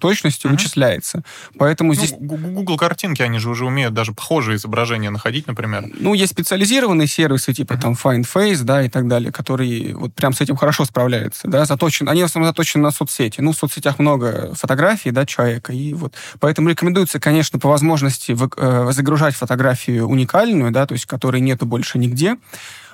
точностью 0.00 0.48
uh-huh. 0.48 0.54
вычисляется. 0.54 1.22
Поэтому 1.58 1.90
ну, 1.90 1.94
здесь... 1.94 2.14
Google 2.18 2.76
картинки, 2.76 3.22
они 3.22 3.38
же 3.38 3.50
уже 3.50 3.66
умеют 3.66 3.92
даже 3.92 4.12
похожие 4.12 4.56
изображения 4.56 5.10
находить, 5.10 5.46
например. 5.46 5.86
Ну, 5.98 6.14
есть 6.14 6.32
специализированные 6.32 7.06
сервисы, 7.06 7.52
типа 7.52 7.74
uh-huh. 7.74 7.80
там 7.80 7.92
Find 7.92 8.26
Face, 8.32 8.62
да, 8.62 8.82
и 8.82 8.88
так 8.88 9.08
далее, 9.08 9.30
которые 9.30 9.94
вот 9.94 10.14
прям 10.14 10.32
с 10.32 10.40
этим 10.40 10.56
хорошо 10.56 10.69
хорошо 10.70 10.84
справляются, 10.84 11.48
да, 11.48 11.64
заточен, 11.64 12.08
они 12.08 12.22
в 12.22 12.26
основном 12.26 12.52
заточены 12.52 12.84
на 12.84 12.90
соцсети. 12.92 13.40
Ну, 13.40 13.50
в 13.50 13.56
соцсетях 13.56 13.98
много 13.98 14.54
фотографий, 14.54 15.10
да, 15.10 15.26
человека, 15.26 15.72
и 15.72 15.94
вот. 15.94 16.14
Поэтому 16.38 16.68
рекомендуется, 16.68 17.18
конечно, 17.18 17.58
по 17.58 17.68
возможности 17.68 18.30
вы, 18.32 18.48
э, 18.56 18.92
загружать 18.92 19.34
фотографию 19.34 20.06
уникальную, 20.06 20.70
да, 20.70 20.86
то 20.86 20.94
есть 20.94 21.06
которой 21.06 21.40
нету 21.40 21.66
больше 21.66 21.98
нигде, 21.98 22.36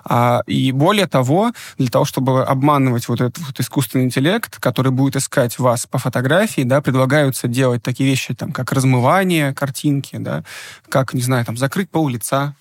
а, 0.07 0.41
и 0.47 0.73
более 0.73 1.07
того, 1.07 1.53
для 1.77 1.89
того, 1.89 2.07
чтобы 2.07 2.45
обманывать 2.45 3.09
вот 3.09 3.21
этот 3.21 3.39
вот 3.45 3.61
искусственный 3.61 4.07
интеллект, 4.07 4.59
который 4.59 4.91
будет 4.91 5.17
искать 5.17 5.59
вас 5.59 5.87
по 5.87 5.99
фотографии, 5.99 6.63
да, 6.63 6.81
предлагаются 6.81 7.47
делать 7.47 7.83
такие 7.83 8.09
вещи, 8.09 8.33
там, 8.33 8.53
как 8.53 8.73
размывание 8.73 9.53
картинки, 9.53 10.17
да, 10.17 10.45
как, 10.89 11.13
не 11.13 11.23
знаю, 11.23 11.45
там, 11.45 11.59
закрыть 11.59 11.91
пол 11.91 12.09
лица, 12.09 12.55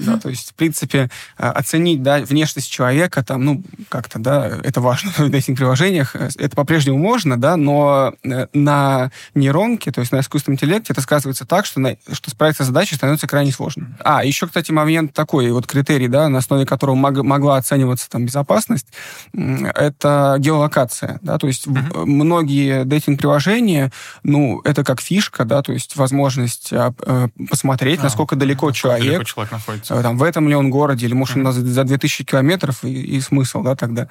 да, 0.00 0.18
то 0.18 0.28
есть, 0.28 0.50
в 0.50 0.54
принципе, 0.54 1.10
а, 1.36 1.52
оценить 1.52 2.02
да, 2.02 2.18
внешность 2.20 2.70
человека, 2.70 3.22
там, 3.22 3.44
ну, 3.44 3.62
как-то, 3.88 4.18
да, 4.18 4.60
это 4.62 4.80
важно 4.80 5.10
в 5.18 5.34
этих 5.34 5.56
приложениях, 5.56 6.16
э, 6.16 6.30
это 6.38 6.56
по-прежнему 6.56 6.98
можно, 6.98 7.38
да, 7.38 7.56
но 7.56 8.14
э, 8.24 8.46
на 8.52 9.10
нейронке, 9.34 9.92
то 9.92 10.00
есть 10.00 10.12
на 10.12 10.20
искусственном 10.20 10.54
интеллекте, 10.56 10.92
это 10.92 11.02
сказывается 11.02 11.46
так, 11.46 11.66
что, 11.66 11.80
на, 11.80 11.96
что 12.12 12.30
справиться 12.30 12.64
с 12.64 12.66
задачей 12.66 12.96
становится 12.96 13.26
крайне 13.26 13.52
сложно. 13.52 13.96
А, 14.00 14.24
еще, 14.24 14.46
кстати, 14.46 14.70
момент 14.72 15.12
такой, 15.12 15.50
вот 15.50 15.66
критерий, 15.66 16.08
да, 16.08 16.28
на 16.28 16.38
основе 16.38 16.66
которого 16.66 16.94
мог, 16.94 17.22
могла 17.22 17.56
оцениваться 17.56 18.08
там 18.08 18.24
безопасность, 18.26 18.86
это 19.32 20.36
геолокация, 20.38 21.18
да, 21.22 21.38
то 21.38 21.46
есть 21.46 21.66
mm-hmm. 21.66 22.06
многие 22.06 22.84
дейтинг-приложения, 22.84 23.92
ну, 24.22 24.60
это 24.64 24.84
как 24.84 25.00
фишка, 25.00 25.44
да, 25.44 25.62
то 25.62 25.72
есть 25.72 25.96
возможность 25.96 26.72
а, 26.72 26.94
э, 27.04 27.28
посмотреть, 27.48 28.00
а, 28.00 28.04
насколько 28.04 28.36
далеко 28.36 28.72
человек, 28.72 29.06
далеко 29.06 29.24
человек 29.24 29.52
находится 29.52 29.89
Э, 29.89 29.89
там, 29.90 30.18
в 30.18 30.22
этом 30.22 30.48
ли 30.48 30.54
он 30.54 30.70
городе, 30.70 31.06
или, 31.06 31.14
может, 31.14 31.36
mm-hmm. 31.36 31.52
за 31.52 31.84
2000 31.84 32.24
километров, 32.24 32.84
и, 32.84 33.16
и 33.16 33.20
смысл, 33.20 33.62
да, 33.62 33.74
тогда. 33.74 34.08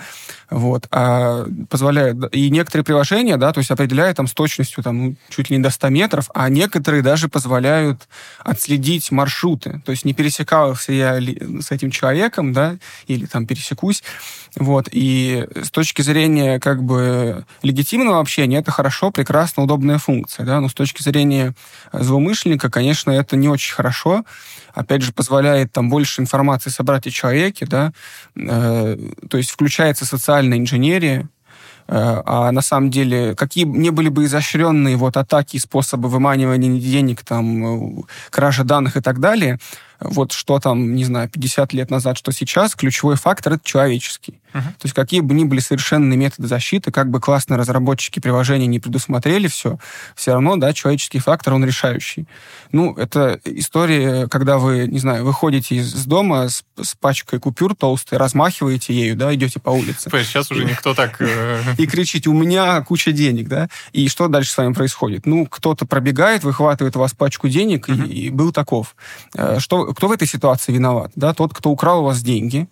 Вот. 0.50 0.88
А 0.92 1.46
позволяет... 1.70 2.18
И 2.36 2.50
некоторые 2.50 2.84
приложения, 2.84 3.38
да, 3.38 3.54
то 3.54 3.60
есть 3.60 3.72
определяют 3.72 4.18
там 4.18 4.28
с 4.28 4.34
точностью 4.34 4.84
там, 4.84 4.98
ну, 4.98 5.16
чуть 5.30 5.50
ли 5.50 5.58
не 5.58 5.64
до 5.64 5.70
100 5.70 5.90
метров, 5.90 6.30
а 6.34 6.50
некоторые 6.50 7.02
даже 7.02 7.30
позволяют 7.30 8.08
отследить 8.40 9.12
маршруты. 9.12 9.82
То 9.86 9.92
есть 9.92 10.06
не 10.06 10.14
пересекался 10.14 10.92
я 10.92 11.20
с 11.20 11.72
этим 11.72 11.92
человеком, 11.92 12.54
да, 12.54 12.78
или 13.08 13.26
там 13.26 13.48
пересекусь, 13.48 14.04
вот. 14.56 14.90
И 14.92 15.48
с 15.56 15.72
точки 15.72 16.02
зрения 16.02 16.60
как 16.60 16.84
бы 16.84 17.46
легитимного 17.62 18.20
общения 18.20 18.58
это 18.58 18.72
хорошо, 18.72 19.12
прекрасно, 19.12 19.64
удобная 19.64 19.98
функция, 19.98 20.46
да, 20.46 20.60
но 20.60 20.70
с 20.70 20.74
точки 20.74 21.02
зрения 21.04 21.54
злоумышленника, 21.94 22.70
конечно, 22.70 23.12
это 23.12 23.36
не 23.36 23.48
очень 23.48 23.74
хорошо. 23.74 24.24
Опять 24.80 25.02
же, 25.02 25.12
позволяет 25.12 25.74
там 25.74 25.90
больше 25.90 26.22
информации 26.22 26.70
собрать 26.70 27.06
о 27.06 27.12
человеке, 27.12 27.66
да, 27.66 27.92
э, 28.38 28.98
то 29.30 29.38
есть 29.38 29.52
включается 29.52 30.06
социальная 30.06 30.58
инженерия, 30.58 31.28
э, 31.90 32.22
а 32.26 32.50
на 32.54 32.62
самом 32.62 32.90
деле, 32.90 33.36
какие 33.36 33.66
не 33.66 33.90
были 33.90 34.08
бы 34.08 34.24
изощренные 34.24 34.96
вот 34.96 35.18
атаки 35.18 35.58
способы 35.58 36.08
выманивания 36.08 36.80
денег, 36.80 37.26
там, 37.26 38.00
э, 38.00 38.04
кража 38.30 38.64
данных 38.64 38.96
и 38.96 39.02
так 39.02 39.20
далее, 39.20 39.60
вот 40.00 40.32
что 40.32 40.60
там, 40.60 40.96
не 40.96 41.04
знаю, 41.04 41.30
50 41.30 41.74
лет 41.74 41.92
назад, 41.92 42.18
что 42.18 42.32
сейчас, 42.32 42.76
ключевой 42.76 43.16
фактор— 43.16 43.54
это 43.54 43.64
человеческий. 43.64 44.40
Uh-huh. 44.54 44.62
То 44.62 44.86
есть 44.86 44.96
какие 44.96 45.20
бы 45.20 45.34
ни 45.34 45.44
были 45.44 45.60
совершенные 45.60 46.18
методы 46.18 46.48
защиты, 46.48 46.92
как 46.92 47.10
бы 47.10 47.20
классно 47.20 47.58
разработчики 47.58 48.20
приложения 48.20 48.66
не 48.66 48.80
предусмотрели 48.80 49.48
все, 49.48 49.78
все 50.16 50.34
равно, 50.34 50.56
да, 50.56 50.74
человеческий 50.74 51.20
фактор, 51.20 51.54
он 51.54 51.66
решающий. 51.66 52.28
Ну, 52.72 52.96
это 52.96 53.40
история, 53.46 54.28
когда 54.28 54.58
вы, 54.58 54.88
не 54.88 55.00
знаю, 55.00 55.24
выходите 55.24 55.76
из 55.76 56.06
дома 56.06 56.50
с, 56.50 56.64
с 56.82 56.96
пачкой 56.96 57.40
купюр 57.40 57.76
толстой, 57.76 58.18
размахиваете 58.18 58.94
ею, 58.94 59.16
да, 59.16 59.34
идете 59.36 59.60
по 59.60 59.70
улице. 59.70 60.10
Сейчас 60.24 60.50
уже 60.52 60.66
никто 60.66 60.94
так... 60.94 61.22
Э, 61.22 61.62
и 61.78 61.86
кричите, 61.86 62.30
у 62.30 62.34
меня 62.34 62.82
куча 62.82 63.12
денег, 63.12 63.48
да, 63.48 63.70
и 63.92 64.08
что 64.10 64.28
дальше 64.28 64.52
с 64.52 64.58
вами 64.58 64.74
происходит? 64.74 65.26
Ну, 65.26 65.46
кто-то 65.46 65.86
пробегает, 65.86 66.44
выхватывает 66.44 66.96
у 66.96 67.00
вас 67.00 67.14
пачку 67.14 67.50
денег, 67.50 67.88
и 67.90 68.30
был 68.30 68.52
таков. 68.52 68.96
Э, 69.36 69.60
что, 69.60 69.89
кто 69.94 70.08
в 70.08 70.12
этой 70.12 70.28
ситуации 70.28 70.72
виноват? 70.72 71.12
Да, 71.16 71.34
тот, 71.34 71.54
кто 71.54 71.70
украл 71.70 72.02
у 72.02 72.04
вас 72.06 72.22
деньги, 72.22 72.68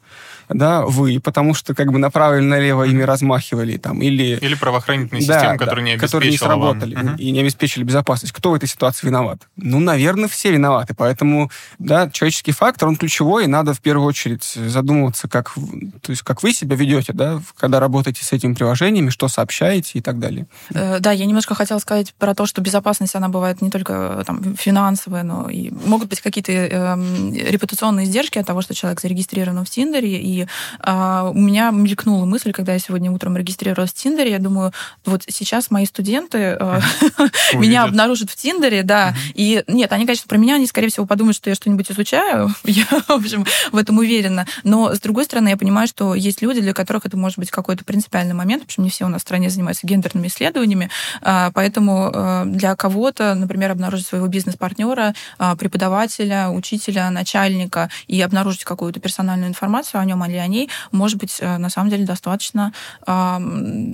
да, 0.49 0.85
вы, 0.85 1.19
потому 1.19 1.53
что 1.53 1.73
как 1.73 1.91
бы 1.91 1.99
направо 1.99 2.37
или 2.37 2.45
налево 2.45 2.83
ими 2.83 3.03
размахивали, 3.03 3.77
там, 3.77 4.01
или... 4.01 4.37
Или 4.41 4.55
правоохранительные 4.55 5.25
да, 5.25 5.33
системы, 5.33 5.57
которые 5.57 5.85
да, 5.85 5.91
не 5.91 5.97
которые 5.97 6.31
не 6.31 6.37
сработали 6.37 6.95
вам. 6.95 7.15
и 7.15 7.31
не 7.31 7.39
обеспечили 7.41 7.83
безопасность. 7.83 8.33
Кто 8.33 8.51
в 8.51 8.53
этой 8.53 8.69
ситуации 8.69 9.07
виноват? 9.07 9.39
Ну, 9.55 9.79
наверное, 9.79 10.27
все 10.27 10.51
виноваты. 10.51 10.93
Поэтому, 10.95 11.51
да, 11.79 12.09
человеческий 12.09 12.51
фактор, 12.51 12.87
он 12.87 12.95
ключевой, 12.95 13.45
и 13.45 13.47
надо 13.47 13.73
в 13.73 13.81
первую 13.81 14.07
очередь 14.07 14.43
задумываться, 14.43 15.27
как, 15.27 15.53
то 16.01 16.11
есть, 16.11 16.21
как 16.21 16.43
вы 16.43 16.53
себя 16.53 16.75
ведете, 16.75 17.13
да, 17.13 17.41
когда 17.57 17.79
работаете 17.79 18.23
с 18.23 18.31
этими 18.31 18.53
приложениями, 18.53 19.09
что 19.09 19.27
сообщаете 19.27 19.99
и 19.99 20.01
так 20.01 20.19
далее. 20.19 20.47
Э, 20.73 20.99
да, 20.99 21.11
я 21.11 21.25
немножко 21.25 21.55
хотела 21.55 21.79
сказать 21.79 22.13
про 22.17 22.33
то, 22.33 22.45
что 22.45 22.61
безопасность, 22.61 23.15
она 23.15 23.29
бывает 23.29 23.61
не 23.61 23.69
только 23.69 24.23
там 24.25 24.55
финансовая, 24.55 25.23
но 25.23 25.49
и 25.49 25.71
могут 25.71 26.09
быть 26.09 26.21
какие-то 26.21 26.51
э, 26.51 27.51
репутационные 27.51 28.05
издержки 28.05 28.37
от 28.37 28.45
того, 28.45 28.61
что 28.61 28.73
человек 28.73 29.01
зарегистрирован 29.01 29.65
в 29.65 29.69
Тиндере. 29.69 30.17
И 30.19 30.36
э, 30.43 31.31
у 31.33 31.39
меня 31.39 31.71
мелькнула 31.71 32.25
мысль, 32.25 32.51
когда 32.51 32.73
я 32.73 32.79
сегодня 32.79 33.11
утром 33.11 33.37
регистрировалась 33.37 33.91
в 33.91 33.95
Тиндере, 33.95 34.31
я 34.31 34.39
думаю, 34.39 34.73
вот 35.05 35.23
сейчас 35.27 35.71
мои 35.71 35.85
студенты 35.85 36.57
э, 36.59 36.79
меня 37.53 37.83
обнаружат 37.83 38.29
в 38.29 38.35
Тиндере, 38.35 38.83
да. 38.83 39.13
И 39.33 39.63
нет, 39.67 39.91
они, 39.91 40.05
конечно, 40.05 40.27
про 40.27 40.37
меня, 40.37 40.55
они, 40.55 40.67
скорее 40.67 40.89
всего, 40.89 41.05
подумают, 41.05 41.35
что 41.35 41.49
я 41.49 41.55
что-нибудь 41.55 41.91
изучаю. 41.91 42.53
Я, 42.63 42.85
в 42.85 43.09
общем, 43.09 43.45
в 43.71 43.77
этом 43.77 43.97
уверена. 43.97 44.45
Но, 44.63 44.93
с 44.93 44.99
другой 44.99 45.25
стороны, 45.25 45.49
я 45.49 45.57
понимаю, 45.57 45.87
что 45.87 46.13
есть 46.15 46.41
люди, 46.41 46.61
для 46.61 46.73
которых 46.73 47.05
это 47.05 47.17
может 47.17 47.39
быть 47.39 47.49
какой-то 47.49 47.85
принципиальный 47.85 48.33
момент. 48.33 48.63
В 48.63 48.65
общем, 48.65 48.83
не 48.83 48.89
все 48.89 49.05
у 49.05 49.09
нас 49.09 49.21
в 49.21 49.23
стране 49.23 49.49
занимаются 49.49 49.87
гендерными 49.87 50.27
исследованиями. 50.27 50.89
А, 51.21 51.51
поэтому 51.53 52.11
э, 52.13 52.43
для 52.45 52.75
кого-то, 52.75 53.35
например, 53.35 53.71
обнаружить 53.71 54.07
своего 54.07 54.27
бизнес-партнера, 54.27 55.15
а, 55.37 55.55
преподавателя, 55.55 56.49
учителя, 56.49 57.09
начальника 57.09 57.89
и 58.07 58.21
обнаружить 58.21 58.63
какую-то 58.63 58.99
персональную 58.99 59.49
информацию 59.49 60.01
о 60.01 60.05
нем 60.05 60.23
или 60.27 60.37
о 60.37 60.47
ней, 60.47 60.69
может 60.91 61.17
быть, 61.17 61.37
э, 61.39 61.57
на 61.57 61.69
самом 61.69 61.89
деле 61.89 62.05
достаточно 62.05 62.73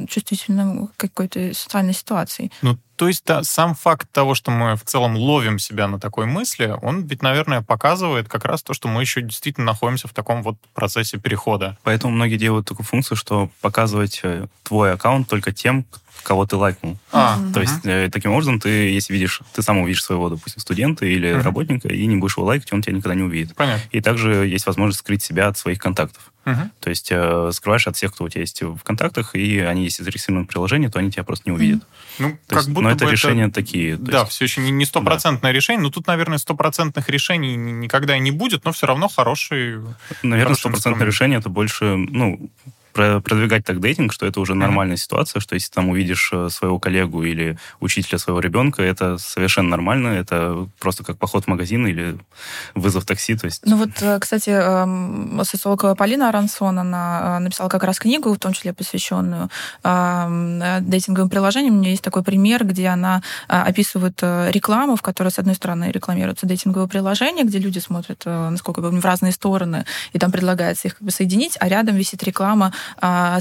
чувствительным 0.10 0.90
какой-то 0.98 1.54
социальной 1.54 1.94
ситуации. 1.94 2.52
Ну, 2.62 2.78
то 2.96 3.08
есть 3.08 3.24
да, 3.26 3.44
сам 3.44 3.76
факт 3.76 4.08
того, 4.12 4.36
что 4.36 4.52
мы 4.52 4.76
в 4.76 4.84
целом 4.84 5.16
ловим 5.16 5.60
себя 5.60 5.88
на 5.88 6.00
такой 6.00 6.26
мысли, 6.26 6.76
он 6.82 7.04
ведь, 7.04 7.22
наверное, 7.22 7.62
показывает 7.62 8.28
как 8.30 8.46
раз 8.46 8.64
то, 8.64 8.74
что 8.74 8.88
мы 8.88 9.02
еще 9.02 9.22
действительно 9.22 9.68
находимся 9.68 10.08
в 10.08 10.14
таком 10.14 10.44
вот 10.44 10.58
процессе 10.74 11.18
перехода. 11.18 11.78
Поэтому 11.84 12.14
многие 12.14 12.38
делают 12.38 12.68
такую 12.68 12.86
функцию, 12.86 13.18
что 13.18 13.50
показывать 13.62 14.22
э, 14.24 14.48
твой 14.64 14.94
аккаунт 14.94 15.28
только 15.28 15.52
тем, 15.52 15.86
кого 16.24 16.46
ты 16.46 16.56
лайкнул. 16.56 16.98
А, 17.12 17.38
То 17.54 17.62
есть 17.62 17.86
э, 17.86 18.10
таким 18.12 18.32
образом 18.32 18.60
ты, 18.60 18.70
если 18.90 19.14
видишь, 19.14 19.42
ты 19.54 19.62
сам 19.62 19.80
увидишь 19.80 20.04
своего, 20.04 20.30
допустим, 20.30 20.60
студента 20.62 21.06
или 21.06 21.30
uh 21.30 21.42
работника, 21.42 21.90
и 21.90 22.06
не 22.06 22.16
будешь 22.16 22.38
его 22.38 22.48
лайкать, 22.48 22.72
он 22.72 22.82
тебя 22.82 22.96
никогда 22.96 23.16
не 23.16 23.24
увидит. 23.24 23.56
Понятно. 23.56 23.84
И 23.92 24.00
также 24.00 24.48
есть 24.48 24.66
возможность 24.66 25.00
скрыть 25.00 25.22
себя 25.22 25.48
от 25.48 25.58
своих 25.58 25.80
контактов. 25.80 26.32
uh 26.46 26.70
То 26.80 26.90
есть 26.90 27.10
э, 27.12 27.52
скрываешь 27.54 27.88
от 27.88 27.98
всех, 27.98 28.14
кто 28.14 28.24
у 28.24 28.30
тебя 28.30 28.42
есть 28.42 28.62
в 28.62 28.80
контактах, 28.84 29.36
и 29.36 29.60
они, 29.60 29.84
если 29.84 30.04
зарегистрированы 30.04 30.46
в 30.46 30.48
приложении, 30.50 30.88
то 30.88 31.00
они 31.00 31.12
тебя 31.12 31.24
просто 31.24 31.50
не 31.50 31.56
увидят. 31.56 31.84
Ну, 32.20 32.32
то 32.32 32.38
как 32.56 32.58
есть, 32.60 32.70
будто 32.70 32.83
но 32.84 32.92
это 32.92 33.06
бы 33.06 33.12
решения 33.12 33.50
такие. 33.50 33.98
Да, 33.98 34.22
есть... 34.22 34.32
все 34.32 34.46
еще 34.46 34.62
не 34.62 34.86
стопроцентное 34.86 35.52
да. 35.52 35.56
решение, 35.56 35.82
но 35.82 35.90
тут, 35.90 36.08
наверное, 36.08 36.38
стопроцентных 36.38 37.10
решений 37.10 37.56
никогда 37.56 38.16
и 38.16 38.20
не 38.20 38.32
будет, 38.32 38.66
но 38.66 38.72
все 38.72 38.88
равно 38.88 39.08
хороший... 39.08 39.80
Наверное, 40.22 40.56
стопроцентное 40.56 41.08
решение 41.08 41.40
это 41.40 41.50
больше, 41.50 41.96
ну, 41.96 42.50
продвигать 42.94 43.66
так 43.66 43.80
дейтинг, 43.80 44.14
что 44.14 44.26
это 44.26 44.40
уже 44.40 44.56
нормальная 44.56 44.98
ситуация, 44.98 45.40
что 45.40 45.56
если 45.56 45.72
там 45.72 45.90
увидишь 45.90 46.30
э, 46.32 46.50
своего 46.50 46.80
коллегу 46.80 47.24
или 47.24 47.58
учителя 47.80 48.18
своего 48.18 48.40
ребенка, 48.40 48.82
это 48.82 49.18
совершенно 49.18 49.70
нормально, 49.70 50.08
это 50.10 50.68
просто 50.80 51.04
как 51.04 51.18
поход 51.18 51.46
в 51.46 51.48
магазин 51.48 51.86
или 51.88 52.18
вызов 52.76 53.06
такси. 53.06 53.36
То 53.36 53.46
есть... 53.46 53.66
Ну 53.66 53.78
вот, 53.78 53.90
э, 54.02 54.20
кстати, 54.20 54.50
эм, 54.50 55.42
социолог 55.44 55.98
Полина 55.98 56.30
Арансон, 56.30 56.80
она 56.80 57.38
э, 57.38 57.40
написала 57.40 57.70
как 57.70 57.84
раз 57.84 58.00
книгу, 58.00 58.34
в 58.34 58.40
том 58.40 58.54
числе 58.54 58.74
посвященную 58.74 59.50
эм, 59.84 60.62
дейтинговым 60.82 61.30
приложениям. 61.30 61.76
У 61.76 61.80
меня 61.80 61.92
есть 61.92 62.04
такой 62.04 62.24
пример, 62.24 62.66
где 62.66 62.88
она 62.88 63.22
описывает 63.48 64.22
рекламу, 64.22 64.96
в 64.96 65.02
которой, 65.02 65.30
с 65.30 65.40
одной 65.40 65.56
стороны, 65.56 65.92
рекламируется 65.92 66.46
дейтинговое 66.46 66.88
приложение, 66.88 67.46
где 67.46 67.58
люди 67.58 67.80
смотрят, 67.80 68.24
насколько 68.26 68.82
помню, 68.82 69.02
в 69.02 69.06
разные 69.06 69.32
стороны, 69.32 69.86
и 70.14 70.20
там 70.20 70.32
предлагается 70.32 70.88
их 70.88 70.96
как 70.98 71.04
бы 71.04 71.12
соединить, 71.12 71.58
а 71.60 71.68
рядом 71.68 71.96
висит 71.96 72.24
реклама 72.24 72.74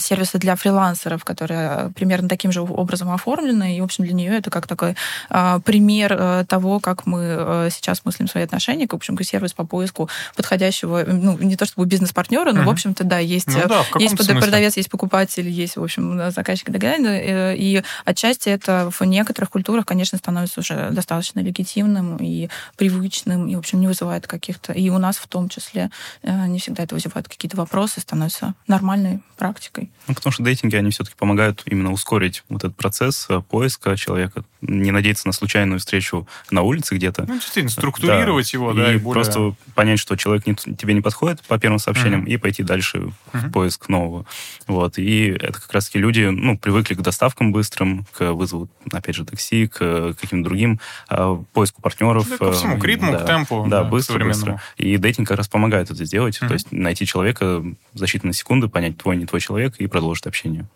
сервисы 0.00 0.38
для 0.38 0.56
фрилансеров, 0.56 1.24
которые 1.24 1.90
примерно 1.94 2.28
таким 2.28 2.52
же 2.52 2.62
образом 2.62 3.10
оформлены. 3.10 3.76
И, 3.76 3.80
в 3.80 3.84
общем, 3.84 4.04
для 4.04 4.14
нее 4.14 4.36
это 4.36 4.50
как 4.50 4.66
такой 4.66 4.96
а, 5.30 5.60
пример 5.60 6.16
а, 6.18 6.44
того, 6.44 6.80
как 6.80 7.06
мы 7.06 7.20
а, 7.22 7.68
сейчас 7.70 8.04
мыслим 8.04 8.28
свои 8.28 8.44
отношения, 8.44 8.86
в 8.86 8.94
общем, 8.94 9.18
сервис 9.22 9.52
по 9.52 9.64
поиску 9.64 10.08
подходящего, 10.36 11.04
ну, 11.06 11.38
не 11.38 11.56
то 11.56 11.64
чтобы 11.64 11.86
бизнес-партнера, 11.86 12.52
но, 12.52 12.62
uh-huh. 12.62 12.66
в 12.66 12.70
общем-то, 12.70 13.04
да, 13.04 13.18
есть, 13.18 13.48
ну, 13.48 13.68
да, 13.68 13.84
есть 13.98 14.16
продавец, 14.16 14.76
есть 14.76 14.90
покупатель, 14.90 15.48
есть, 15.48 15.76
в 15.76 15.82
общем, 15.82 16.30
заказчик 16.30 16.68
и 16.68 16.72
так 16.72 16.80
далее. 16.80 17.56
И 17.56 17.82
отчасти 18.04 18.48
это 18.48 18.90
в 18.90 19.04
некоторых 19.04 19.50
культурах, 19.50 19.86
конечно, 19.86 20.18
становится 20.18 20.60
уже 20.60 20.90
достаточно 20.90 21.40
легитимным 21.40 22.16
и 22.16 22.48
привычным, 22.76 23.48
и, 23.48 23.54
в 23.54 23.58
общем, 23.58 23.80
не 23.80 23.86
вызывает 23.86 24.26
каких-то... 24.26 24.72
И 24.72 24.90
у 24.90 24.98
нас 24.98 25.16
в 25.16 25.26
том 25.28 25.48
числе 25.48 25.90
не 26.22 26.58
всегда 26.58 26.82
это 26.82 26.94
вызывает 26.94 27.28
какие-то 27.28 27.56
вопросы, 27.56 28.00
становится 28.00 28.54
нормальной 28.66 29.20
практикой. 29.42 29.90
Ну, 30.06 30.14
потому 30.14 30.32
что 30.32 30.44
дейтинги, 30.44 30.76
они 30.76 30.90
все-таки 30.90 31.16
помогают 31.16 31.62
именно 31.66 31.90
ускорить 31.90 32.44
вот 32.48 32.62
этот 32.62 32.76
процесс 32.76 33.26
э, 33.28 33.40
поиска 33.40 33.96
человека, 33.96 34.44
не 34.62 34.92
надеяться 34.92 35.26
на 35.26 35.32
случайную 35.32 35.80
встречу 35.80 36.26
на 36.50 36.62
улице 36.62 36.94
где-то. 36.94 37.24
Ну, 37.26 37.34
действительно, 37.34 37.70
структурировать 37.70 38.50
да. 38.52 38.58
его, 38.58 38.72
да, 38.72 38.92
и, 38.92 38.96
и 38.96 38.98
более... 38.98 39.22
просто 39.22 39.54
понять, 39.74 39.98
что 39.98 40.16
человек 40.16 40.46
не, 40.46 40.54
тебе 40.54 40.94
не 40.94 41.00
подходит 41.00 41.42
по 41.42 41.58
первым 41.58 41.78
сообщениям, 41.78 42.24
mm-hmm. 42.24 42.30
и 42.30 42.36
пойти 42.36 42.62
дальше 42.62 42.98
mm-hmm. 42.98 43.48
в 43.48 43.52
поиск 43.52 43.88
нового. 43.88 44.24
Вот. 44.68 44.98
И 44.98 45.26
это 45.26 45.60
как 45.60 45.72
раз-таки 45.72 45.98
люди, 45.98 46.24
ну, 46.24 46.56
привыкли 46.56 46.94
к 46.94 47.00
доставкам 47.00 47.52
быстрым, 47.52 48.06
к 48.12 48.32
вызову, 48.32 48.68
опять 48.92 49.16
же, 49.16 49.24
такси, 49.24 49.66
к 49.66 50.14
каким-то 50.14 50.48
другим 50.48 50.80
э, 51.10 51.38
поиску 51.52 51.82
партнеров. 51.82 52.28
Да, 52.28 52.36
ко 52.38 52.52
всему, 52.52 52.78
к 52.78 52.84
ритму, 52.84 53.12
да, 53.12 53.18
к 53.18 53.26
темпу. 53.26 53.66
Да, 53.68 53.82
да 53.82 53.88
быстро, 53.88 54.24
быстро. 54.24 54.62
И 54.76 54.96
дейтинг 54.96 55.28
как 55.28 55.38
раз 55.38 55.48
помогает 55.48 55.90
это 55.90 56.04
сделать. 56.04 56.38
Mm-hmm. 56.40 56.48
То 56.48 56.54
есть 56.54 56.72
найти 56.72 57.04
человека 57.04 57.64
за 57.94 58.04
считанные 58.04 58.32
секунды, 58.32 58.68
понять, 58.68 58.96
твой, 58.96 59.16
не 59.16 59.26
твой 59.26 59.40
человек, 59.40 59.76
и 59.78 59.86
продолжить 59.88 60.26
общение. 60.26 60.66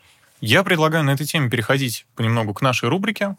Я 0.41 0.63
предлагаю 0.63 1.03
на 1.05 1.11
этой 1.11 1.27
теме 1.27 1.49
переходить 1.49 2.07
понемногу 2.15 2.53
к 2.53 2.61
нашей 2.61 2.89
рубрике. 2.89 3.37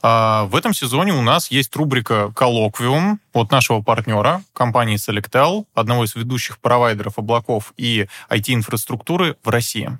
А, 0.00 0.44
в 0.44 0.54
этом 0.54 0.74
сезоне 0.74 1.12
у 1.12 1.22
нас 1.22 1.50
есть 1.50 1.74
рубрика 1.74 2.32
«Коллоквиум» 2.34 3.20
от 3.32 3.50
нашего 3.50 3.82
партнера, 3.82 4.42
компании 4.52 4.96
Selectel, 4.96 5.66
одного 5.74 6.04
из 6.04 6.14
ведущих 6.14 6.58
провайдеров 6.58 7.18
облаков 7.18 7.72
и 7.76 8.06
IT-инфраструктуры 8.30 9.36
в 9.42 9.48
России. 9.48 9.98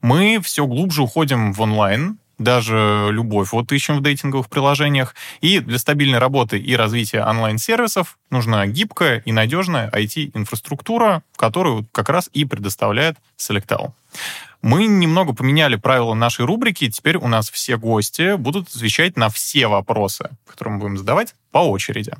Мы 0.00 0.40
все 0.42 0.66
глубже 0.66 1.02
уходим 1.02 1.52
в 1.52 1.60
онлайн, 1.60 2.18
даже 2.38 3.08
любовь 3.10 3.52
вот 3.52 3.70
ищем 3.72 3.98
в 3.98 4.02
дейтинговых 4.02 4.48
приложениях. 4.48 5.14
И 5.40 5.60
для 5.60 5.78
стабильной 5.78 6.18
работы 6.18 6.58
и 6.58 6.74
развития 6.74 7.22
онлайн-сервисов 7.24 8.18
нужна 8.30 8.66
гибкая 8.66 9.22
и 9.24 9.32
надежная 9.32 9.90
IT-инфраструктура, 9.90 11.22
которую 11.36 11.86
как 11.92 12.08
раз 12.08 12.28
и 12.32 12.44
предоставляет 12.44 13.16
Selectel. 13.38 13.92
Мы 14.64 14.86
немного 14.86 15.34
поменяли 15.34 15.76
правила 15.76 16.14
нашей 16.14 16.46
рубрики. 16.46 16.90
Теперь 16.90 17.18
у 17.18 17.28
нас 17.28 17.50
все 17.50 17.76
гости 17.76 18.36
будут 18.36 18.66
отвечать 18.68 19.14
на 19.14 19.28
все 19.28 19.66
вопросы, 19.66 20.30
которые 20.46 20.76
мы 20.76 20.80
будем 20.80 20.96
задавать 20.96 21.34
по 21.52 21.58
очереди. 21.58 22.14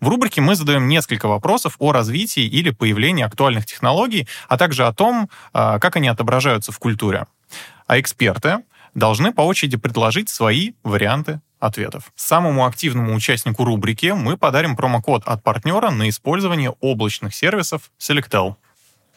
В 0.00 0.08
рубрике 0.08 0.40
мы 0.40 0.54
задаем 0.54 0.88
несколько 0.88 1.28
вопросов 1.28 1.76
о 1.78 1.92
развитии 1.92 2.44
или 2.44 2.70
появлении 2.70 3.22
актуальных 3.22 3.66
технологий, 3.66 4.26
а 4.48 4.56
также 4.56 4.86
о 4.86 4.94
том, 4.94 5.28
а, 5.52 5.78
как 5.78 5.96
они 5.96 6.08
отображаются 6.08 6.72
в 6.72 6.78
культуре. 6.78 7.26
А 7.86 8.00
эксперты 8.00 8.60
должны 8.94 9.30
по 9.34 9.42
очереди 9.42 9.76
предложить 9.76 10.30
свои 10.30 10.72
варианты 10.82 11.42
ответов. 11.60 12.10
Самому 12.16 12.64
активному 12.64 13.14
участнику 13.14 13.64
рубрики 13.64 14.14
мы 14.16 14.38
подарим 14.38 14.76
промокод 14.76 15.24
от 15.26 15.42
партнера 15.42 15.90
на 15.90 16.08
использование 16.08 16.70
облачных 16.80 17.34
сервисов 17.34 17.90
Selectel. 18.00 18.54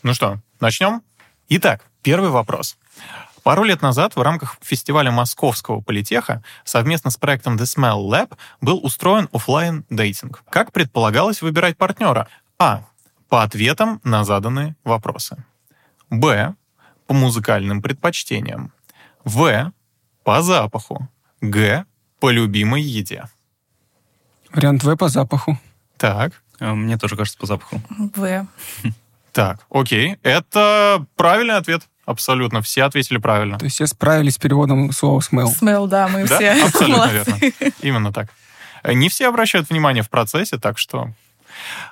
Ну 0.03 0.13
что, 0.13 0.41
начнем? 0.59 1.01
Итак, 1.47 1.85
первый 2.01 2.31
вопрос. 2.31 2.77
Пару 3.43 3.63
лет 3.63 3.83
назад 3.83 4.15
в 4.15 4.21
рамках 4.21 4.57
фестиваля 4.61 5.11
Московского 5.11 5.79
политеха 5.79 6.43
совместно 6.63 7.11
с 7.11 7.17
проектом 7.17 7.55
The 7.57 7.65
Smell 7.65 8.09
Lab 8.09 8.35
был 8.61 8.83
устроен 8.83 9.29
офлайн 9.31 9.85
дейтинг. 9.91 10.43
Как 10.49 10.71
предполагалось 10.71 11.43
выбирать 11.43 11.77
партнера? 11.77 12.27
А. 12.57 12.83
По 13.29 13.43
ответам 13.43 14.01
на 14.03 14.23
заданные 14.23 14.75
вопросы. 14.83 15.43
Б. 16.09 16.55
По 17.05 17.13
музыкальным 17.13 17.83
предпочтениям. 17.83 18.71
В. 19.23 19.71
По 20.23 20.41
запаху. 20.41 21.07
Г. 21.41 21.85
По 22.19 22.31
любимой 22.31 22.81
еде. 22.81 23.25
Вариант 24.51 24.83
В 24.83 24.95
по 24.95 25.09
запаху. 25.09 25.59
Так. 25.97 26.41
А, 26.59 26.73
мне 26.73 26.97
тоже 26.97 27.15
кажется 27.15 27.37
по 27.37 27.45
запаху. 27.45 27.79
В. 28.15 28.47
Так, 29.35 29.65
окей. 29.69 30.15
Это 30.23 31.05
правильный 31.17 31.57
ответ. 31.57 31.81
Абсолютно. 32.05 32.61
Все 32.61 32.83
ответили 32.83 33.17
правильно. 33.17 33.59
То 33.59 33.65
есть 33.65 33.75
все 33.75 33.85
справились 33.85 34.35
с 34.35 34.37
переводом 34.37 34.93
слова 34.93 35.19
smell. 35.19 35.49
Smell, 35.59 35.87
да, 35.87 36.07
мы 36.07 36.25
да? 36.25 36.37
все. 36.37 36.51
Абсолютно 36.63 37.11
верно. 37.11 37.37
Именно 37.81 38.13
так. 38.13 38.29
Не 38.85 39.09
все 39.09 39.27
обращают 39.27 39.69
внимание 39.69 40.03
в 40.03 40.09
процессе, 40.09 40.57
так 40.57 40.77
что... 40.77 41.09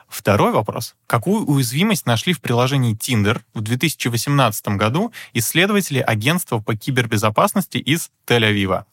Второй 0.07 0.53
вопрос. 0.53 0.95
Какую 1.05 1.45
уязвимость 1.45 2.05
нашли 2.05 2.31
в 2.31 2.39
приложении 2.39 2.95
Tinder 2.95 3.41
в 3.53 3.59
2018 3.59 4.67
году 4.69 5.11
исследователи 5.33 5.99
агентства 5.99 6.59
по 6.59 6.77
кибербезопасности 6.77 7.77
из 7.77 8.09
Тель-Авива? 8.25 8.85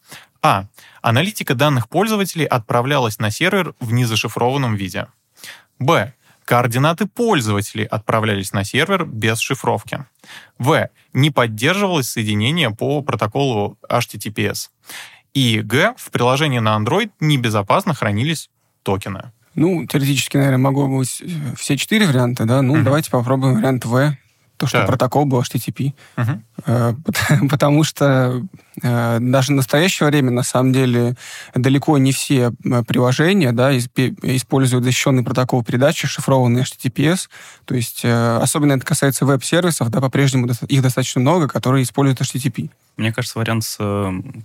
А. 0.42 0.64
Аналитика 1.02 1.54
данных 1.54 1.88
пользователей 1.88 2.46
отправлялась 2.46 3.20
на 3.20 3.30
сервер 3.30 3.74
в 3.78 3.92
незашифрованном 3.92 4.74
виде. 4.74 5.06
Б. 5.78 6.14
Координаты 6.50 7.06
пользователей 7.06 7.84
отправлялись 7.84 8.52
на 8.52 8.64
сервер 8.64 9.04
без 9.04 9.38
шифровки. 9.38 10.04
В. 10.58 10.90
Не 11.12 11.30
поддерживалось 11.30 12.10
соединение 12.10 12.70
по 12.72 13.02
протоколу 13.02 13.78
HTTPS. 13.88 14.70
И 15.32 15.60
Г. 15.60 15.94
В 15.96 16.10
приложении 16.10 16.58
на 16.58 16.76
Android 16.76 17.12
небезопасно 17.20 17.94
хранились 17.94 18.50
токены. 18.82 19.30
Ну, 19.54 19.86
теоретически, 19.86 20.38
наверное, 20.38 20.58
могу 20.58 20.98
быть 20.98 21.22
э, 21.22 21.26
все 21.56 21.76
четыре 21.76 22.08
варианта, 22.08 22.46
да. 22.46 22.62
Ну, 22.62 22.72
угу. 22.72 22.82
давайте 22.82 23.12
попробуем 23.12 23.54
вариант 23.54 23.84
В. 23.84 24.16
То, 24.60 24.66
что 24.66 24.80
да. 24.80 24.86
протокол 24.86 25.24
был 25.24 25.40
HTTP. 25.40 25.94
Угу. 26.18 27.48
Потому 27.48 27.82
что 27.82 28.42
э, 28.82 29.18
даже 29.18 29.52
в 29.52 29.56
настоящее 29.56 30.10
время, 30.10 30.30
на 30.32 30.42
самом 30.42 30.74
деле, 30.74 31.16
далеко 31.54 31.96
не 31.96 32.12
все 32.12 32.52
приложения 32.86 33.52
да, 33.52 33.74
используют 33.74 34.84
защищенный 34.84 35.24
протокол 35.24 35.64
передачи, 35.64 36.06
шифрованный 36.06 36.60
HTTPS. 36.60 37.30
То 37.64 37.74
есть, 37.74 38.04
особенно 38.04 38.74
это 38.74 38.84
касается 38.84 39.24
веб-сервисов, 39.24 39.88
да, 39.88 40.02
по-прежнему 40.02 40.46
их 40.68 40.82
достаточно 40.82 41.22
много, 41.22 41.48
которые 41.48 41.84
используют 41.84 42.20
HTTP. 42.20 42.68
Мне 42.98 43.14
кажется, 43.14 43.38
вариант 43.38 43.64
с 43.64 43.78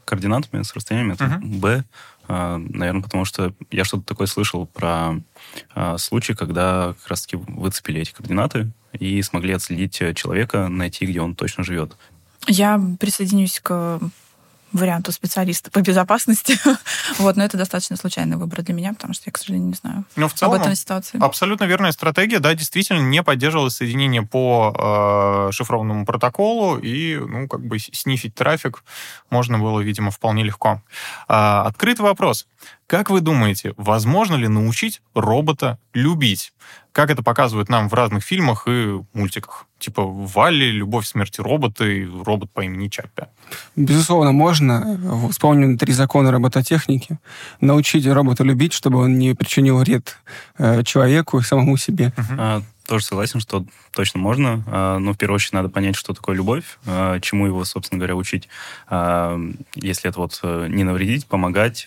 координатами, 0.05 0.63
с 0.63 0.73
расстояниями, 0.73 1.15
это 1.15 1.41
B, 1.43 1.83
а, 1.83 1.83
Наверное, 2.27 3.01
потому 3.01 3.25
что 3.25 3.53
я 3.71 3.83
что-то 3.83 4.03
такое 4.03 4.27
слышал 4.27 4.65
про 4.65 5.21
а, 5.73 5.97
случай, 5.97 6.33
когда 6.33 6.95
как 6.99 7.07
раз-таки 7.07 7.37
выцепили 7.37 8.01
эти 8.01 8.11
координаты 8.11 8.71
и 8.93 9.21
смогли 9.21 9.53
отследить 9.53 10.01
человека, 10.15 10.67
найти, 10.67 11.05
где 11.05 11.21
он 11.21 11.35
точно 11.35 11.63
живет. 11.63 11.95
Я 12.47 12.81
присоединюсь 12.99 13.59
к 13.59 13.99
варианту 14.75 15.11
специалиста 15.11 15.71
по 15.71 15.81
безопасности. 15.81 16.57
вот, 17.17 17.37
но 17.37 17.43
это 17.43 17.57
достаточно 17.57 17.95
случайный 17.95 18.37
выбор 18.37 18.61
для 18.61 18.73
меня, 18.73 18.93
потому 18.93 19.13
что 19.13 19.23
я, 19.27 19.31
к 19.31 19.37
сожалению, 19.37 19.69
не 19.69 19.75
знаю 19.75 20.05
но 20.15 20.27
в 20.27 20.33
целом, 20.33 20.55
об 20.55 20.61
этом 20.61 20.75
ситуации. 20.75 21.17
Абсолютно 21.21 21.63
верная 21.63 21.91
стратегия. 21.91 22.39
Да, 22.39 22.53
действительно, 22.53 22.99
не 22.99 23.23
поддерживалось 23.23 23.75
соединение 23.75 24.23
по 24.23 25.47
э, 25.47 25.51
шифрованному 25.53 26.05
протоколу, 26.05 26.77
и, 26.77 27.17
ну, 27.17 27.47
как 27.47 27.65
бы 27.65 27.79
снифить 27.79 28.35
трафик 28.35 28.83
можно 29.29 29.57
было, 29.57 29.79
видимо, 29.79 30.11
вполне 30.11 30.43
легко. 30.43 30.81
Э, 31.29 31.63
открытый 31.65 32.03
вопрос. 32.03 32.47
Как 32.87 33.09
вы 33.09 33.21
думаете, 33.21 33.73
возможно 33.77 34.35
ли 34.35 34.47
научить 34.47 35.01
робота 35.15 35.79
любить? 35.93 36.53
Как 36.91 37.09
это 37.09 37.23
показывают 37.23 37.67
нам 37.67 37.89
в 37.89 37.93
разных 37.95 38.23
фильмах 38.23 38.67
и 38.67 39.01
мультиках? 39.13 39.65
Типа 39.79 40.03
Валли, 40.05 40.65
Любовь, 40.65 41.07
смерти 41.07 41.41
робота 41.41 41.83
и 41.83 42.05
робот 42.05 42.51
по 42.51 42.61
имени 42.63 42.87
Чаппи. 42.87 43.23
Безусловно, 43.75 44.31
можно. 44.31 45.29
Вспомним 45.31 45.79
три 45.79 45.93
закона 45.93 46.31
робототехники. 46.31 47.17
Научить 47.59 48.05
робота 48.07 48.43
любить, 48.43 48.73
чтобы 48.73 48.99
он 48.99 49.17
не 49.17 49.33
причинил 49.33 49.79
вред 49.79 50.17
э, 50.59 50.83
человеку 50.83 51.39
и 51.39 51.43
самому 51.43 51.77
себе. 51.77 52.13
Uh-huh. 52.15 52.35
А, 52.37 52.61
тоже 52.85 53.05
согласен, 53.05 53.39
что 53.39 53.65
точно 53.91 54.19
можно, 54.19 54.63
а, 54.67 54.99
но 54.99 55.13
в 55.13 55.17
первую 55.17 55.35
очередь 55.35 55.53
надо 55.53 55.69
понять, 55.69 55.95
что 55.95 56.13
такое 56.13 56.35
любовь, 56.35 56.77
а, 56.85 57.19
чему 57.19 57.47
его, 57.47 57.65
собственно 57.65 57.99
говоря, 57.99 58.15
учить. 58.15 58.47
Если 58.89 60.09
это 60.09 60.19
вот 60.19 60.39
э, 60.43 60.67
не 60.69 60.83
навредить, 60.83 61.25
помогать, 61.25 61.85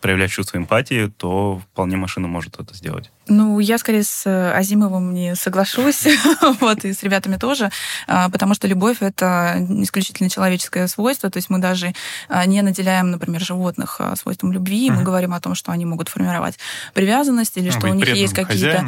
проявлять 0.00 0.30
чувство 0.30 0.58
эмпатии, 0.58 1.06
то 1.08 1.58
вполне 1.58 1.96
машина 1.96 2.28
может 2.28 2.60
это 2.60 2.74
сделать. 2.74 3.10
Ну, 3.32 3.58
я 3.60 3.78
скорее 3.78 4.02
с 4.02 4.26
э, 4.26 4.52
Азимовым 4.52 5.14
не 5.14 5.34
соглашусь, 5.34 6.06
вот, 6.60 6.84
и 6.84 6.92
с 6.92 7.02
ребятами 7.02 7.36
тоже, 7.36 7.70
а, 8.06 8.28
потому 8.28 8.54
что 8.54 8.68
любовь— 8.68 8.98
это 9.00 9.56
исключительно 9.70 10.28
человеческое 10.28 10.86
свойство, 10.86 11.30
то 11.30 11.38
есть 11.38 11.48
мы 11.48 11.58
даже 11.58 11.94
а, 12.28 12.44
не 12.44 12.60
наделяем, 12.60 13.10
например, 13.10 13.40
животных 13.40 13.96
а, 14.00 14.14
свойством 14.16 14.52
любви, 14.52 14.90
мы 14.90 15.02
говорим 15.02 15.32
о 15.32 15.40
том, 15.40 15.54
что 15.54 15.72
они 15.72 15.86
могут 15.86 16.08
формировать 16.08 16.58
привязанность 16.92 17.56
или 17.56 17.70
что 17.70 17.88
у 17.88 17.94
них 17.94 18.08
есть 18.14 18.34
какие-то... 18.34 18.86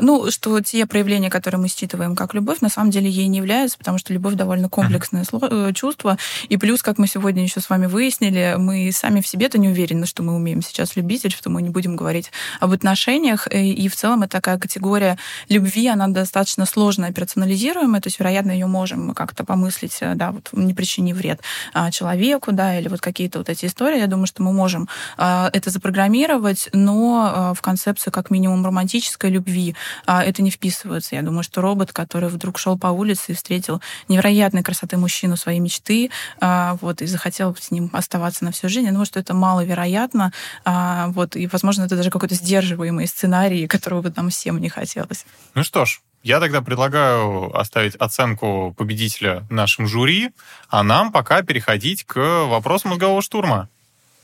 Ну, 0.00 0.30
что 0.30 0.60
те 0.60 0.86
проявления, 0.86 1.30
которые 1.30 1.60
мы 1.60 1.68
считываем 1.68 2.16
как 2.16 2.34
любовь, 2.34 2.60
на 2.60 2.68
самом 2.68 2.90
деле 2.90 3.10
ей 3.10 3.26
не 3.26 3.38
являются, 3.38 3.78
потому 3.78 3.98
что 3.98 4.12
любовь 4.12 4.34
довольно 4.34 4.68
комплексное 4.68 5.24
э, 5.30 5.72
чувство, 5.74 6.16
и 6.48 6.56
плюс, 6.56 6.82
как 6.82 6.98
мы 6.98 7.06
сегодня 7.06 7.42
еще 7.42 7.60
с 7.60 7.68
вами 7.68 7.86
выяснили, 7.86 8.54
мы 8.58 8.90
сами 8.92 9.20
в 9.20 9.26
себе-то 9.26 9.58
не 9.58 9.68
уверены, 9.68 10.06
что 10.06 10.22
мы 10.22 10.34
умеем 10.34 10.62
сейчас 10.62 10.96
любить, 10.96 11.24
или 11.24 11.32
что 11.32 11.50
мы 11.50 11.60
не 11.62 11.68
будем 11.68 11.96
говорить 11.96 12.32
об 12.60 12.72
отношениях, 12.72 13.48
и 13.52 13.81
в 13.88 13.96
целом 13.96 14.22
это 14.22 14.32
такая 14.32 14.58
категория 14.58 15.18
любви, 15.48 15.88
она 15.88 16.08
достаточно 16.08 16.66
сложно 16.66 17.06
операционализируемая, 17.06 18.00
то 18.00 18.08
есть, 18.08 18.18
вероятно, 18.18 18.50
ее 18.50 18.66
можем 18.66 19.14
как-то 19.14 19.44
помыслить, 19.44 19.98
э, 20.00 20.14
да, 20.14 20.32
вот 20.32 20.48
не 20.52 20.74
причинив 20.74 21.16
вред 21.16 21.40
а, 21.72 21.90
человеку, 21.90 22.52
да, 22.52 22.78
или 22.78 22.88
вот 22.88 23.00
какие-то 23.00 23.38
вот 23.38 23.48
эти 23.48 23.66
истории. 23.66 23.98
Я 23.98 24.06
думаю, 24.06 24.26
что 24.26 24.42
мы 24.42 24.52
можем 24.52 24.88
а, 25.16 25.50
это 25.52 25.70
запрограммировать, 25.70 26.68
но 26.72 27.32
а, 27.34 27.54
в 27.54 27.62
концепцию 27.62 28.12
как 28.12 28.30
минимум 28.30 28.64
романтической 28.64 29.30
любви 29.30 29.74
это 30.06 30.42
не 30.42 30.50
вписывается. 30.50 31.14
Я 31.14 31.22
думаю, 31.22 31.42
что 31.42 31.60
робот, 31.60 31.92
который 31.92 32.28
вдруг 32.28 32.58
шел 32.58 32.78
по 32.78 32.88
улице 32.88 33.32
и 33.32 33.34
встретил 33.34 33.80
невероятной 34.08 34.62
красоты 34.62 34.96
мужчину 34.96 35.36
своей 35.36 35.60
мечты, 35.60 36.10
вот, 36.40 37.02
и 37.02 37.06
захотел 37.06 37.56
с 37.58 37.70
ним 37.70 37.90
оставаться 37.92 38.44
на 38.44 38.52
всю 38.52 38.68
жизнь, 38.68 38.86
я 38.86 38.92
думаю, 38.92 39.06
что 39.06 39.20
это 39.20 39.34
маловероятно, 39.34 40.32
вот, 40.64 41.36
и, 41.36 41.46
возможно, 41.46 41.84
это 41.84 41.96
даже 41.96 42.10
какой-то 42.10 42.34
сдерживаемый 42.34 43.06
сценарий, 43.06 43.61
которого 43.68 44.02
бы 44.02 44.12
нам 44.14 44.30
всем 44.30 44.60
не 44.60 44.68
хотелось. 44.68 45.24
Ну 45.54 45.62
что 45.62 45.84
ж, 45.84 46.00
я 46.22 46.38
тогда 46.38 46.62
предлагаю 46.62 47.56
оставить 47.58 47.96
оценку 47.96 48.74
победителя 48.76 49.44
нашим 49.50 49.86
жюри, 49.86 50.30
а 50.68 50.82
нам 50.82 51.10
пока 51.10 51.42
переходить 51.42 52.04
к 52.04 52.44
вопросу 52.46 52.88
мозгового 52.88 53.22
штурма. 53.22 53.68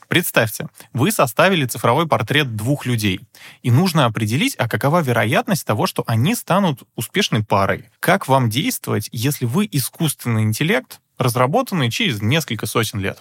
Представьте, 0.09 0.68
вы 0.95 1.12
составили 1.12 1.66
цифровой 1.66 2.09
портрет 2.09 2.57
двух 2.57 2.86
людей, 2.86 3.20
и 3.62 3.70
нужно 3.70 4.07
определить, 4.07 4.55
а 4.57 4.66
какова 4.66 5.03
вероятность 5.03 5.66
того, 5.66 5.86
что 5.86 6.03
они 6.07 6.34
станут 6.34 6.84
успешной 6.97 7.45
парой. 7.45 7.84
Как 8.01 8.26
вам 8.26 8.49
действовать, 8.49 9.11
если 9.12 9.45
вы 9.45 9.68
искусственный 9.70 10.45
интеллект, 10.45 11.01
разработанный 11.18 11.91
через 11.91 12.22
несколько 12.22 12.66
сотен 12.66 13.01
лет? 13.01 13.18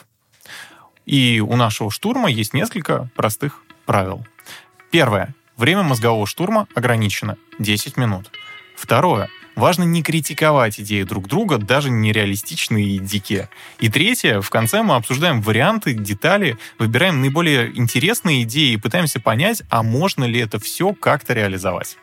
И 1.06 1.42
у 1.42 1.58
нашего 1.58 1.92
штурма 1.92 2.30
есть 2.30 2.54
несколько 2.54 3.10
простых 3.16 3.64
правил. 3.86 4.26
Первое. 4.90 5.36
Время 5.58 5.82
мозгового 5.82 6.28
штурма 6.28 6.68
ограничено 6.76 7.38
10 7.58 7.98
минут. 7.98 8.32
Второе. 8.76 9.28
Важно 9.56 9.86
не 9.86 10.04
критиковать 10.04 10.80
идеи 10.80 11.02
друг 11.02 11.28
друга, 11.28 11.58
даже 11.58 11.90
нереалистичные 11.90 12.86
и 12.96 13.00
дикие. 13.00 13.50
И 13.80 13.90
третье. 13.90 14.40
В 14.40 14.52
конце 14.52 14.84
мы 14.84 14.94
обсуждаем 14.96 15.42
варианты, 15.42 15.96
детали, 15.96 16.60
выбираем 16.78 17.22
наиболее 17.22 17.76
интересные 17.76 18.44
идеи 18.44 18.74
и 18.74 18.78
пытаемся 18.78 19.20
понять, 19.20 19.64
а 19.72 19.82
можно 19.82 20.26
ли 20.26 20.40
это 20.40 20.60
все 20.60 20.94
как-то 20.94 21.34
реализовать. 21.34 21.98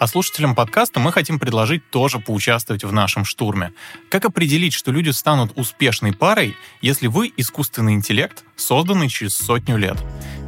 А 0.00 0.06
слушателям 0.06 0.54
подкаста 0.54 0.98
мы 0.98 1.12
хотим 1.12 1.38
предложить 1.38 1.90
тоже 1.90 2.20
поучаствовать 2.20 2.84
в 2.84 2.90
нашем 2.90 3.26
штурме. 3.26 3.74
Как 4.08 4.24
определить, 4.24 4.72
что 4.72 4.90
люди 4.90 5.10
станут 5.10 5.52
успешной 5.56 6.14
парой, 6.14 6.56
если 6.80 7.06
вы 7.06 7.30
искусственный 7.36 7.92
интеллект, 7.92 8.42
созданный 8.56 9.10
через 9.10 9.34
сотню 9.36 9.76
лет? 9.76 9.98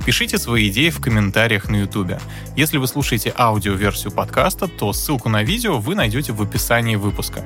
Пишите 0.06 0.38
свои 0.38 0.70
идеи 0.70 0.88
в 0.88 1.02
комментариях 1.02 1.68
на 1.68 1.82
YouTube. 1.82 2.14
Если 2.56 2.78
вы 2.78 2.86
слушаете 2.86 3.34
аудиоверсию 3.36 4.10
подкаста, 4.10 4.68
то 4.68 4.90
ссылку 4.94 5.28
на 5.28 5.42
видео 5.42 5.78
вы 5.78 5.96
найдете 5.96 6.32
в 6.32 6.40
описании 6.40 6.96
выпуска. 6.96 7.44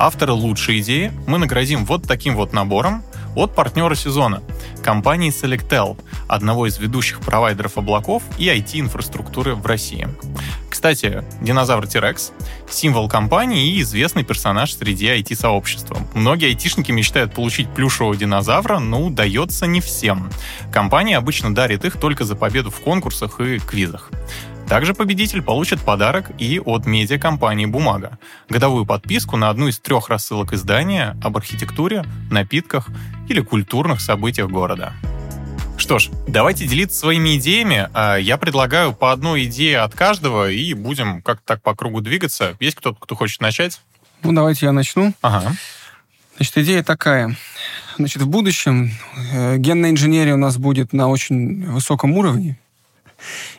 Автора 0.00 0.32
лучшей 0.32 0.80
идеи 0.80 1.12
мы 1.28 1.38
наградим 1.38 1.84
вот 1.84 2.08
таким 2.08 2.34
вот 2.34 2.52
набором 2.54 3.04
от 3.36 3.54
партнера 3.54 3.94
сезона– 3.94 4.42
компании 4.82 5.30
Selectel, 5.30 5.96
одного 6.26 6.66
из 6.66 6.78
ведущих 6.78 7.20
провайдеров 7.20 7.78
облаков 7.78 8.22
и 8.38 8.48
IT-инфраструктуры 8.48 9.54
в 9.54 9.64
России. 9.66 10.08
Кстати, 10.68 11.22
динозавр 11.40 11.86
T-Rex— 11.86 12.32
символ 12.70 13.08
компании 13.08 13.68
и 13.68 13.82
известный 13.82 14.24
персонаж 14.24 14.74
среди 14.74 15.06
IT-сообщества. 15.06 15.98
Многие 16.14 16.48
айтишники 16.48 16.90
мечтают 16.92 17.34
получить 17.34 17.68
плюшевого 17.68 18.16
динозавра, 18.16 18.78
но 18.78 19.02
удается 19.02 19.66
не 19.66 19.80
всем. 19.80 20.30
Компания 20.72 21.16
обычно 21.16 21.54
дарит 21.54 21.84
их 21.84 21.98
только 21.98 22.24
за 22.24 22.36
победу 22.36 22.70
в 22.70 22.80
конкурсах 22.80 23.40
и 23.40 23.58
квизах. 23.58 24.10
Также 24.68 24.94
победитель 24.94 25.42
получит 25.42 25.80
подарок 25.80 26.32
и 26.38 26.58
от 26.58 26.86
медиакомпании 26.86 27.66
«Бумага»— 27.66 28.18
годовую 28.48 28.84
подписку 28.84 29.36
на 29.36 29.48
одну 29.48 29.68
из 29.68 29.78
трех 29.78 30.08
рассылок 30.08 30.52
издания 30.52 31.16
об 31.22 31.36
архитектуре, 31.36 32.04
напитках 32.30 32.88
или 33.28 33.40
культурных 33.40 34.00
событиях 34.00 34.50
города. 34.50 34.92
Что 35.78 36.00
ж, 36.00 36.08
давайте 36.26 36.66
делиться 36.66 36.98
своими 36.98 37.36
идеями. 37.36 37.88
А, 37.94 38.16
я 38.16 38.38
предлагаю 38.38 38.92
по 38.92 39.12
одной 39.12 39.44
идее 39.44 39.78
от 39.78 39.94
каждого, 39.94 40.50
и 40.50 40.74
будем 40.74 41.22
как-то 41.22 41.44
так 41.44 41.62
по 41.62 41.76
кругу 41.76 42.00
двигаться. 42.00 42.56
Есть 42.58 42.76
кто-то, 42.76 42.98
кто 42.98 43.14
хочет 43.14 43.40
начать? 43.40 43.80
Ну, 44.22 44.32
давайте 44.32 44.66
я 44.66 44.72
начну. 44.72 45.14
Ага. 45.22 45.54
Значит, 46.36 46.58
идея 46.58 46.82
такая. 46.82 47.36
Значит, 47.98 48.22
в 48.22 48.28
будущем 48.28 48.90
э, 49.32 49.58
генная 49.58 49.90
инженерия 49.90 50.34
у 50.34 50.38
нас 50.38 50.56
будет 50.56 50.92
на 50.92 51.08
очень 51.08 51.64
высоком 51.66 52.12
уровне. 52.12 52.58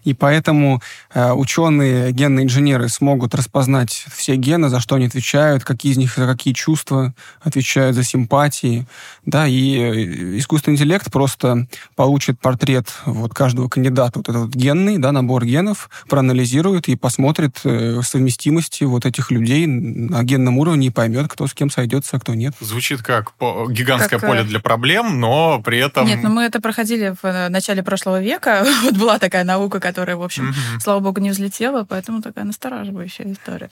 И 0.03 0.13
поэтому 0.13 0.81
э, 1.13 1.31
ученые, 1.31 2.11
генные 2.11 2.45
инженеры 2.45 2.89
смогут 2.89 3.35
распознать 3.35 4.05
все 4.13 4.35
гены, 4.35 4.69
за 4.69 4.79
что 4.79 4.95
они 4.95 5.07
отвечают, 5.07 5.63
какие 5.63 5.91
из 5.91 5.97
них 5.97 6.15
за 6.15 6.27
какие 6.27 6.53
чувства 6.53 7.13
отвечают, 7.41 7.95
за 7.95 8.03
симпатии. 8.03 8.87
Да, 9.27 9.45
и 9.45 9.77
э, 9.77 10.37
искусственный 10.37 10.75
интеллект 10.75 11.11
просто 11.11 11.67
получит 11.97 12.39
портрет 12.39 12.87
вот 13.05 13.33
каждого 13.33 13.67
кандидата, 13.67 14.19
вот 14.19 14.29
этот 14.29 14.41
вот 14.43 14.55
генный, 14.55 14.99
да, 14.99 15.11
набор 15.11 15.43
генов, 15.43 15.89
проанализирует 16.07 16.87
и 16.87 16.95
посмотрит 16.95 17.59
э, 17.65 17.99
совместимости 18.03 18.85
вот 18.85 19.05
этих 19.05 19.29
людей 19.29 19.67
на 19.67 20.23
генном 20.23 20.57
уровне 20.57 20.87
и 20.87 20.91
поймет, 20.91 21.27
кто 21.27 21.45
с 21.45 21.53
кем 21.53 21.69
сойдется, 21.69 22.15
а 22.15 22.19
кто 22.21 22.35
нет. 22.35 22.53
Звучит 22.61 23.01
как 23.01 23.33
гигантское 23.69 24.17
как... 24.17 24.29
поле 24.29 24.43
для 24.43 24.61
проблем, 24.61 25.19
но 25.19 25.61
при 25.61 25.79
этом... 25.79 26.07
Нет, 26.07 26.23
ну 26.23 26.29
мы 26.29 26.43
это 26.43 26.61
проходили 26.61 27.13
в 27.21 27.49
начале 27.49 27.83
прошлого 27.83 28.21
века. 28.21 28.65
вот 28.83 28.95
была 28.95 29.19
такая 29.19 29.43
наука, 29.43 29.81
которая, 29.81 30.15
в 30.15 30.23
общем, 30.23 30.51
mm-hmm. 30.51 30.79
слава 30.79 31.01
богу, 31.01 31.19
не 31.19 31.31
взлетела, 31.31 31.83
поэтому 31.83 32.21
такая 32.21 32.45
настораживающая 32.45 33.29
история. 33.33 33.71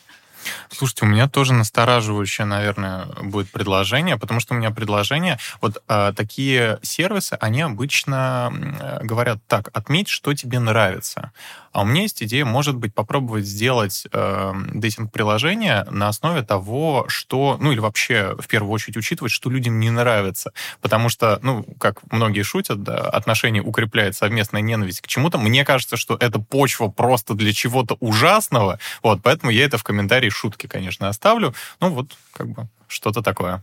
Слушайте, 0.69 1.05
у 1.05 1.07
меня 1.07 1.27
тоже 1.27 1.53
настораживающее, 1.53 2.45
наверное, 2.45 3.05
будет 3.21 3.51
предложение, 3.51 4.17
потому 4.17 4.39
что 4.39 4.53
у 4.53 4.57
меня 4.57 4.71
предложение, 4.71 5.39
вот 5.61 5.83
э, 5.87 6.13
такие 6.15 6.79
сервисы, 6.81 7.37
они 7.39 7.61
обычно 7.61 8.51
э, 8.53 9.03
говорят 9.03 9.39
так, 9.47 9.69
отметь, 9.73 10.07
что 10.07 10.33
тебе 10.33 10.59
нравится. 10.59 11.31
А 11.75 11.81
у 11.81 11.83
меня 11.83 12.03
есть 12.03 12.23
идея, 12.23 12.45
может 12.45 12.77
быть, 12.77 12.93
попробовать 12.93 13.45
сделать 13.45 14.07
э, 14.09 14.53
дейтинг-приложение 14.73 15.83
на 15.91 16.07
основе 16.07 16.41
того, 16.41 17.03
что, 17.09 17.57
ну 17.59 17.73
или 17.73 17.79
вообще 17.79 18.33
в 18.39 18.47
первую 18.47 18.71
очередь 18.71 18.95
учитывать, 18.95 19.33
что 19.33 19.49
людям 19.49 19.77
не 19.81 19.89
нравится. 19.89 20.53
Потому 20.79 21.09
что, 21.09 21.37
ну, 21.41 21.65
как 21.77 21.99
многие 22.13 22.43
шутят, 22.43 22.81
да, 22.81 22.95
отношения 22.95 23.61
укрепляет 23.61 24.15
совместная 24.15 24.61
ненависть 24.61 25.01
к 25.01 25.07
чему-то. 25.07 25.37
Мне 25.37 25.65
кажется, 25.65 25.97
что 25.97 26.15
это 26.17 26.39
почва 26.39 26.87
просто 26.87 27.33
для 27.33 27.51
чего-то 27.51 27.97
ужасного. 27.99 28.79
Вот, 29.03 29.19
поэтому 29.21 29.51
я 29.51 29.65
это 29.65 29.77
в 29.77 29.83
комментарии 29.83 30.29
шутки, 30.29 30.67
конечно, 30.67 31.09
оставлю. 31.09 31.53
Ну 31.81 31.89
вот, 31.89 32.07
как 32.31 32.47
бы, 32.47 32.69
что-то 32.87 33.21
такое. 33.21 33.61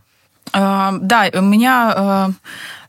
Uh, 0.51 0.99
да, 0.99 1.31
у 1.33 1.41
меня 1.41 1.93
uh, 1.95 2.33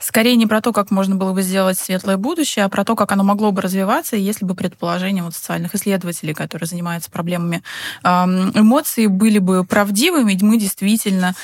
скорее 0.04 0.36
не 0.36 0.46
про 0.46 0.60
то, 0.60 0.72
как 0.72 0.90
можно 0.90 1.16
было 1.16 1.32
бы 1.32 1.42
сделать 1.42 1.78
светлое 1.78 2.16
будущее, 2.16 2.64
а 2.64 2.68
про 2.68 2.84
то, 2.84 2.94
как 2.94 3.12
оно 3.12 3.24
могло 3.24 3.52
бы 3.52 3.62
развиваться, 3.62 4.16
если 4.16 4.44
бы 4.44 4.54
предположения 4.54 5.22
вот 5.22 5.34
социальных 5.34 5.74
исследователей, 5.74 6.34
которые 6.34 6.66
занимаются 6.66 7.10
проблемами 7.10 7.62
эмоций, 8.02 9.06
были 9.06 9.38
бы 9.38 9.64
правдивыми, 9.64 10.38
мы 10.42 10.58
действительно 10.58 11.34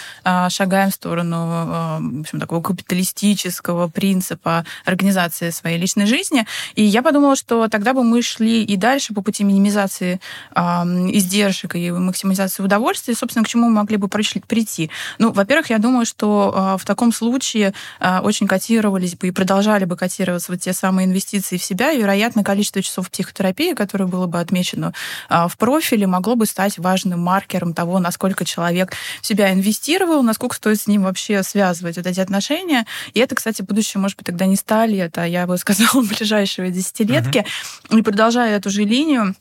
шагаем 0.49 0.91
в 0.91 0.95
сторону 0.95 1.47
в 1.47 2.21
общем, 2.21 2.41
такого 2.41 2.63
капиталистического 2.63 3.89
принципа 3.89 4.65
организации 4.85 5.51
своей 5.51 5.79
личной 5.79 6.07
жизни. 6.07 6.47
И 6.75 6.83
я 6.83 7.03
подумала, 7.03 7.37
что 7.37 7.69
тогда 7.69 7.95
бы 7.95 8.05
мы 8.05 8.23
шли 8.23 8.65
и 8.65 8.77
дальше 8.77 9.15
по 9.15 9.23
пути 9.23 9.45
минимизации 9.45 10.21
издержек 10.55 11.77
и 11.77 11.91
максимизации 11.91 12.63
удовольствия, 12.63 13.15
собственно, 13.15 13.45
к 13.45 13.49
чему 13.49 13.69
мы 13.69 13.77
могли 13.77 13.97
бы 13.97 14.09
прийти. 14.09 14.91
Ну, 15.19 15.33
во-первых, 15.33 15.71
я 15.71 15.79
думаю, 15.79 16.07
что 16.07 16.53
а, 16.55 16.77
в 16.77 16.85
таком 16.85 17.13
случае 17.13 17.73
а, 17.99 18.21
очень 18.23 18.47
котировались 18.51 19.15
бы 19.15 19.29
и 19.29 19.31
продолжали 19.31 19.85
бы 19.85 19.97
котироваться 19.97 20.51
вот 20.51 20.61
те 20.61 20.73
самые 20.73 21.07
инвестиции 21.07 21.57
в 21.57 21.63
себя, 21.63 21.93
и, 21.93 21.99
вероятно, 21.99 22.43
количество 22.43 22.83
часов 22.83 23.09
психотерапии, 23.09 23.75
которое 23.75 24.07
было 24.07 24.27
бы 24.27 24.41
отмечено 24.41 24.93
а, 25.29 25.47
в 25.47 25.57
профиле, 25.57 26.09
могло 26.09 26.35
бы 26.35 26.47
стать 26.47 26.77
важным 26.77 27.21
маркером 27.21 27.75
того, 27.75 28.01
насколько 28.01 28.45
человек 28.45 28.93
в 29.23 29.27
себя 29.29 29.53
инвестировал, 29.53 30.25
насколько 30.25 30.57
стоит 30.57 30.81
с 30.81 30.89
ним 30.89 31.05
вообще 31.05 31.45
связывать 31.45 31.97
вот 31.97 32.09
эти 32.09 32.19
отношения. 32.19 32.87
И 33.15 33.21
это, 33.21 33.37
кстати, 33.37 33.63
будущее, 33.63 34.01
может 34.01 34.17
быть, 34.17 34.27
тогда 34.27 34.47
не 34.47 34.57
стали, 34.57 34.99
это, 34.99 35.25
я 35.25 35.47
бы 35.47 35.57
сказала, 35.57 36.03
ближайшие 36.03 36.73
десятилетки. 36.73 37.47
Uh-huh. 37.89 38.01
И 38.01 38.03
продолжая 38.03 38.57
эту 38.57 38.69
же 38.69 38.83
линию, 38.83 39.37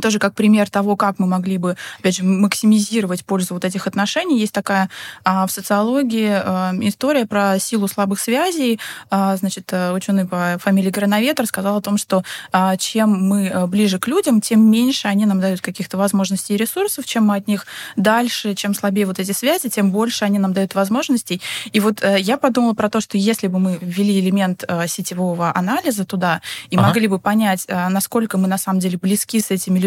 тоже 0.00 0.18
как 0.18 0.34
пример 0.34 0.70
того, 0.70 0.96
как 0.96 1.18
мы 1.18 1.26
могли 1.26 1.58
бы, 1.58 1.76
опять 1.98 2.16
же, 2.16 2.24
максимизировать 2.24 3.24
пользу 3.24 3.54
вот 3.54 3.64
этих 3.64 3.86
отношений. 3.86 4.38
Есть 4.38 4.52
такая 4.52 4.88
а, 5.24 5.46
в 5.46 5.52
социологии 5.52 6.30
а, 6.30 6.72
история 6.80 7.26
про 7.26 7.58
силу 7.58 7.88
слабых 7.88 8.20
связей. 8.20 8.80
А, 9.10 9.36
значит, 9.36 9.72
э, 9.72 9.92
ученый 9.92 10.26
по 10.26 10.58
фамилии 10.58 10.90
Грановетр 10.90 11.46
сказал 11.46 11.76
о 11.76 11.80
том, 11.80 11.98
что 11.98 12.22
а, 12.52 12.76
чем 12.76 13.10
мы 13.10 13.46
э, 13.46 13.66
ближе 13.66 13.98
к 13.98 14.06
людям, 14.06 14.40
тем 14.40 14.70
меньше 14.70 15.08
они 15.08 15.26
нам 15.26 15.40
дают 15.40 15.60
каких-то 15.60 15.96
возможностей 15.96 16.54
и 16.54 16.56
ресурсов, 16.56 17.04
чем 17.06 17.26
мы 17.26 17.36
от 17.36 17.48
них 17.48 17.66
дальше, 17.96 18.54
чем 18.54 18.74
слабее 18.74 19.06
вот 19.06 19.18
эти 19.18 19.32
связи, 19.32 19.68
тем 19.68 19.90
больше 19.90 20.24
они 20.24 20.38
нам 20.38 20.52
дают 20.52 20.74
возможностей. 20.74 21.40
И 21.72 21.80
вот 21.80 22.02
а, 22.02 22.16
я 22.16 22.36
подумала 22.36 22.74
про 22.74 22.88
то, 22.88 23.00
что 23.00 23.18
если 23.18 23.48
бы 23.48 23.58
мы 23.58 23.78
ввели 23.80 24.20
элемент 24.20 24.64
а, 24.68 24.86
сетевого 24.86 25.52
анализа 25.54 26.04
туда 26.04 26.40
и 26.70 26.76
ага. 26.76 26.88
могли 26.88 27.08
бы 27.08 27.18
понять, 27.18 27.66
а, 27.68 27.88
насколько 27.88 28.38
мы 28.38 28.48
на 28.48 28.58
самом 28.58 28.80
деле 28.80 28.98
близки 28.98 29.40
с 29.40 29.50
этими 29.50 29.78
людьми, 29.78 29.85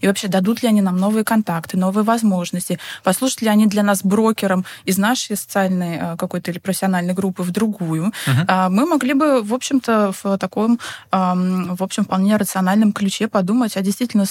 и 0.00 0.06
вообще 0.06 0.28
дадут 0.28 0.62
ли 0.62 0.68
они 0.68 0.80
нам 0.80 0.96
новые 0.96 1.24
контакты, 1.24 1.76
новые 1.76 2.04
возможности, 2.04 2.78
послужат 3.02 3.42
ли 3.42 3.48
они 3.48 3.66
для 3.66 3.82
нас 3.82 4.02
брокером 4.02 4.64
из 4.84 4.98
нашей 4.98 5.36
социальной 5.36 5.96
э, 5.96 6.16
какой-то 6.16 6.50
или 6.50 6.58
профессиональной 6.58 7.14
группы 7.14 7.42
в 7.42 7.50
другую, 7.50 8.12
uh-huh. 8.26 8.68
мы 8.68 8.86
могли 8.86 9.14
бы, 9.14 9.42
в 9.42 9.54
общем-то, 9.54 10.12
в 10.22 10.38
таком, 10.38 10.78
в 11.10 11.82
общем, 11.82 12.04
вполне 12.04 12.36
рациональном 12.36 12.92
ключе 12.92 13.28
подумать, 13.28 13.76
а 13.76 13.82
действительно 13.82 14.24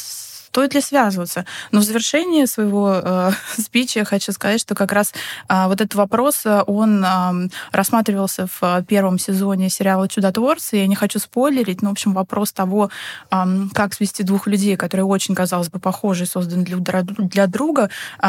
стоит 0.58 0.74
ли 0.74 0.82
связываться? 0.82 1.46
Но 1.72 1.82
в 1.82 1.84
завершении 1.84 2.46
своего 2.46 3.00
э, 3.04 3.32
спича 3.60 4.00
я 4.00 4.06
хочу 4.06 4.32
сказать, 4.32 4.60
что 4.60 4.74
как 4.74 4.92
раз 4.92 5.14
э, 5.48 5.68
вот 5.68 5.82
этот 5.82 5.94
вопрос, 5.94 6.46
э, 6.46 6.64
он 6.66 7.06
э, 7.06 7.50
рассматривался 7.72 8.48
в 8.48 8.64
э, 8.64 8.84
первом 8.88 9.20
сезоне 9.20 9.70
сериала 9.70 10.08
«Чудотворцы». 10.08 10.78
Я 10.78 10.88
не 10.88 10.96
хочу 10.96 11.20
спойлерить, 11.20 11.84
но, 11.84 11.90
в 11.90 11.92
общем, 11.92 12.14
вопрос 12.14 12.54
того, 12.54 12.90
э, 13.30 13.38
как 13.72 13.94
свести 13.94 14.24
двух 14.24 14.48
людей, 14.48 14.76
которые 14.78 15.06
очень, 15.06 15.36
казалось 15.36 15.70
бы, 15.70 15.78
похожи, 15.78 16.26
созданы 16.26 16.64
для, 16.64 17.04
для 17.04 17.46
друга, 17.46 17.92
э, 18.18 18.24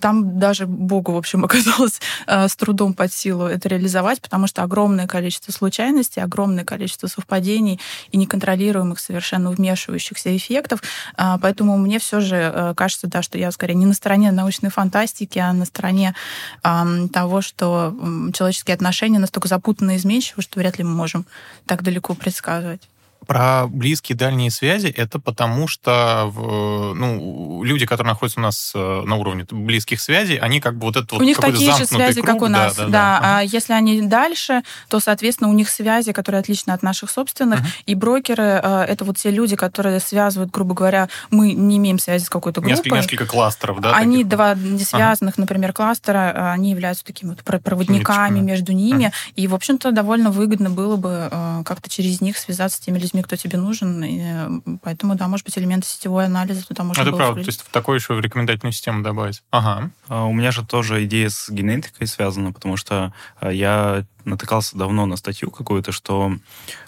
там 0.00 0.38
даже 0.38 0.66
Богу, 0.66 1.10
в 1.12 1.16
общем, 1.16 1.44
оказалось 1.44 2.00
э, 2.28 2.46
с 2.46 2.54
трудом 2.54 2.94
под 2.94 3.12
силу 3.12 3.46
это 3.46 3.68
реализовать, 3.68 4.20
потому 4.20 4.46
что 4.46 4.62
огромное 4.62 5.08
количество 5.08 5.50
случайностей, 5.50 6.20
огромное 6.20 6.64
количество 6.64 7.08
совпадений 7.08 7.80
и 8.12 8.16
неконтролируемых 8.16 9.00
совершенно 9.00 9.50
вмешивающихся 9.50 10.36
эффектов 10.36 10.80
а, 11.16 11.31
поэтому 11.38 11.76
мне 11.76 11.98
все 11.98 12.20
же 12.20 12.36
э, 12.36 12.74
кажется, 12.76 13.06
да, 13.06 13.22
что 13.22 13.38
я 13.38 13.50
скорее 13.52 13.74
не 13.74 13.86
на 13.86 13.94
стороне 13.94 14.32
научной 14.32 14.70
фантастики, 14.70 15.38
а 15.38 15.52
на 15.52 15.64
стороне 15.64 16.14
того, 16.62 17.40
что 17.40 17.94
человеческие 18.32 18.74
отношения 18.74 19.18
настолько 19.18 19.48
запутанно 19.48 19.96
изменчивы, 19.96 20.42
что 20.42 20.60
вряд 20.60 20.78
ли 20.78 20.84
мы 20.84 20.90
можем 20.90 21.26
так 21.66 21.82
далеко 21.82 22.14
предсказывать. 22.14 22.88
Про 23.26 23.66
близкие 23.68 24.16
дальние 24.16 24.50
связи 24.50 24.88
это 24.88 25.18
потому, 25.18 25.68
что 25.68 26.32
ну, 26.34 27.62
люди, 27.64 27.86
которые 27.86 28.12
находятся 28.12 28.40
у 28.40 28.42
нас 28.42 28.72
э, 28.74 29.02
на 29.04 29.16
уровне 29.16 29.46
близких 29.50 30.00
связей, 30.00 30.36
они 30.36 30.60
как 30.60 30.76
бы 30.76 30.86
вот 30.86 30.96
это 30.96 31.14
у 31.14 31.18
вот 31.18 31.24
них 31.24 31.38
такие 31.38 31.72
же 31.74 31.86
связи, 31.86 32.20
круг, 32.20 32.26
как 32.26 32.42
у 32.42 32.48
нас, 32.48 32.76
да. 32.76 32.84
да, 32.84 32.88
да. 32.88 33.20
да. 33.20 33.38
А 33.38 33.40
если 33.42 33.72
они 33.72 34.02
дальше, 34.02 34.62
то, 34.88 35.00
соответственно, 35.00 35.50
у 35.50 35.52
них 35.52 35.68
связи, 35.68 36.12
которые 36.12 36.40
отличны 36.40 36.72
от 36.72 36.82
наших 36.82 37.10
собственных, 37.10 37.60
uh-huh. 37.60 37.82
и 37.86 37.94
брокеры 37.94 38.60
э, 38.62 38.84
это 38.88 39.04
вот 39.04 39.18
те 39.18 39.30
люди, 39.30 39.56
которые 39.56 40.00
связывают, 40.00 40.50
грубо 40.50 40.74
говоря, 40.74 41.08
мы 41.30 41.52
не 41.52 41.76
имеем 41.76 41.98
связи 41.98 42.24
с 42.24 42.30
какой-то 42.30 42.60
группой. 42.60 42.76
Несколько, 42.76 42.96
несколько 42.96 43.26
кластеров, 43.26 43.80
да? 43.80 43.94
Они 43.94 44.24
таких? 44.24 44.28
два 44.28 44.54
связанных, 44.54 45.34
uh-huh. 45.34 45.40
например, 45.40 45.72
кластера, 45.72 46.32
э, 46.34 46.52
они 46.52 46.70
являются 46.70 47.04
такими 47.04 47.30
вот 47.30 47.42
проводниками 47.42 48.38
Ниточками. 48.38 48.40
между 48.40 48.72
ними, 48.72 49.04
uh-huh. 49.06 49.32
и, 49.36 49.46
в 49.46 49.54
общем-то, 49.54 49.92
довольно 49.92 50.30
выгодно 50.30 50.70
было 50.70 50.96
бы 50.96 51.28
как-то 51.64 51.88
через 51.88 52.20
них 52.20 52.38
связаться 52.38 52.78
с 52.78 52.80
теми 52.80 52.98
людьми, 52.98 53.11
кто 53.20 53.36
тебе 53.36 53.58
нужен, 53.58 54.02
и 54.02 54.78
поэтому, 54.82 55.14
да, 55.16 55.28
может 55.28 55.44
быть, 55.44 55.58
элементы 55.58 55.86
сетевой 55.86 56.24
анализа 56.24 56.66
туда 56.66 56.84
можно 56.84 57.02
Это 57.02 57.10
правда, 57.12 57.32
включить. 57.32 57.58
то 57.58 57.62
есть 57.62 57.68
в 57.68 57.70
такой 57.70 57.98
еще 57.98 58.14
в 58.14 58.20
рекомендательную 58.20 58.72
систему 58.72 59.02
добавить. 59.02 59.42
Ага. 59.50 59.90
А 60.08 60.24
у 60.24 60.32
меня 60.32 60.50
же 60.52 60.64
тоже 60.64 61.04
идея 61.04 61.28
с 61.28 61.50
генетикой 61.50 62.06
связана, 62.06 62.52
потому 62.52 62.78
что 62.78 63.12
а, 63.38 63.50
я 63.50 64.06
натыкался 64.24 64.78
давно 64.78 65.04
на 65.04 65.16
статью 65.16 65.50
какую-то, 65.50 65.92
что 65.92 66.32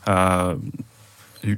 а, 0.06 0.58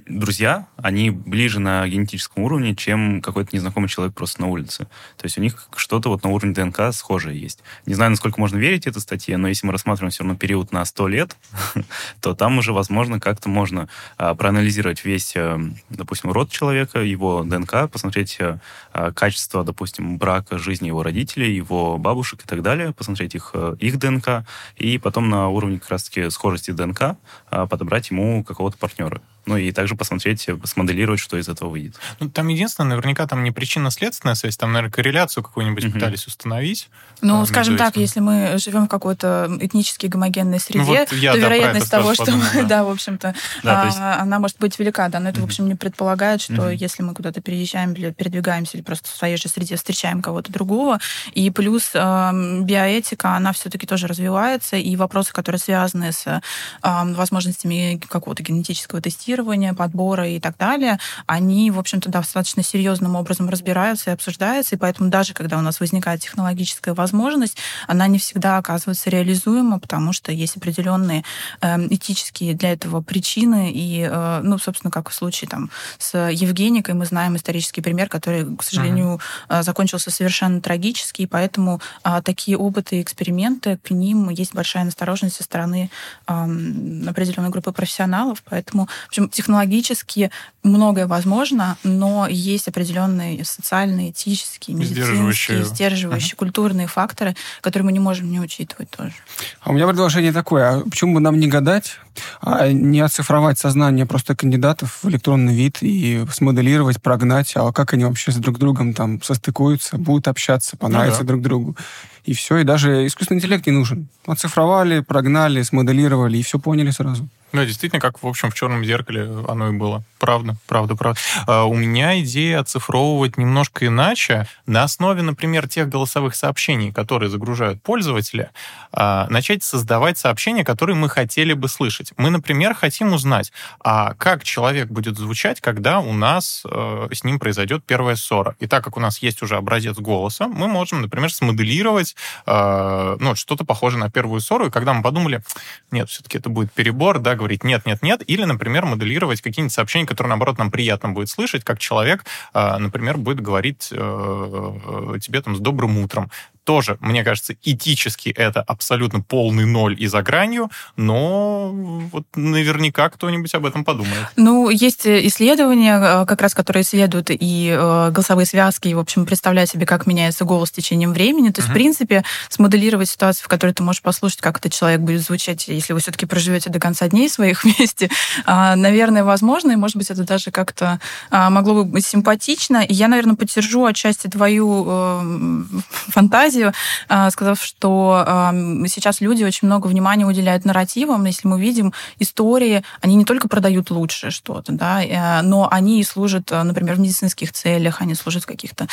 друзья, 0.06 0.66
они 0.76 1.10
ближе 1.10 1.60
на 1.60 1.86
генетическом 1.86 2.42
уровне, 2.42 2.74
чем 2.74 3.22
какой-то 3.22 3.54
незнакомый 3.54 3.88
человек 3.88 4.14
просто 4.14 4.40
на 4.40 4.48
улице. 4.48 4.84
То 5.16 5.24
есть 5.24 5.38
у 5.38 5.40
них 5.40 5.68
что-то 5.76 6.08
вот 6.08 6.24
на 6.24 6.30
уровне 6.30 6.52
ДНК 6.52 6.92
схожее 6.92 7.40
есть. 7.40 7.60
Не 7.86 7.94
знаю, 7.94 8.10
насколько 8.10 8.40
можно 8.40 8.56
верить 8.56 8.86
этой 8.86 9.00
статье, 9.00 9.36
но 9.36 9.48
если 9.48 9.66
мы 9.66 9.72
рассматриваем 9.72 10.10
все 10.10 10.24
равно 10.24 10.36
период 10.36 10.72
на 10.72 10.84
100 10.84 11.08
лет, 11.08 11.36
то 12.20 12.34
там 12.34 12.58
уже, 12.58 12.72
возможно, 12.72 13.20
как-то 13.20 13.48
можно 13.48 13.88
а, 14.16 14.34
проанализировать 14.34 15.04
весь, 15.04 15.34
а, 15.36 15.60
допустим, 15.88 16.32
род 16.32 16.50
человека, 16.50 17.00
его 17.00 17.44
ДНК, 17.44 17.90
посмотреть 17.90 18.38
а, 18.40 19.12
качество, 19.12 19.64
допустим, 19.64 20.18
брака, 20.18 20.58
жизни 20.58 20.88
его 20.88 21.02
родителей, 21.02 21.54
его 21.54 21.98
бабушек 21.98 22.44
и 22.44 22.48
так 22.48 22.62
далее, 22.62 22.92
посмотреть 22.92 23.34
их, 23.34 23.54
их 23.78 23.98
ДНК, 23.98 24.46
и 24.76 24.98
потом 24.98 25.28
на 25.28 25.48
уровне 25.48 25.78
как 25.78 25.90
раз-таки 25.90 26.28
схожести 26.30 26.72
ДНК 26.72 27.16
подобрать 27.50 28.10
ему 28.10 28.42
какого-то 28.42 28.78
партнера. 28.78 29.20
Ну 29.46 29.56
и 29.56 29.70
также 29.70 29.94
посмотреть, 29.94 30.48
смоделировать, 30.64 31.20
что 31.20 31.36
из 31.36 31.48
этого 31.48 31.68
выйдет. 31.68 31.94
Ну, 32.18 32.28
там 32.28 32.48
единственное, 32.48 32.90
наверняка 32.90 33.26
там 33.28 33.44
не 33.44 33.52
причинно-следственная 33.52 34.34
связь, 34.34 34.56
там, 34.56 34.72
наверное, 34.72 34.92
корреляцию 34.92 35.44
какую-нибудь 35.44 35.84
mm-hmm. 35.84 35.92
пытались 35.92 36.26
установить. 36.26 36.90
Ну, 37.22 37.40
а, 37.40 37.46
скажем 37.46 37.76
так, 37.76 37.96
если 37.96 38.18
мы 38.18 38.58
живем 38.58 38.86
в 38.86 38.88
какой-то 38.88 39.48
этнически 39.60 40.06
гомогенной 40.06 40.58
среде, 40.58 40.80
ну, 40.80 40.86
вот 40.86 41.12
я, 41.12 41.32
то 41.32 41.40
да, 41.40 41.46
вероятность 41.46 41.90
того, 41.90 42.14
что 42.14 42.24
подумал, 42.24 42.46
мы, 42.54 42.62
да. 42.62 42.68
да, 42.68 42.84
в 42.84 42.90
общем-то, 42.90 43.34
да, 43.62 43.82
а, 43.82 43.86
есть... 43.86 43.98
она 43.98 44.40
может 44.40 44.58
быть 44.58 44.76
велика, 44.80 45.08
да, 45.08 45.20
но 45.20 45.28
это, 45.28 45.38
mm-hmm. 45.38 45.42
в 45.42 45.44
общем, 45.44 45.68
не 45.68 45.76
предполагает, 45.76 46.42
что 46.42 46.54
mm-hmm. 46.54 46.74
если 46.74 47.04
мы 47.04 47.14
куда-то 47.14 47.40
переезжаем 47.40 47.92
или 47.92 48.10
передвигаемся, 48.10 48.76
или 48.76 48.82
просто 48.82 49.08
в 49.08 49.14
своей 49.14 49.36
же 49.36 49.48
среде 49.48 49.76
встречаем 49.76 50.22
кого-то 50.22 50.50
другого, 50.52 50.98
и 51.32 51.50
плюс 51.50 51.90
э, 51.94 52.60
биоэтика, 52.62 53.36
она 53.36 53.52
все-таки 53.52 53.86
тоже 53.86 54.08
развивается, 54.08 54.76
и 54.76 54.96
вопросы, 54.96 55.32
которые 55.32 55.60
связаны 55.60 56.10
с 56.10 56.26
э, 56.26 56.40
возможностями 56.82 58.00
какого-то 58.08 58.42
генетического 58.42 59.00
тестирования, 59.00 59.35
подбора 59.74 60.28
и 60.28 60.40
так 60.40 60.56
далее, 60.56 60.98
они, 61.26 61.70
в 61.70 61.78
общем-то, 61.78 62.10
достаточно 62.10 62.62
серьезным 62.62 63.16
образом 63.16 63.48
разбираются 63.48 64.10
и 64.10 64.12
обсуждаются, 64.12 64.74
и 64.74 64.78
поэтому 64.78 65.10
даже 65.10 65.34
когда 65.34 65.58
у 65.58 65.60
нас 65.60 65.80
возникает 65.80 66.20
технологическая 66.20 66.94
возможность, 66.94 67.56
она 67.86 68.06
не 68.06 68.18
всегда 68.18 68.58
оказывается 68.58 69.10
реализуема, 69.10 69.78
потому 69.78 70.12
что 70.12 70.32
есть 70.32 70.56
определенные 70.56 71.24
э, 71.60 71.86
этические 71.88 72.54
для 72.54 72.72
этого 72.72 73.00
причины, 73.02 73.72
и, 73.72 74.08
э, 74.10 74.40
ну, 74.42 74.58
собственно, 74.58 74.90
как 74.90 75.10
в 75.10 75.14
случае 75.14 75.48
там 75.48 75.70
с 75.98 76.16
Евгеникой, 76.30 76.94
мы 76.94 77.06
знаем 77.06 77.36
исторический 77.36 77.80
пример, 77.80 78.08
который, 78.08 78.56
к 78.56 78.62
сожалению, 78.62 79.20
uh-huh. 79.48 79.62
закончился 79.62 80.10
совершенно 80.10 80.60
трагически, 80.60 81.22
и 81.22 81.26
поэтому 81.26 81.80
э, 82.04 82.20
такие 82.24 82.56
опыты 82.56 82.98
и 82.98 83.02
эксперименты, 83.02 83.78
к 83.78 83.90
ним 83.90 84.30
есть 84.30 84.54
большая 84.54 84.84
настороженность 84.84 85.36
со 85.36 85.42
стороны 85.42 85.90
э, 86.26 86.32
определенной 86.32 87.50
группы 87.50 87.72
профессионалов, 87.72 88.42
поэтому, 88.44 88.86
в 88.86 89.08
общем, 89.08 89.25
технологически 89.32 90.30
многое 90.62 91.06
возможно, 91.06 91.76
но 91.84 92.26
есть 92.28 92.68
определенные 92.68 93.44
социальные, 93.44 94.10
этические, 94.10 94.76
медицинские, 94.76 95.64
сдерживающие, 95.64 96.32
uh-huh. 96.32 96.36
культурные 96.36 96.86
факторы, 96.86 97.36
которые 97.60 97.86
мы 97.86 97.92
не 97.92 98.00
можем 98.00 98.30
не 98.30 98.40
учитывать 98.40 98.90
тоже. 98.90 99.14
А 99.60 99.70
у 99.70 99.72
меня 99.72 99.86
предложение 99.86 100.32
такое, 100.32 100.68
а 100.68 100.80
почему 100.80 101.14
бы 101.14 101.20
нам 101.20 101.38
не 101.38 101.46
гадать, 101.46 101.98
а 102.40 102.70
не 102.70 103.00
оцифровать 103.00 103.58
сознание 103.58 104.06
просто 104.06 104.34
кандидатов 104.34 105.00
в 105.02 105.08
электронный 105.08 105.54
вид 105.54 105.78
и 105.80 106.24
смоделировать, 106.32 107.00
прогнать, 107.00 107.52
а 107.54 107.72
как 107.72 107.94
они 107.94 108.04
вообще 108.04 108.32
с 108.32 108.36
друг 108.36 108.58
другом 108.58 108.94
там 108.94 109.22
состыкуются, 109.22 109.96
будут 109.98 110.28
общаться, 110.28 110.76
понравятся 110.76 111.20
ну, 111.20 111.26
да. 111.26 111.28
друг 111.28 111.42
другу. 111.42 111.76
И 112.24 112.34
все, 112.34 112.58
и 112.58 112.64
даже 112.64 113.06
искусственный 113.06 113.38
интеллект 113.38 113.66
не 113.66 113.72
нужен. 113.72 114.08
Оцифровали, 114.26 115.00
прогнали, 115.00 115.62
смоделировали, 115.62 116.38
и 116.38 116.42
все 116.42 116.58
поняли 116.58 116.90
сразу. 116.90 117.28
Ну, 117.56 117.64
действительно, 117.64 118.00
как, 118.00 118.22
в 118.22 118.26
общем, 118.26 118.50
в 118.50 118.54
черном 118.54 118.84
зеркале 118.84 119.22
оно 119.48 119.70
и 119.70 119.72
было. 119.72 120.02
Правда, 120.18 120.56
правда, 120.66 120.94
правда. 120.94 121.18
А, 121.46 121.64
у 121.64 121.74
меня 121.74 122.20
идея 122.20 122.60
оцифровывать 122.60 123.38
немножко 123.38 123.86
иначе. 123.86 124.46
На 124.66 124.82
основе, 124.82 125.22
например, 125.22 125.66
тех 125.66 125.88
голосовых 125.88 126.34
сообщений, 126.34 126.92
которые 126.92 127.30
загружают 127.30 127.82
пользователи, 127.82 128.50
а, 128.92 129.26
начать 129.30 129.62
создавать 129.62 130.18
сообщения, 130.18 130.64
которые 130.64 130.96
мы 130.96 131.08
хотели 131.08 131.54
бы 131.54 131.68
слышать. 131.68 132.12
Мы, 132.18 132.28
например, 132.28 132.74
хотим 132.74 133.14
узнать, 133.14 133.52
а 133.80 134.12
как 134.14 134.44
человек 134.44 134.88
будет 134.88 135.16
звучать, 135.16 135.62
когда 135.62 136.00
у 136.00 136.12
нас 136.12 136.62
э, 136.70 137.08
с 137.12 137.24
ним 137.24 137.38
произойдет 137.38 137.84
первая 137.84 138.16
ссора. 138.16 138.54
И 138.60 138.66
так 138.66 138.84
как 138.84 138.96
у 138.98 139.00
нас 139.00 139.18
есть 139.18 139.42
уже 139.42 139.56
образец 139.56 139.96
голоса, 139.96 140.46
мы 140.46 140.68
можем, 140.68 141.00
например, 141.02 141.32
смоделировать 141.32 142.16
э, 142.46 143.16
ну, 143.18 143.34
что-то 143.34 143.64
похожее 143.64 144.00
на 144.00 144.10
первую 144.10 144.40
ссору. 144.40 144.66
И 144.66 144.70
когда 144.70 144.92
мы 144.92 145.02
подумали, 145.02 145.42
нет, 145.90 146.10
все-таки 146.10 146.38
это 146.38 146.48
будет 146.48 146.72
перебор, 146.72 147.18
да, 147.18 147.34
говорить 147.46 147.64
нет, 147.64 147.86
нет, 147.86 148.02
нет, 148.02 148.22
или, 148.26 148.44
например, 148.44 148.86
моделировать 148.86 149.40
какие-нибудь 149.40 149.72
сообщения, 149.72 150.06
которые, 150.06 150.30
наоборот, 150.30 150.58
нам 150.58 150.70
приятно 150.70 151.10
будет 151.10 151.28
слышать, 151.28 151.62
как 151.62 151.78
человек, 151.78 152.24
а, 152.52 152.78
например, 152.78 153.16
будет 153.18 153.40
говорить 153.40 153.88
э, 153.92 153.96
э, 153.96 155.18
тебе 155.20 155.40
там 155.40 155.54
с 155.54 155.60
добрым 155.60 155.98
утром 155.98 156.30
тоже, 156.66 156.98
мне 157.00 157.22
кажется, 157.22 157.54
этически 157.62 158.28
это 158.28 158.60
абсолютно 158.60 159.20
полный 159.20 159.64
ноль 159.64 159.96
и 159.98 160.08
за 160.08 160.20
гранью, 160.22 160.70
но 160.96 161.70
вот 162.12 162.24
наверняка 162.34 163.08
кто-нибудь 163.08 163.54
об 163.54 163.66
этом 163.66 163.84
подумает. 163.84 164.26
Ну, 164.34 164.68
есть 164.68 165.06
исследования, 165.06 165.98
э, 165.98 166.26
как 166.26 166.42
раз, 166.42 166.54
которые 166.54 166.82
исследуют 166.82 167.30
и 167.30 167.70
э, 167.70 168.10
голосовые 168.10 168.46
связки, 168.46 168.88
и, 168.88 168.94
в 168.94 168.98
общем, 168.98 169.26
представляют 169.26 169.70
себе, 169.70 169.86
как 169.86 170.06
меняется 170.06 170.44
голос 170.44 170.68
с 170.68 170.72
течением 170.72 171.12
времени. 171.12 171.50
То 171.50 171.60
есть, 171.60 171.68
uh-huh. 171.68 171.72
в 171.72 171.74
принципе, 171.74 172.24
смоделировать 172.48 173.08
ситуацию, 173.08 173.44
в 173.44 173.48
которой 173.48 173.72
ты 173.72 173.84
можешь 173.84 174.02
послушать, 174.02 174.40
как 174.40 174.58
этот 174.58 174.72
человек 174.72 175.00
будет 175.00 175.22
звучать, 175.22 175.68
если 175.68 175.92
вы 175.92 176.00
все-таки 176.00 176.26
проживете 176.26 176.68
до 176.68 176.80
конца 176.80 177.08
дней 177.08 177.28
своих 177.28 177.64
вместе, 177.64 178.10
а, 178.44 178.74
наверное, 178.74 179.22
возможно, 179.22 179.70
и, 179.70 179.76
может 179.76 179.96
быть, 179.96 180.10
это 180.10 180.24
даже 180.24 180.50
как-то 180.50 181.00
а, 181.30 181.48
могло 181.50 181.74
бы 181.74 181.84
быть 181.84 182.06
симпатично. 182.06 182.78
И 182.78 182.92
я, 182.92 183.06
наверное, 183.06 183.36
поддержу 183.36 183.84
отчасти 183.84 184.26
твою 184.26 184.84
э, 184.88 185.62
фантазию, 186.08 186.55
фантазию, 186.56 186.72
а, 187.08 187.30
сказав, 187.30 187.62
что 187.62 188.52
сейчас 188.88 189.20
люди 189.20 189.44
очень 189.44 189.66
много 189.66 189.86
внимания 189.86 190.26
уделяют 190.26 190.64
нарративам. 190.64 191.24
Если 191.24 191.48
мы 191.48 191.60
видим 191.60 191.92
истории, 192.18 192.82
они 193.00 193.14
не 193.16 193.24
только 193.24 193.48
продают 193.48 193.90
лучше 193.90 194.30
что-то, 194.30 194.72
да, 194.72 195.02
э, 195.02 195.42
но 195.42 195.68
они 195.70 196.00
и 196.00 196.04
служат, 196.04 196.50
например, 196.50 196.96
в 196.96 197.00
медицинских 197.00 197.52
целях, 197.52 198.00
они 198.00 198.14
служат 198.14 198.44
в 198.44 198.46
каких-то 198.46 198.86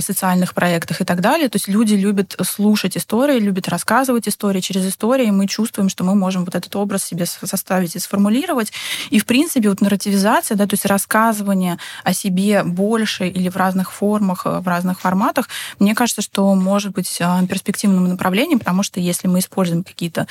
социальных 0.00 0.54
проектах 0.54 1.00
и 1.00 1.04
так 1.04 1.20
далее. 1.20 1.48
То 1.48 1.56
есть 1.56 1.68
люди 1.68 1.94
любят 1.94 2.36
слушать 2.42 2.96
истории, 2.96 3.38
любят 3.38 3.68
рассказывать 3.68 4.28
истории. 4.28 4.60
Через 4.60 4.86
истории 4.86 5.30
мы 5.30 5.46
чувствуем, 5.46 5.88
что 5.88 6.04
мы 6.04 6.14
можем 6.14 6.44
вот 6.44 6.54
этот 6.54 6.74
образ 6.76 7.04
себе 7.04 7.26
составить 7.26 7.96
и 7.96 7.98
сформулировать. 7.98 8.72
И, 9.10 9.18
в 9.18 9.26
принципе, 9.26 9.68
вот 9.68 9.80
нарративизация, 9.80 10.56
да, 10.56 10.66
то 10.66 10.74
есть 10.74 10.86
рассказывание 10.86 11.78
о 12.04 12.12
себе 12.12 12.62
больше 12.62 13.28
или 13.28 13.48
в 13.48 13.56
разных 13.56 13.92
формах, 13.92 14.44
в 14.44 14.68
разных 14.68 15.00
форматах, 15.00 15.48
мне 15.78 15.94
кажется, 15.94 16.22
что 16.26 16.54
может 16.56 16.92
быть 16.92 17.18
а, 17.20 17.46
перспективным 17.46 18.08
направлением, 18.08 18.58
потому 18.58 18.82
что 18.82 18.98
если 18.98 19.28
мы 19.28 19.38
используем 19.38 19.84
какие-то 19.84 20.26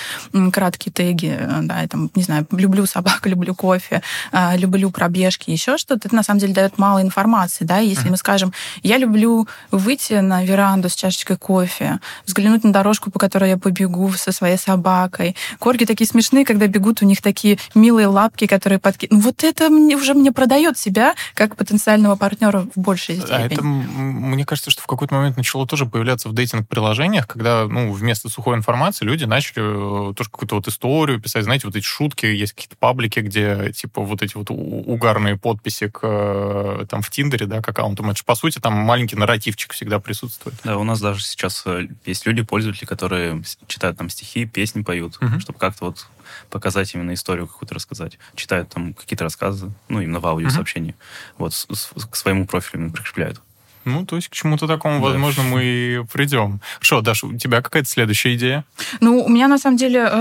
краткие 0.51 0.91
теги, 0.91 1.37
э, 1.39 1.59
да, 1.61 1.81
я 1.81 1.87
там, 1.87 2.11
не 2.15 2.23
знаю, 2.23 2.45
люблю 2.51 2.85
собак, 2.85 3.21
люблю 3.25 3.55
кофе, 3.55 4.01
а, 4.33 4.57
люблю 4.57 4.91
пробежки, 4.91 5.51
еще 5.51 5.77
что-то, 5.77 6.07
это 6.07 6.15
на 6.15 6.23
самом 6.23 6.41
деле 6.41 6.53
дает 6.53 6.77
мало 6.77 7.01
информации, 7.01 7.63
да, 7.63 7.77
если 7.77 8.07
mm-hmm. 8.07 8.11
мы 8.11 8.17
скажем, 8.17 8.53
я 8.83 8.97
люблю 8.97 9.47
выйти 9.71 10.15
на 10.15 10.43
веранду 10.43 10.89
с 10.89 10.95
чашечкой 10.95 11.37
кофе, 11.37 11.99
взглянуть 12.25 12.65
на 12.65 12.73
дорожку, 12.73 13.09
по 13.09 13.17
которой 13.17 13.51
я 13.51 13.57
побегу 13.57 14.11
со 14.11 14.33
своей 14.33 14.57
собакой. 14.57 15.37
Корги 15.59 15.85
такие 15.85 16.07
смешные, 16.07 16.43
когда 16.43 16.67
бегут, 16.67 17.01
у 17.01 17.05
них 17.05 17.21
такие 17.21 17.57
милые 17.73 18.07
лапки, 18.07 18.47
которые 18.47 18.79
подки... 18.79 19.07
Ну, 19.09 19.19
вот 19.19 19.45
это 19.45 19.69
мне, 19.69 19.95
уже 19.95 20.13
мне 20.13 20.33
продает 20.33 20.77
себя 20.77 21.15
как 21.35 21.55
потенциального 21.55 22.17
партнера 22.17 22.67
в 22.75 22.79
большей 22.79 23.15
степени. 23.15 23.35
А 23.35 23.45
это, 23.45 23.63
мне 23.63 24.45
кажется, 24.45 24.71
что 24.71 24.81
в 24.81 24.87
какой-то 24.87 25.15
момент 25.15 25.37
начало 25.37 25.65
тоже 25.65 25.84
тоже 25.85 25.91
появляться 25.91 26.29
в 26.29 26.33
дейтинг-приложениях, 26.33 27.27
когда, 27.27 27.67
ну, 27.67 27.91
вместо 27.91 28.29
сухой 28.29 28.55
информации 28.55 29.05
люди 29.05 29.25
начали 29.25 30.09
э, 30.09 30.13
тоже 30.13 30.29
какую-то 30.29 30.55
вот 30.55 30.67
историю 30.67 31.19
писать, 31.19 31.43
знаете, 31.43 31.67
вот 31.67 31.75
эти 31.75 31.85
шутки, 31.85 32.25
есть 32.25 32.53
какие-то 32.53 32.75
паблики, 32.77 33.19
где, 33.19 33.71
типа, 33.71 34.01
вот 34.01 34.21
эти 34.21 34.35
вот 34.35 34.47
угарные 34.49 35.37
подписи 35.37 35.87
к, 35.89 35.99
э, 36.03 36.85
там, 36.89 37.01
в 37.01 37.09
Тиндере, 37.09 37.45
да, 37.45 37.61
к 37.61 37.69
аккаунтам. 37.69 38.09
Это 38.09 38.17
же, 38.17 38.23
по 38.25 38.35
сути, 38.35 38.59
там 38.59 38.73
маленький 38.73 39.15
нарративчик 39.15 39.73
всегда 39.73 39.99
присутствует. 39.99 40.55
Да, 40.63 40.77
у 40.77 40.83
нас 40.83 40.99
даже 40.99 41.23
сейчас 41.23 41.63
э, 41.65 41.87
есть 42.05 42.25
люди, 42.25 42.43
пользователи, 42.43 42.85
которые 42.85 43.43
читают 43.67 43.97
там 43.97 44.09
стихи, 44.09 44.45
песни 44.45 44.81
поют, 44.81 45.17
угу. 45.21 45.39
чтобы 45.39 45.59
как-то 45.59 45.85
вот 45.85 46.07
показать 46.49 46.93
именно 46.95 47.13
историю 47.13 47.47
какую-то 47.47 47.75
рассказать. 47.75 48.17
Читают 48.35 48.69
там 48.69 48.93
какие-то 48.93 49.23
рассказы, 49.23 49.71
ну, 49.89 50.01
именно 50.01 50.19
в 50.19 50.27
аудиосообщении. 50.27 50.91
Угу. 50.91 50.97
Вот, 51.37 51.53
с, 51.53 51.67
с, 51.71 52.05
к 52.05 52.15
своему 52.15 52.45
профилю 52.45 52.91
прикрепляют. 52.91 53.41
Ну, 53.85 54.05
то 54.05 54.15
есть 54.15 54.29
к 54.29 54.33
чему-то 54.33 54.67
такому, 54.67 54.99
да. 54.99 55.11
возможно, 55.11 55.43
мы 55.43 55.63
и 55.63 56.03
придем. 56.11 56.59
Хорошо, 56.75 57.01
Даша, 57.01 57.27
у 57.27 57.37
тебя 57.37 57.61
какая-то 57.61 57.87
следующая 57.87 58.35
идея? 58.35 58.65
Ну, 58.99 59.23
у 59.23 59.29
меня 59.29 59.47
на 59.47 59.57
самом 59.57 59.77
деле, 59.77 60.11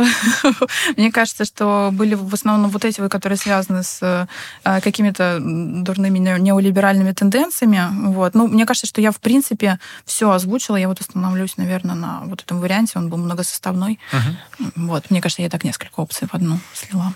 мне 0.97 1.11
кажется, 1.11 1.45
что 1.45 1.91
были 1.93 2.15
в 2.15 2.33
основном 2.33 2.71
вот 2.71 2.85
эти, 2.85 3.07
которые 3.09 3.39
связаны 3.39 3.83
с 3.83 4.29
э, 4.65 4.81
какими-то 4.81 5.39
дурными 5.41 6.19
неолиберальными 6.19 7.13
тенденциями. 7.13 7.81
Вот. 8.09 8.35
Ну, 8.35 8.47
мне 8.47 8.67
кажется, 8.67 8.87
что 8.87 9.01
я, 9.01 9.11
в 9.11 9.21
принципе, 9.21 9.79
все 10.05 10.31
озвучила. 10.31 10.77
Я 10.77 10.89
вот 10.89 11.01
остановлюсь, 11.01 11.57
наверное, 11.57 11.95
на 11.95 12.21
вот 12.25 12.43
этом 12.43 12.61
варианте. 12.61 12.99
Он 12.99 13.09
был 13.09 13.19
многосоставной. 13.19 13.99
Угу. 14.13 14.71
Вот. 14.87 15.11
Мне 15.11 15.21
кажется, 15.21 15.43
я 15.43 15.49
так 15.49 15.65
несколько 15.65 16.01
опций 16.01 16.29
в 16.29 16.35
одну 16.35 16.59
слила. 16.75 17.15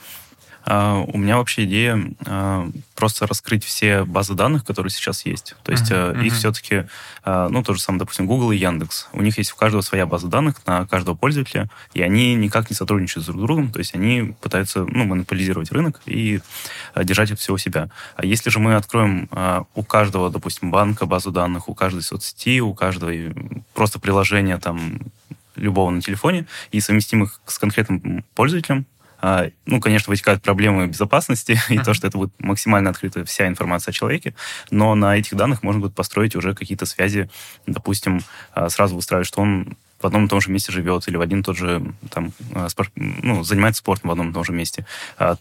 Uh, 0.69 1.11
у 1.15 1.17
меня 1.17 1.39
вообще 1.39 1.65
идея 1.65 1.95
uh, 1.97 2.71
просто 2.95 3.27
раскрыть 3.27 3.65
все 3.65 4.05
базы 4.05 4.35
данных, 4.35 4.67
которые 4.67 4.91
сейчас 4.91 5.25
есть. 5.25 5.57
То 5.63 5.73
есть 5.73 5.91
uh-huh, 5.91 6.15
uh-huh. 6.15 6.27
их 6.27 6.35
все-таки, 6.35 6.87
ну, 7.25 7.63
то 7.63 7.73
же 7.73 7.81
самое, 7.81 8.01
допустим, 8.01 8.27
Google 8.27 8.53
и 8.53 8.59
Яндекс. 8.59 9.09
У 9.15 9.23
них 9.23 9.39
есть 9.39 9.53
у 9.53 9.57
каждого 9.57 9.81
своя 9.81 10.05
база 10.05 10.27
данных 10.27 10.57
на 10.67 10.87
каждого 10.87 11.15
пользователя, 11.15 11.71
и 11.95 12.03
они 12.03 12.35
никак 12.35 12.69
не 12.69 12.77
сотрудничают 12.77 13.25
друг 13.25 13.39
с 13.39 13.43
другом, 13.43 13.73
то 13.73 13.79
есть 13.79 13.95
они 13.95 14.35
пытаются, 14.43 14.85
ну, 14.85 15.05
монополизировать 15.05 15.73
рынок 15.73 16.03
и 16.05 16.41
держать 17.03 17.31
это 17.31 17.41
все 17.41 17.55
у 17.55 17.59
себя. 17.59 17.89
А 18.17 18.27
если 18.27 18.51
же 18.51 18.59
мы 18.59 18.75
откроем 18.75 19.31
у 19.75 19.83
каждого, 19.85 20.29
допустим, 20.29 20.71
банка 20.71 21.07
базу 21.07 21.31
данных, 21.31 21.71
у 21.71 21.75
каждой 21.75 22.03
соцсети, 22.03 22.61
у 22.61 22.75
каждого 22.75 23.13
просто 23.73 24.01
приложения 24.01 24.59
там 24.59 24.99
любого 25.57 25.91
на 25.91 26.03
телефоне 26.03 26.47
и 26.73 26.81
совместим 26.81 27.23
их 27.23 27.41
с 27.47 27.59
конкретным 27.59 28.25
пользователем, 28.35 28.85
А, 28.85 28.98
ну, 29.21 29.81
конечно, 29.81 30.11
вытекают 30.11 30.43
проблемы 30.43 30.87
безопасности 30.87 31.59
и 31.69 31.79
то, 31.79 31.95
что 31.95 32.07
это 32.07 32.19
будет 32.19 32.33
максимально 32.39 32.91
открыта 32.91 33.25
вся 33.25 33.49
информация 33.49 33.91
о 33.91 33.95
человеке, 33.95 34.35
но 34.71 34.95
на 34.95 35.17
этих 35.17 35.37
данных 35.37 35.63
можно 35.63 35.81
будет 35.81 35.95
построить 35.95 36.37
уже 36.37 36.55
какие-то 36.55 36.87
связи, 36.87 37.29
допустим, 37.67 38.21
а, 38.53 38.69
сразу 38.69 38.95
выстраивать, 38.95 39.27
что 39.27 39.41
он 39.41 39.77
в 40.01 40.07
одном 40.07 40.27
и 40.27 40.29
том 40.29 40.41
же 40.41 40.51
месте 40.51 40.73
живет 40.73 41.09
или 41.09 41.17
в 41.17 41.21
один 41.21 41.41
и 41.41 41.43
тот 41.43 41.57
же 41.57 41.83
там 42.11 42.33
а, 42.55 42.69
спорт, 42.69 42.91
ну, 42.97 43.43
занимается 43.45 43.81
спортом 43.81 44.09
в 44.09 44.13
одном 44.13 44.31
и 44.31 44.33
том 44.33 44.45
же 44.45 44.53
месте, 44.53 44.87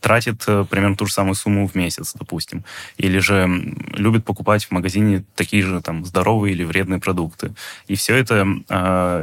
тратит 0.01 0.43
э, 0.47 0.66
примерно 0.70 0.95
ту 0.95 1.05
же 1.05 1.14
самую 1.14 1.36
сумму 1.36 1.68
в 1.68 1.76
месяц, 1.76 2.14
допустим, 2.18 2.64
или 2.97 3.20
же 3.20 3.47
любит 3.93 4.26
покупать 4.26 4.66
в 4.66 4.72
магазине 4.72 5.24
такие 5.36 5.64
же 5.64 5.82
там 5.82 6.05
здоровые 6.05 6.53
или 6.53 6.64
вредные 6.64 6.99
продукты. 6.99 7.53
И 7.88 7.95
все 7.95 8.16
это 8.16 8.41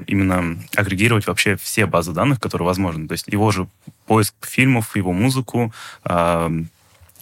именно 0.06 0.58
агрегировать 0.76 1.26
вообще 1.26 1.56
все 1.56 1.86
базы 1.86 2.12
данных, 2.12 2.40
которые 2.40 2.66
возможны. 2.66 3.08
То 3.08 3.12
есть 3.12 3.26
его 3.28 3.50
же 3.50 3.66
поиск 4.06 4.34
фильмов, 4.42 4.96
его 4.96 5.12
музыку, 5.12 5.72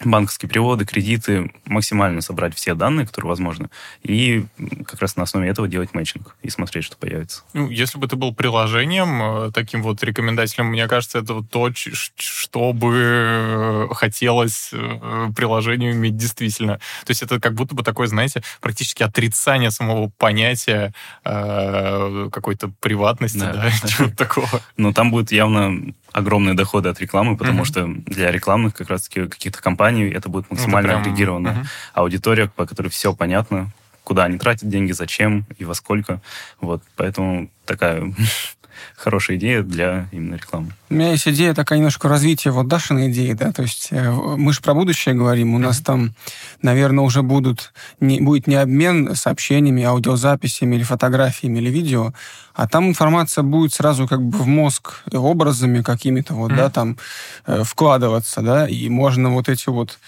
банковские 0.04 0.48
переводы, 0.48 0.84
кредиты, 0.84 1.52
максимально 1.64 2.20
собрать 2.20 2.54
все 2.54 2.74
данные, 2.74 3.06
которые 3.06 3.30
возможны, 3.30 3.68
и 4.02 4.44
как 4.86 5.00
раз 5.00 5.16
на 5.16 5.24
основе 5.24 5.48
этого 5.48 5.68
делать 5.68 5.94
мэтчинг 5.94 6.36
и 6.42 6.50
смотреть, 6.50 6.84
что 6.84 6.96
появится. 6.96 7.42
Ну, 7.52 7.68
если 7.70 7.98
бы 7.98 8.08
ты 8.08 8.16
был 8.16 8.34
приложением, 8.34 9.22
э, 9.22 9.52
таким 9.52 9.82
вот 9.82 10.02
рекомендателем, 10.02 10.66
мне 10.66 10.86
кажется, 10.88 11.18
это 11.18 11.34
вот 11.34 11.50
то, 11.50 11.70
что 11.74 12.72
бы 12.72 12.92
э, 12.94 13.88
хотелось 13.94 14.70
э, 14.72 15.28
приложению 15.36 15.92
иметь 15.92 16.16
действительно. 16.16 16.78
То 17.04 17.10
есть 17.10 17.22
это 17.22 17.40
как 17.40 17.54
будто 17.54 17.74
бы 17.74 17.82
такое, 17.82 18.06
знаете, 18.06 18.42
практически 18.60 19.02
отрицание 19.02 19.70
самого 19.70 20.10
понятия 20.18 20.92
э, 21.24 22.28
какой-то 22.32 22.68
приватности, 22.80 23.38
да, 23.38 23.52
да 23.52 23.70
чего-то 23.88 24.16
такого. 24.16 24.48
Но 24.76 24.92
там 24.92 25.10
будет 25.10 25.32
явно 25.32 25.94
огромные 26.12 26.54
доходы 26.54 26.88
от 26.88 27.00
рекламы, 27.00 27.36
потому 27.36 27.64
что 27.64 27.86
для 27.86 28.30
рекламных 28.30 28.74
как 28.74 28.90
раз-таки 28.90 29.26
каких-то 29.26 29.62
компаний 29.62 29.91
это 30.00 30.28
будет 30.28 30.50
максимально 30.50 30.88
это 30.88 30.98
прям... 30.98 31.02
агрегированная 31.02 31.54
mm-hmm. 31.54 31.66
аудитория, 31.94 32.48
по 32.48 32.66
которой 32.66 32.88
все 32.88 33.14
понятно, 33.14 33.70
куда 34.04 34.24
они 34.24 34.38
тратят 34.38 34.68
деньги, 34.68 34.92
зачем 34.92 35.46
и 35.58 35.64
во 35.64 35.74
сколько. 35.74 36.20
Вот, 36.60 36.82
поэтому 36.96 37.48
такая 37.64 38.12
хорошая 38.96 39.36
идея 39.36 39.62
для 39.62 40.08
именно 40.12 40.34
рекламы. 40.36 40.72
У 40.90 40.94
меня 40.94 41.12
есть 41.12 41.26
идея 41.28 41.54
такая 41.54 41.78
немножко 41.78 42.08
развития 42.08 42.50
вот 42.50 42.68
Дашиной 42.68 43.10
идеи, 43.10 43.32
да, 43.32 43.52
то 43.52 43.62
есть 43.62 43.88
э, 43.90 44.10
мы 44.10 44.52
же 44.52 44.60
про 44.60 44.74
будущее 44.74 45.14
говорим, 45.14 45.54
у 45.54 45.58
нас 45.58 45.80
там, 45.80 46.14
наверное, 46.60 47.04
уже 47.04 47.22
будут, 47.22 47.72
не, 48.00 48.20
будет 48.20 48.46
не 48.46 48.56
обмен 48.56 49.14
сообщениями, 49.14 49.84
аудиозаписями 49.84 50.76
или 50.76 50.82
фотографиями 50.82 51.58
или 51.58 51.70
видео, 51.70 52.12
а 52.54 52.68
там 52.68 52.88
информация 52.88 53.42
будет 53.42 53.74
сразу 53.74 54.06
как 54.06 54.22
бы 54.22 54.38
в 54.38 54.46
мозг 54.46 55.02
образами 55.12 55.82
какими-то 55.82 56.34
вот, 56.34 56.52
mm-hmm. 56.52 56.56
да, 56.56 56.70
там 56.70 56.96
э, 57.46 57.62
вкладываться, 57.64 58.42
да, 58.42 58.68
и 58.68 58.88
можно 58.88 59.30
вот 59.30 59.48
эти 59.48 59.68
вот 59.68 59.98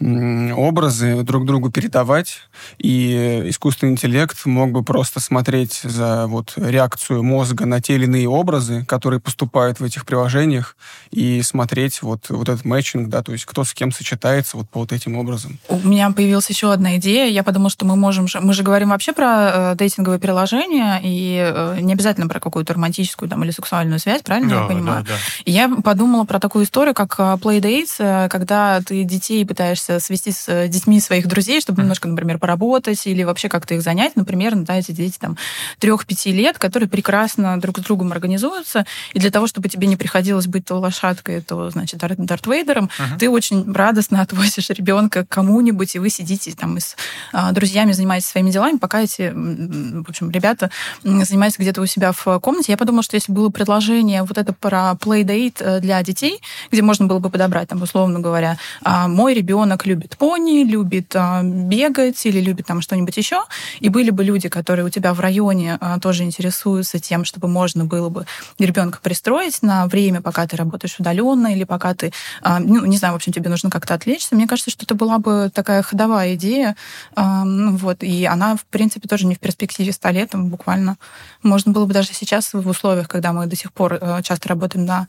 образы 0.00 1.22
друг 1.22 1.46
другу 1.46 1.70
передавать, 1.70 2.38
и 2.78 3.42
искусственный 3.46 3.92
интеллект 3.92 4.44
мог 4.46 4.72
бы 4.72 4.82
просто 4.82 5.20
смотреть 5.20 5.80
за 5.84 6.26
вот 6.26 6.54
реакцию 6.56 7.22
мозга 7.22 7.66
на 7.66 7.80
те 7.80 7.94
или 7.94 8.04
иные 8.04 8.28
образы, 8.28 8.84
которые 8.86 9.20
поступают 9.20 9.80
в 9.80 9.84
этих 9.84 10.04
приложениях, 10.04 10.76
и 11.10 11.42
смотреть 11.42 12.02
вот, 12.02 12.30
вот 12.30 12.48
этот 12.48 12.64
матчинг, 12.64 13.08
да, 13.08 13.22
то 13.22 13.32
есть 13.32 13.44
кто 13.44 13.64
с 13.64 13.74
кем 13.74 13.92
сочетается 13.92 14.56
вот 14.56 14.68
по 14.68 14.80
вот 14.80 14.92
этим 14.92 15.16
образом. 15.16 15.58
У 15.68 15.76
меня 15.86 16.10
появилась 16.10 16.48
еще 16.48 16.72
одна 16.72 16.96
идея. 16.96 17.30
Я 17.30 17.44
подумала, 17.44 17.70
что 17.70 17.84
мы 17.84 17.94
можем... 17.96 18.26
Мы 18.40 18.54
же 18.54 18.62
говорим 18.62 18.88
вообще 18.88 19.12
про 19.12 19.72
э, 19.72 19.74
дейтинговые 19.76 20.18
приложения, 20.18 21.00
и 21.02 21.38
э, 21.38 21.78
не 21.92 21.94
обязательно 21.94 22.26
про 22.26 22.40
какую-то 22.40 22.72
романтическую 22.72 23.28
там, 23.28 23.44
или 23.44 23.50
сексуальную 23.50 23.98
связь, 23.98 24.22
правильно 24.22 24.50
да, 24.50 24.62
я 24.62 24.66
понимаю? 24.66 25.04
Да, 25.04 25.10
да. 25.10 25.16
И 25.44 25.52
я 25.52 25.68
подумала 25.68 26.24
про 26.24 26.40
такую 26.40 26.64
историю, 26.64 26.94
как 26.94 27.14
э, 27.18 27.22
Playdates, 27.34 27.96
э, 27.98 28.28
когда 28.30 28.80
ты 28.80 29.04
детей 29.04 29.44
пытаешься 29.44 30.00
свести 30.00 30.32
с 30.32 30.48
э, 30.48 30.68
детьми 30.68 31.00
своих 31.00 31.26
друзей, 31.26 31.60
чтобы 31.60 31.78
mm-hmm. 31.78 31.82
немножко, 31.82 32.08
например, 32.08 32.38
поработать 32.38 33.06
или 33.06 33.22
вообще 33.24 33.50
как-то 33.50 33.74
их 33.74 33.82
занять. 33.82 34.16
Например, 34.16 34.54
да, 34.56 34.78
эти 34.78 34.92
дети 34.92 35.18
там 35.18 35.36
трех-пяти 35.78 36.32
лет, 36.32 36.58
которые 36.58 36.88
прекрасно 36.88 37.60
друг 37.60 37.78
с 37.78 37.82
другом 37.82 38.12
организуются, 38.12 38.86
и 39.12 39.18
для 39.18 39.30
того, 39.30 39.46
чтобы 39.46 39.68
тебе 39.68 39.86
не 39.86 39.96
приходилось 39.96 40.46
быть 40.46 40.64
то 40.64 40.76
лошадкой, 40.76 41.42
то, 41.42 41.68
значит, 41.68 42.00
Дарт 42.00 42.46
Вейдером, 42.46 42.86
uh-huh. 42.86 43.18
ты 43.18 43.28
очень 43.28 43.70
радостно 43.70 44.20
отвозишь 44.22 44.70
ребенка 44.70 45.26
к 45.26 45.28
кому-нибудь, 45.28 45.94
и 45.94 45.98
вы 45.98 46.08
сидите 46.08 46.52
там 46.52 46.78
с 46.78 46.96
а, 47.32 47.52
друзьями 47.52 47.92
занимаетесь 47.92 48.28
своими 48.28 48.50
делами, 48.50 48.78
пока 48.78 49.02
эти, 49.02 49.32
в 49.34 50.08
общем, 50.08 50.30
ребята 50.30 50.70
занимаются 51.02 51.60
где-то 51.60 51.81
у 51.82 51.86
себя 51.86 52.12
в 52.12 52.38
комнате. 52.40 52.72
Я 52.72 52.78
подумала, 52.78 53.02
что 53.02 53.16
если 53.16 53.32
было 53.32 53.48
предложение 53.50 54.22
вот 54.22 54.38
это 54.38 54.52
про 54.52 54.92
playdate 54.92 55.56
э, 55.60 55.80
для 55.80 56.02
детей, 56.02 56.40
где 56.70 56.82
можно 56.82 57.06
было 57.06 57.18
бы 57.18 57.30
подобрать, 57.30 57.68
там, 57.68 57.82
условно 57.82 58.20
говоря, 58.20 58.58
а, 58.82 59.08
мой 59.08 59.34
ребенок 59.34 59.86
любит 59.86 60.16
пони, 60.16 60.64
любит 60.64 61.14
а, 61.14 61.42
бегать 61.42 62.24
или 62.26 62.40
любит 62.40 62.66
там 62.66 62.80
что-нибудь 62.80 63.16
еще, 63.16 63.42
и 63.80 63.88
были 63.88 64.10
бы 64.10 64.24
люди, 64.24 64.48
которые 64.48 64.86
у 64.86 64.88
тебя 64.88 65.14
в 65.14 65.20
районе 65.20 65.78
а, 65.80 65.98
тоже 65.98 66.24
интересуются 66.24 66.98
тем, 66.98 67.24
чтобы 67.24 67.48
можно 67.48 67.84
было 67.84 68.08
бы 68.08 68.26
ребенка 68.58 68.98
пристроить 69.02 69.62
на 69.62 69.86
время, 69.86 70.20
пока 70.20 70.46
ты 70.46 70.56
работаешь 70.56 70.96
удаленно 70.98 71.52
или 71.52 71.64
пока 71.64 71.94
ты, 71.94 72.12
ну, 72.44 72.84
не 72.84 72.96
знаю, 72.96 73.14
в 73.14 73.16
общем, 73.16 73.32
тебе 73.32 73.48
нужно 73.50 73.70
как-то 73.70 73.94
отвлечься. 73.94 74.34
Мне 74.34 74.46
кажется, 74.46 74.70
что 74.70 74.84
это 74.84 74.94
была 74.94 75.18
бы 75.18 75.50
такая 75.52 75.82
ходовая 75.82 76.34
идея, 76.34 76.76
ну, 77.16 77.76
вот, 77.76 78.02
и 78.02 78.24
она, 78.24 78.56
в 78.56 78.64
принципе, 78.66 79.08
тоже 79.08 79.26
не 79.26 79.34
в 79.34 79.38
перспективе 79.38 79.92
100 79.92 80.08
лет, 80.10 80.30
там, 80.30 80.48
буквально 80.48 80.96
можно 81.42 81.71
было 81.72 81.86
бы 81.86 81.94
даже 81.94 82.12
сейчас 82.12 82.52
в 82.52 82.68
условиях, 82.68 83.08
когда 83.08 83.32
мы 83.32 83.46
до 83.46 83.56
сих 83.56 83.72
пор 83.72 83.94
э, 83.94 84.22
часто 84.22 84.48
работаем 84.48 84.86
на 84.86 85.06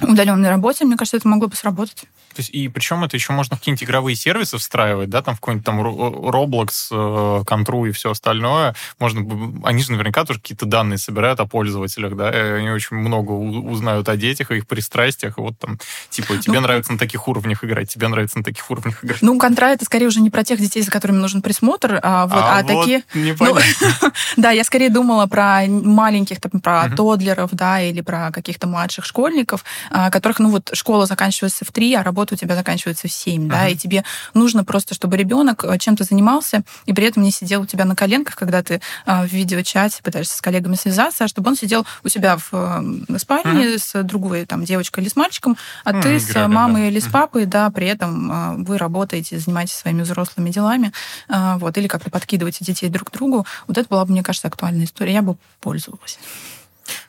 удаленной 0.00 0.48
работе, 0.48 0.84
мне 0.84 0.96
кажется, 0.96 1.16
это 1.16 1.28
могло 1.28 1.48
бы 1.48 1.56
сработать. 1.56 2.04
То 2.34 2.40
есть, 2.40 2.50
и 2.50 2.68
причем 2.68 3.02
это 3.04 3.16
еще 3.16 3.32
можно 3.32 3.56
в 3.56 3.58
какие-нибудь 3.58 3.84
игровые 3.84 4.14
сервисы 4.14 4.58
встраивать, 4.58 5.10
да, 5.10 5.22
там 5.22 5.34
в 5.34 5.40
какой-нибудь 5.40 5.66
там 5.66 5.80
Roblox, 5.80 7.44
Контру 7.44 7.86
э, 7.86 7.88
и 7.88 7.92
все 7.92 8.12
остальное. 8.12 8.76
Можно, 9.00 9.60
они 9.64 9.82
же 9.82 9.92
наверняка 9.92 10.24
тоже 10.24 10.40
какие-то 10.40 10.66
данные 10.66 10.98
собирают 10.98 11.40
о 11.40 11.46
пользователях, 11.46 12.16
да, 12.16 12.30
и 12.30 12.60
они 12.60 12.70
очень 12.70 12.96
много 12.96 13.32
узнают 13.32 14.08
о 14.08 14.16
детях, 14.16 14.50
о 14.50 14.54
их 14.54 14.68
пристрастиях, 14.68 15.38
и 15.38 15.40
вот 15.40 15.58
там, 15.58 15.78
типа, 16.10 16.38
тебе 16.38 16.54
ну, 16.54 16.60
нравится 16.60 16.92
на 16.92 16.98
таких 16.98 17.26
уровнях 17.26 17.64
играть, 17.64 17.88
тебе 17.88 18.08
нравится 18.08 18.38
на 18.38 18.44
таких 18.44 18.70
уровнях 18.70 19.04
играть. 19.04 19.20
Ну, 19.20 19.38
Контра 19.38 19.66
это 19.66 19.84
скорее 19.84 20.06
уже 20.06 20.20
не 20.20 20.30
про 20.30 20.44
тех 20.44 20.60
детей, 20.60 20.82
за 20.82 20.90
которыми 20.90 21.18
нужен 21.18 21.42
присмотр, 21.42 21.98
а 22.02 22.26
вот, 22.26 22.36
а, 22.36 22.58
а 22.58 22.62
вот 22.62 22.66
такие... 22.66 23.02
Ну, 23.14 23.56
да, 24.36 24.50
я 24.52 24.64
скорее 24.64 24.90
думала 24.90 25.26
про 25.26 25.62
маленьких, 25.66 26.40
там, 26.40 26.60
про 26.60 26.86
uh 26.86 26.94
тодлеров, 26.94 27.50
да, 27.52 27.80
или 27.80 28.00
про 28.00 28.30
каких-то 28.32 28.66
младших 28.66 29.04
школьников, 29.04 29.64
а, 29.90 30.10
которых, 30.10 30.38
ну, 30.38 30.50
вот 30.50 30.70
школа 30.74 31.06
заканчивается 31.06 31.64
в 31.64 31.72
три, 31.72 31.94
а 31.94 32.02
работа 32.02 32.17
у 32.32 32.36
тебя 32.36 32.54
заканчивается 32.54 33.08
в 33.08 33.12
7, 33.12 33.44
uh-huh. 33.44 33.48
да, 33.48 33.68
и 33.68 33.76
тебе 33.76 34.04
нужно 34.34 34.64
просто, 34.64 34.94
чтобы 34.94 35.16
ребенок 35.16 35.64
э, 35.64 35.78
чем-то 35.78 36.04
занимался, 36.04 36.62
и 36.86 36.92
при 36.92 37.06
этом 37.06 37.22
не 37.22 37.30
сидел 37.30 37.62
у 37.62 37.66
тебя 37.66 37.84
на 37.84 37.94
коленках, 37.94 38.36
когда 38.36 38.62
ты 38.62 38.80
э, 39.06 39.26
в 39.26 39.32
видеочате 39.32 40.02
пытаешься 40.02 40.36
с 40.36 40.40
коллегами 40.40 40.74
связаться, 40.74 41.24
а 41.24 41.28
чтобы 41.28 41.50
он 41.50 41.56
сидел 41.56 41.86
у 42.04 42.08
себя 42.08 42.36
в 42.36 42.48
э, 42.52 43.18
спальне 43.18 43.74
uh-huh. 43.74 43.78
с 43.78 44.02
другой 44.02 44.44
там 44.46 44.64
девочкой 44.64 45.02
или 45.02 45.10
с 45.10 45.16
мальчиком, 45.16 45.56
а 45.84 45.92
uh-huh, 45.92 46.02
ты 46.02 46.20
с 46.20 46.48
мамой 46.48 46.82
да. 46.82 46.88
или 46.88 47.00
с 47.00 47.06
папой, 47.06 47.46
да, 47.46 47.70
при 47.70 47.86
этом 47.86 48.64
вы 48.64 48.78
работаете, 48.78 49.38
занимаетесь 49.38 49.74
своими 49.74 50.02
взрослыми 50.02 50.50
делами, 50.50 50.92
вот, 51.28 51.76
или 51.78 51.86
как-то 51.86 52.10
подкидываете 52.10 52.64
детей 52.64 52.88
друг 52.88 53.10
к 53.10 53.12
другу. 53.12 53.46
Вот 53.66 53.78
это 53.78 53.88
была 53.88 54.04
бы, 54.04 54.12
мне 54.12 54.22
кажется, 54.22 54.48
актуальная 54.48 54.84
история. 54.84 55.14
Я 55.14 55.22
бы 55.22 55.36
пользовалась. 55.60 56.18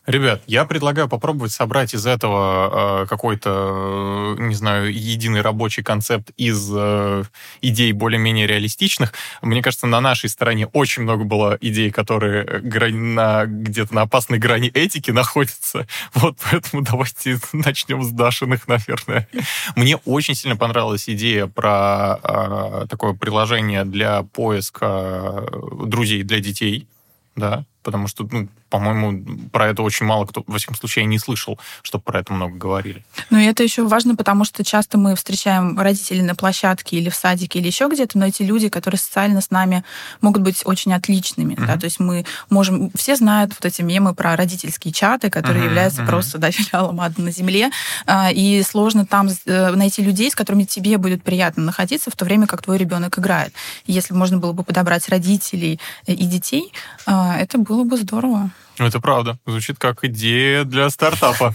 Ребят, 0.10 0.42
я 0.48 0.66
предлагаю 0.66 1.08
попробовать 1.08 1.52
собрать 1.52 1.94
из 1.94 2.08
этого 2.08 3.04
э, 3.04 3.06
какой-то, 3.06 4.36
э, 4.40 4.42
не 4.42 4.56
знаю, 4.56 4.92
единый 4.92 5.42
рабочий 5.42 5.84
концепт 5.84 6.32
из 6.36 6.68
э, 6.74 7.26
идей 7.62 7.92
более-менее 7.92 8.48
реалистичных. 8.48 9.14
Мне 9.44 9.62
кажется, 9.62 9.86
на 9.86 10.02
нашей 10.02 10.32
стороне 10.32 10.66
очень 10.66 11.04
много 11.04 11.26
было 11.26 11.60
идей, 11.62 11.92
которые 11.92 12.44
на, 12.92 13.46
где-то 13.46 13.94
на 13.94 14.02
опасной 14.02 14.40
грани 14.40 14.70
этики 14.70 15.12
находятся. 15.12 15.86
Вот 16.16 16.40
поэтому 16.50 16.82
давайте 16.82 17.40
начнем 17.54 18.02
с 18.02 18.10
Дашиных, 18.10 18.68
наверное. 18.68 19.28
Мне 19.76 19.98
очень 20.06 20.34
сильно 20.34 20.58
понравилась 20.58 21.08
идея 21.08 21.46
про 21.46 22.20
э, 22.24 22.88
такое 22.90 23.14
приложение 23.14 23.86
для 23.86 24.24
поиска 24.24 25.46
э, 25.52 25.86
друзей 25.86 26.24
для 26.24 26.40
детей. 26.40 26.88
Да, 27.36 27.64
потому 27.84 28.08
что, 28.08 28.28
ну, 28.32 28.48
по-моему, 28.70 29.50
про 29.52 29.68
это 29.70 29.82
очень 29.82 30.06
мало 30.06 30.26
кто, 30.26 30.44
во 30.48 30.58
всяком 30.58 30.76
случае, 30.76 31.06
не 31.06 31.18
слышал, 31.18 31.60
чтобы 31.82 32.04
про 32.04 32.20
это 32.20 32.34
много 32.34 32.56
говорили. 32.56 33.04
Ну, 33.30 33.40
и 33.40 33.46
это 33.46 33.64
еще 33.64 33.88
важно, 33.88 34.16
потому 34.16 34.46
что 34.46 34.64
часто 34.64 34.98
мы 34.98 35.16
встречаем 35.16 35.80
родителей 35.80 36.22
на 36.22 36.36
площадке 36.36 36.98
или 36.98 37.10
в 37.10 37.16
садике 37.16 37.60
или 37.60 37.68
еще 37.68 37.88
где-то, 37.88 38.18
но 38.18 38.28
эти 38.28 38.44
люди, 38.44 38.70
которые 38.70 39.00
социально 39.00 39.42
с 39.42 39.50
нами 39.50 39.84
могут 40.22 40.44
быть 40.44 40.62
очень 40.66 40.94
отличными, 40.94 41.54
mm-hmm. 41.54 41.66
да, 41.66 41.78
то 41.78 41.86
есть 41.86 42.00
мы 42.00 42.26
можем, 42.50 42.92
все 42.96 43.16
знают 43.16 43.52
вот 43.52 43.66
эти 43.66 43.82
мемы 43.82 44.14
про 44.14 44.36
родительские 44.36 44.94
чаты, 44.94 45.30
которые 45.30 45.64
mm-hmm. 45.64 45.68
являются 45.68 46.02
mm-hmm. 46.02 46.08
просто, 46.08 46.38
да, 46.38 46.52
филиалом 46.52 47.02
ада 47.02 47.22
на 47.22 47.32
земле, 47.32 47.72
а, 48.06 48.32
и 48.32 48.62
сложно 48.64 49.06
там 49.06 49.30
э, 49.46 49.72
найти 49.72 50.04
людей, 50.04 50.30
с 50.30 50.36
которыми 50.36 50.64
тебе 50.64 50.98
будет 50.98 51.24
приятно 51.24 51.64
находиться 51.64 52.12
в 52.12 52.16
то 52.16 52.26
время, 52.26 52.46
как 52.48 52.62
твой 52.62 52.78
ребенок 52.78 53.18
играет. 53.18 53.54
если 53.86 54.14
можно 54.14 54.38
было 54.38 54.54
бы 54.54 54.64
подобрать 54.64 55.08
родителей 55.10 55.80
и 56.06 56.26
детей, 56.26 56.72
а, 57.06 57.38
это 57.38 57.58
было 57.70 57.84
бы 57.84 57.98
здорово. 57.98 58.50
Это 58.80 59.00
правда. 59.00 59.38
Звучит 59.46 59.78
как 59.78 60.04
идея 60.04 60.64
для 60.64 60.90
стартапа. 60.90 61.54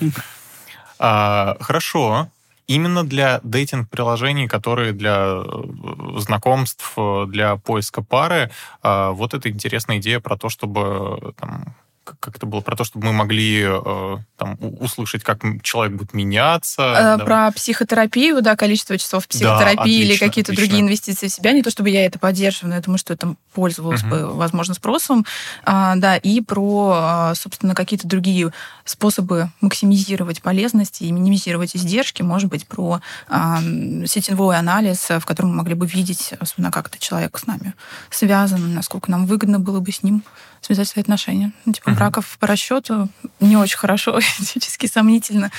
А, 0.99 1.57
хорошо. 1.61 2.29
Именно 2.69 3.05
для 3.05 3.41
дейтинг-приложений, 3.43 4.47
которые 4.47 4.93
для 4.93 5.43
э, 5.45 6.19
знакомств, 6.19 6.95
для 7.27 7.57
поиска 7.57 8.01
пары, 8.03 8.51
а, 8.81 9.11
вот 9.11 9.35
эта 9.35 9.51
интересная 9.51 9.99
идея 9.99 10.21
про 10.21 10.37
то, 10.37 10.49
чтобы 10.49 11.35
там, 11.39 11.75
как 12.05 12.37
это 12.37 12.47
было, 12.47 12.61
про 12.61 12.77
то, 12.77 12.85
чтобы 12.85 13.07
мы 13.07 13.13
могли 13.13 13.63
э, 13.67 14.17
там, 14.37 14.59
услышать, 14.61 15.23
как 15.23 15.41
человек 15.63 15.97
будет 15.97 16.15
меняться. 16.15 16.83
Э, 16.83 17.19
да. 17.19 17.25
Про 17.25 17.53
психотерапию, 17.53 18.43
да, 18.43 18.57
количество 18.57 18.97
часов 18.99 19.27
психотерапии 19.27 19.77
да, 19.77 19.83
отлично, 19.83 20.03
или 20.03 20.17
какие-то 20.17 20.53
отлично. 20.53 20.67
другие 20.67 20.83
инвестиции 20.83 21.29
в 21.29 21.33
себя. 21.33 21.53
Не 21.53 21.63
то, 21.63 21.71
чтобы 21.71 21.91
я 21.91 22.05
это 22.05 22.19
поддерживаю, 22.19 22.71
но 22.71 22.77
я 22.77 22.83
думаю, 22.83 22.99
что 22.99 23.13
это 23.13 23.35
пользовалось 23.53 24.03
угу. 24.03 24.11
бы, 24.11 24.35
возможно, 24.35 24.75
спросом. 24.75 25.25
А, 25.65 25.97
да, 25.97 26.17
и 26.17 26.41
про, 26.41 26.93
а, 26.95 27.35
собственно, 27.35 27.75
какие-то 27.75 28.07
другие 28.07 28.53
способы 28.85 29.51
максимизировать 29.61 30.43
полезность 30.43 31.01
и 31.01 31.11
минимизировать 31.11 31.75
издержки. 31.77 32.23
Может 32.23 32.51
быть, 32.51 32.67
про 32.67 33.01
а, 33.29 33.61
сетевой 34.07 34.57
анализ, 34.57 35.09
в 35.09 35.25
котором 35.25 35.51
мы 35.51 35.57
могли 35.57 35.75
бы 35.75 35.87
видеть, 35.87 36.35
особенно 36.39 36.71
как 36.71 36.89
этот 36.89 37.01
человек 37.01 37.39
с 37.39 37.47
нами 37.47 37.75
связан, 38.11 38.75
насколько 38.75 39.11
нам 39.11 39.27
выгодно 39.27 39.59
было 39.59 39.81
бы 39.81 39.93
с 39.93 40.03
ним 40.03 40.23
связать 40.65 40.89
свои 40.89 41.03
отношения. 41.03 41.53
Ну, 41.65 41.73
типа 41.73 41.91
uh-huh. 41.91 41.97
браков 41.97 42.37
по 42.39 42.47
расчету 42.47 43.09
не 43.41 43.57
очень 43.57 43.79
хорошо, 43.79 44.19
этически 44.41 44.87
сомнительно, 44.87 45.51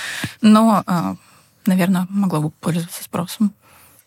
но, 0.41 0.83
а, 0.85 1.15
наверное, 1.65 2.07
могло 2.09 2.41
бы 2.41 2.49
пользоваться 2.49 3.03
спросом. 3.03 3.53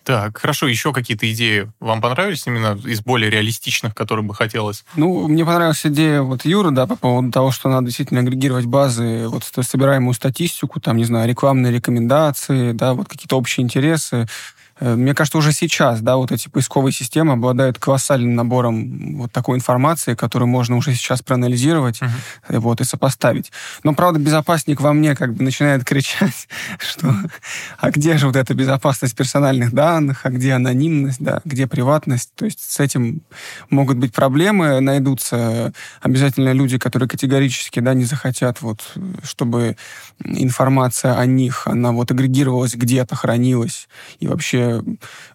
Так, 0.09 0.38
хорошо, 0.38 0.66
еще 0.66 0.94
какие-то 0.94 1.30
идеи 1.30 1.70
вам 1.80 2.01
понравились 2.01 2.46
именно 2.46 2.78
из 2.86 3.03
более 3.03 3.30
реалистичных, 3.30 3.94
которые 3.94 4.24
бы 4.24 4.34
хотелось? 4.34 4.84
Ну, 4.96 5.28
мне 5.28 5.44
понравилась 5.44 5.84
идея 5.84 6.22
вот 6.22 6.46
Юра, 6.46 6.70
да, 6.70 6.86
по 6.86 6.96
поводу 6.96 7.30
того, 7.30 7.51
что 7.51 7.68
надо 7.68 7.88
действительно 7.88 8.20
агрегировать 8.20 8.64
базы, 8.64 9.28
вот 9.28 9.44
собираемую 9.44 10.14
статистику, 10.14 10.80
там, 10.80 10.96
не 10.96 11.05
знаю, 11.05 11.28
рекламные 11.28 11.74
рекомендации, 11.74 12.72
да, 12.72 12.94
вот 12.94 13.07
какие-то 13.07 13.36
общие 13.36 13.62
интересы, 13.62 14.26
мне 14.80 15.14
кажется, 15.14 15.38
уже 15.38 15.52
сейчас, 15.52 16.00
да, 16.00 16.16
вот 16.16 16.30
эти 16.30 16.48
поисковые 16.48 16.92
системы 16.92 17.32
обладают 17.32 17.78
колоссальным 17.78 18.34
набором 18.34 19.18
вот 19.18 19.32
такой 19.32 19.56
информации, 19.56 20.14
которую 20.14 20.48
можно 20.48 20.76
уже 20.76 20.94
сейчас 20.94 21.20
проанализировать 21.22 22.00
uh-huh. 22.00 22.58
вот, 22.60 22.80
и 22.80 22.84
сопоставить. 22.84 23.50
Но, 23.82 23.94
правда, 23.94 24.20
безопасник 24.20 24.80
во 24.80 24.92
мне 24.92 25.16
как 25.16 25.34
бы 25.34 25.42
начинает 25.42 25.84
кричать, 25.84 26.48
что 26.78 27.12
а 27.78 27.90
где 27.90 28.16
же 28.18 28.26
вот 28.26 28.36
эта 28.36 28.54
безопасность 28.54 29.16
персональных 29.16 29.72
данных, 29.72 30.20
а 30.24 30.30
где 30.30 30.52
анонимность, 30.52 31.20
да, 31.20 31.40
где 31.44 31.66
приватность. 31.66 32.30
То 32.34 32.44
есть 32.44 32.60
с 32.60 32.78
этим 32.80 33.22
могут 33.70 33.96
быть 33.96 34.12
проблемы, 34.12 34.80
найдутся 34.80 35.72
обязательно 36.00 36.52
люди, 36.52 36.78
которые 36.78 37.08
категорически, 37.08 37.80
да, 37.80 37.94
не 37.94 38.04
захотят 38.04 38.62
вот, 38.62 38.94
чтобы 39.22 39.76
информация 40.24 41.14
о 41.14 41.26
них, 41.26 41.66
она 41.66 41.92
вот 41.92 42.10
агрегировалась 42.10 42.74
где-то, 42.74 43.16
хранилась 43.16 43.88
и 44.20 44.26
вообще 44.26 44.67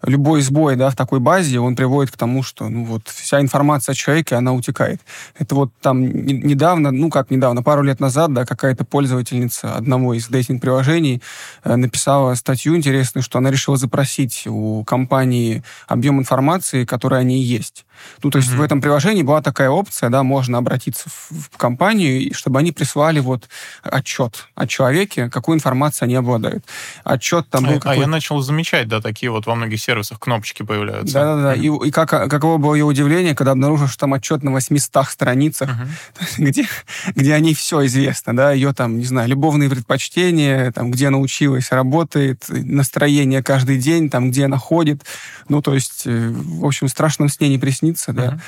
любой 0.04 0.42
сбой 0.42 0.76
да, 0.76 0.90
в 0.90 0.96
такой 0.96 1.20
базе, 1.20 1.60
он 1.60 1.76
приводит 1.76 2.12
к 2.12 2.18
тому, 2.18 2.44
что 2.44 2.70
ну, 2.70 2.86
вот, 2.86 3.08
вся 3.08 3.40
информация 3.42 3.94
о 3.94 3.96
человеке, 3.96 4.36
она 4.36 4.54
утекает. 4.54 5.02
Это 5.38 5.56
вот 5.56 5.72
там 5.82 6.04
недавно, 6.04 6.92
ну 6.92 7.10
как 7.10 7.32
недавно, 7.32 7.64
пару 7.64 7.84
лет 7.84 8.00
назад, 8.00 8.34
да, 8.34 8.46
какая-то 8.46 8.86
пользовательница 8.86 9.76
одного 9.76 10.14
из 10.14 10.28
дейтинг-приложений 10.28 11.22
э, 11.64 11.76
написала 11.76 12.36
статью 12.36 12.76
интересную, 12.76 13.24
что 13.24 13.38
она 13.38 13.52
решила 13.52 13.78
запросить 13.78 14.44
у 14.48 14.84
компании 14.84 15.64
объем 15.88 16.20
информации, 16.20 16.86
который 16.86 17.20
о 17.20 17.24
ней 17.24 17.44
есть. 17.44 17.86
Ну, 18.22 18.30
то 18.30 18.38
есть 18.38 18.50
mm-hmm. 18.50 18.58
в 18.58 18.62
этом 18.62 18.82
приложении 18.82 19.24
была 19.24 19.42
такая 19.42 19.70
опция, 19.70 20.10
да, 20.10 20.24
можно 20.24 20.58
обратиться 20.58 21.10
в, 21.10 21.50
в 21.54 21.58
компанию, 21.58 22.34
чтобы 22.34 22.60
они 22.60 22.72
прислали 22.72 23.20
вот 23.20 23.50
отчет 23.84 24.48
о 24.56 24.68
человеке, 24.68 25.30
какую 25.30 25.56
информацию 25.56 26.08
они 26.08 26.16
обладают. 26.16 26.64
Отчет 27.04 27.50
там 27.50 27.66
был 27.66 27.80
а, 27.84 27.92
а 27.92 27.96
я 27.96 28.08
начал 28.08 28.40
замечать, 28.42 28.88
да, 28.88 29.02
такие 29.02 29.23
вот 29.28 29.46
во 29.46 29.56
многих 29.56 29.80
сервисах 29.82 30.20
кнопочки 30.20 30.64
появляются. 30.64 31.14
Да-да-да, 31.14 31.56
mm-hmm. 31.56 31.86
и, 31.86 31.88
и 31.90 31.92
как, 31.92 32.10
каково 32.10 32.58
было 32.58 32.76
ее 32.76 32.86
удивление, 32.86 33.36
когда 33.36 33.52
обнаружил, 33.52 33.88
что 33.88 34.00
там 34.00 34.14
отчет 34.14 34.44
на 34.44 34.52
800 34.52 35.06
страницах, 35.08 35.70
mm-hmm. 35.70 36.28
где, 36.38 36.68
где 37.16 37.34
о 37.34 37.40
ней 37.40 37.54
все 37.54 37.86
известно, 37.86 38.36
да, 38.36 38.52
ее 38.52 38.74
там, 38.74 38.98
не 38.98 39.06
знаю, 39.06 39.30
любовные 39.30 39.70
предпочтения, 39.70 40.72
там, 40.72 40.92
где 40.92 41.08
она 41.08 41.20
училась, 41.20 41.72
работает, 41.72 42.46
настроение 42.50 43.44
каждый 43.44 43.78
день, 43.78 44.10
там, 44.10 44.32
где 44.32 44.46
она 44.46 44.58
ходит. 44.58 45.04
Ну, 45.48 45.62
то 45.62 45.74
есть, 45.74 46.04
э, 46.06 46.30
в 46.30 46.66
общем, 46.66 46.88
страшно 46.88 47.30
с 47.30 47.40
ней 47.40 47.50
не 47.50 47.58
приснится 47.58 47.84
снится, 47.84 48.14
да. 48.14 48.40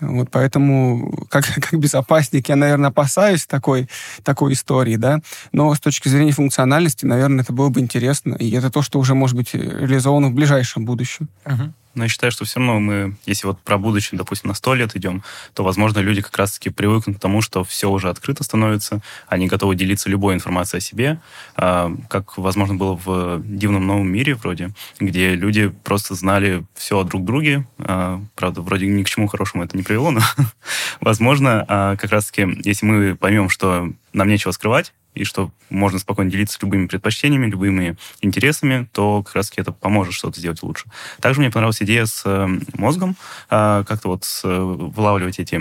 Вот 0.00 0.30
поэтому, 0.30 1.26
как, 1.28 1.44
как 1.54 1.78
безопасник, 1.78 2.48
я, 2.48 2.56
наверное, 2.56 2.88
опасаюсь 2.90 3.46
такой, 3.46 3.88
такой 4.22 4.54
истории, 4.54 4.96
да. 4.96 5.20
Но 5.52 5.74
с 5.74 5.80
точки 5.80 6.08
зрения 6.08 6.32
функциональности, 6.32 7.06
наверное, 7.06 7.42
это 7.42 7.52
было 7.52 7.68
бы 7.68 7.80
интересно. 7.80 8.34
И 8.34 8.50
это 8.52 8.70
то, 8.70 8.82
что 8.82 8.98
уже 8.98 9.14
может 9.14 9.36
быть 9.36 9.54
реализовано 9.54 10.28
в 10.28 10.34
ближайшем 10.34 10.84
будущем. 10.84 11.28
Uh-huh. 11.44 11.72
Но 11.94 12.04
я 12.04 12.08
считаю, 12.08 12.30
что 12.30 12.44
все 12.44 12.60
равно 12.60 12.78
мы, 12.78 13.16
если 13.26 13.46
вот 13.46 13.60
про 13.60 13.76
будущее, 13.76 14.16
допустим, 14.18 14.48
на 14.48 14.54
сто 14.54 14.74
лет 14.74 14.94
идем, 14.94 15.24
то, 15.54 15.64
возможно, 15.64 15.98
люди 15.98 16.22
как 16.22 16.36
раз-таки 16.36 16.70
привыкнут 16.70 17.16
к 17.16 17.20
тому, 17.20 17.42
что 17.42 17.64
все 17.64 17.90
уже 17.90 18.08
открыто 18.08 18.44
становится, 18.44 19.00
они 19.26 19.48
готовы 19.48 19.74
делиться 19.74 20.08
любой 20.08 20.34
информацией 20.34 20.78
о 20.78 20.82
себе, 20.82 21.20
а, 21.56 21.92
как, 22.08 22.38
возможно, 22.38 22.76
было 22.76 22.94
в 22.94 23.42
дивном 23.44 23.86
новом 23.86 24.08
мире 24.08 24.34
вроде, 24.34 24.70
где 25.00 25.34
люди 25.34 25.68
просто 25.68 26.14
знали 26.14 26.64
все 26.74 27.00
о 27.00 27.04
друг 27.04 27.24
друге. 27.24 27.66
А, 27.78 28.22
правда, 28.36 28.62
вроде 28.62 28.86
ни 28.86 29.02
к 29.02 29.08
чему 29.08 29.26
хорошему 29.26 29.64
это 29.64 29.76
не 29.76 29.82
привело, 29.82 30.10
но, 30.12 30.20
возможно, 31.00 31.64
а, 31.68 31.96
как 31.96 32.12
раз-таки, 32.12 32.46
если 32.64 32.86
мы 32.86 33.16
поймем, 33.16 33.48
что 33.48 33.92
нам 34.12 34.28
нечего 34.28 34.52
скрывать, 34.52 34.92
и 35.14 35.24
что 35.24 35.50
можно 35.68 35.98
спокойно 35.98 36.30
делиться 36.30 36.58
любыми 36.62 36.86
предпочтениями, 36.86 37.50
любыми 37.50 37.96
интересами, 38.20 38.88
то 38.92 39.22
как 39.22 39.34
раз 39.34 39.52
это 39.56 39.72
поможет 39.72 40.14
что-то 40.14 40.38
сделать 40.38 40.62
лучше. 40.62 40.86
Также 41.20 41.40
мне 41.40 41.50
понравилась 41.50 41.82
идея 41.82 42.06
с 42.06 42.22
э, 42.24 42.46
мозгом, 42.74 43.16
э, 43.50 43.84
как-то 43.86 44.08
вот 44.08 44.24
э, 44.44 44.58
вылавливать 44.58 45.38
эти 45.38 45.60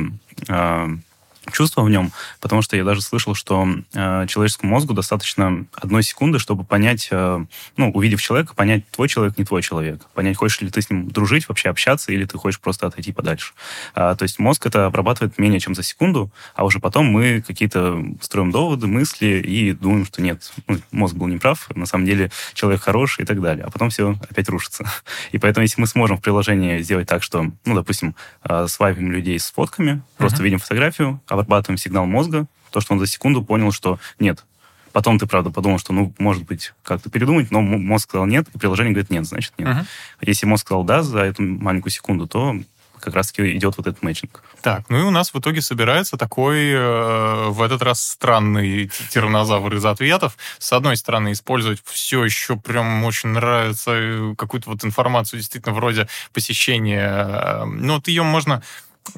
чувства 1.52 1.82
в 1.82 1.90
нем, 1.90 2.12
потому 2.40 2.62
что 2.62 2.76
я 2.78 2.84
даже 2.84 3.02
слышал, 3.02 3.36
что 3.36 3.68
э, 3.94 4.26
человеческому 4.28 4.72
мозгу 4.74 4.94
достаточно 4.94 5.66
одной 5.74 6.04
секунды, 6.04 6.40
чтобы 6.40 6.64
понять, 6.64 7.08
э, 7.12 7.46
ну, 7.78 7.92
увидев 7.92 8.22
человека, 8.22 8.54
понять, 8.56 8.90
твой 8.92 9.08
человек, 9.08 9.38
не 9.38 9.46
твой 9.46 9.62
человек. 9.62 10.06
Понять, 10.14 10.38
хочешь 10.38 10.62
ли 10.62 10.70
ты 10.70 10.82
с 10.82 10.90
ним 10.90 11.10
дружить, 11.10 11.48
вообще 11.50 11.70
общаться, 11.70 12.12
или 12.12 12.26
ты 12.26 12.38
хочешь 12.38 12.60
просто 12.60 12.88
отойти 12.88 13.12
подальше. 13.12 13.54
А, 13.94 14.16
то 14.16 14.24
есть 14.24 14.40
мозг 14.40 14.66
это 14.66 14.86
обрабатывает 14.86 15.38
менее 15.38 15.60
чем 15.60 15.76
за 15.76 15.84
секунду, 15.84 16.32
а 16.56 16.66
уже 16.66 16.80
потом 16.80 17.06
мы 17.06 17.42
какие-то 17.42 18.04
строим 18.22 18.52
доводы, 18.52 18.88
мысли 18.88 19.42
и 19.46 19.74
думаем, 19.74 20.06
что 20.06 20.22
нет, 20.22 20.52
ну, 20.68 20.80
мозг 20.92 21.16
был 21.16 21.28
неправ, 21.28 21.70
на 21.76 21.86
самом 21.86 22.06
деле 22.06 22.32
человек 22.54 22.82
хороший 22.82 23.24
и 23.24 23.26
так 23.26 23.42
далее. 23.42 23.66
А 23.66 23.70
потом 23.70 23.90
все 23.90 24.16
опять 24.30 24.50
рушится. 24.50 24.86
И 25.32 25.38
поэтому, 25.38 25.64
если 25.64 25.82
мы 25.82 25.88
сможем 25.88 26.18
в 26.18 26.22
приложении 26.22 26.82
сделать 26.82 27.08
так, 27.08 27.24
что, 27.24 27.52
ну, 27.66 27.76
допустим, 27.76 28.16
э, 28.44 28.68
свайпим 28.68 29.12
людей 29.12 29.40
с 29.40 29.52
фотками, 29.52 30.02
просто 30.18 30.40
uh-huh. 30.40 30.44
видим 30.44 30.60
фотографию, 30.60 31.22
а 31.28 31.36
обрабатываем 31.40 31.78
сигнал 31.78 32.06
мозга, 32.06 32.46
то, 32.72 32.82
что 32.82 32.94
он 32.94 33.00
за 33.00 33.08
секунду 33.08 33.44
понял, 33.44 33.72
что 33.72 34.00
нет. 34.20 34.46
Потом 34.92 35.20
ты, 35.20 35.28
правда, 35.28 35.52
подумал, 35.52 35.78
что, 35.78 35.94
ну, 35.94 36.14
может 36.18 36.44
быть, 36.46 36.74
как-то 36.84 37.10
передумать, 37.10 37.52
но 37.52 37.62
мозг 37.62 38.10
сказал 38.10 38.26
нет, 38.26 38.48
и 38.54 38.58
приложение 38.58 38.94
говорит 38.94 39.12
нет, 39.12 39.26
значит 39.26 39.54
нет. 39.58 39.68
Uh-huh. 39.68 39.86
Если 40.22 40.46
мозг 40.46 40.66
сказал 40.66 40.84
да 40.84 41.04
за 41.04 41.20
эту 41.20 41.44
маленькую 41.44 41.92
секунду, 41.92 42.28
то 42.28 42.56
как 43.00 43.16
раз-таки 43.16 43.56
идет 43.56 43.78
вот 43.78 43.88
этот 43.88 44.04
мэтчинг. 44.04 44.44
Так, 44.62 44.90
ну 44.90 45.00
и 45.00 45.04
у 45.04 45.10
нас 45.10 45.34
в 45.34 45.40
итоге 45.40 45.62
собирается 45.62 46.18
такой, 46.18 46.72
э, 46.72 47.50
в 47.50 47.62
этот 47.62 47.82
раз, 47.82 48.02
странный 48.02 48.92
тиранозавр 49.10 49.74
из 49.76 49.86
ответов. 49.86 50.38
С 50.58 50.74
одной 50.74 50.98
стороны, 50.98 51.32
использовать 51.32 51.82
все 51.86 52.24
еще 52.24 52.58
прям 52.58 53.04
очень 53.06 53.30
нравится 53.30 53.92
э, 53.94 54.36
какую-то 54.38 54.70
вот 54.72 54.84
информацию 54.84 55.40
действительно 55.40 55.74
вроде 55.74 56.08
посещения. 56.34 57.10
Э, 57.10 57.66
ну, 57.66 57.96
вот 57.96 58.08
ее 58.08 58.24
можно 58.24 58.62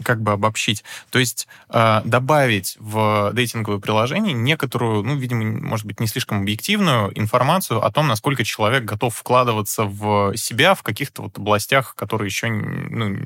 как 0.03 0.21
бы 0.21 0.31
обобщить. 0.31 0.83
То 1.09 1.19
есть 1.19 1.47
э, 1.69 2.01
добавить 2.05 2.77
в 2.79 3.31
дейтинговое 3.33 3.79
приложение 3.79 4.33
некоторую, 4.33 5.03
ну, 5.03 5.15
видимо, 5.15 5.43
может 5.43 5.85
быть, 5.85 5.99
не 5.99 6.07
слишком 6.07 6.41
объективную 6.41 7.17
информацию 7.19 7.83
о 7.83 7.91
том, 7.91 8.07
насколько 8.07 8.43
человек 8.43 8.85
готов 8.85 9.15
вкладываться 9.15 9.85
в 9.85 10.35
себя 10.35 10.75
в 10.75 10.83
каких-то 10.83 11.23
вот 11.23 11.37
областях, 11.37 11.95
которые 11.95 12.27
еще 12.27 12.49
ну, 12.49 13.17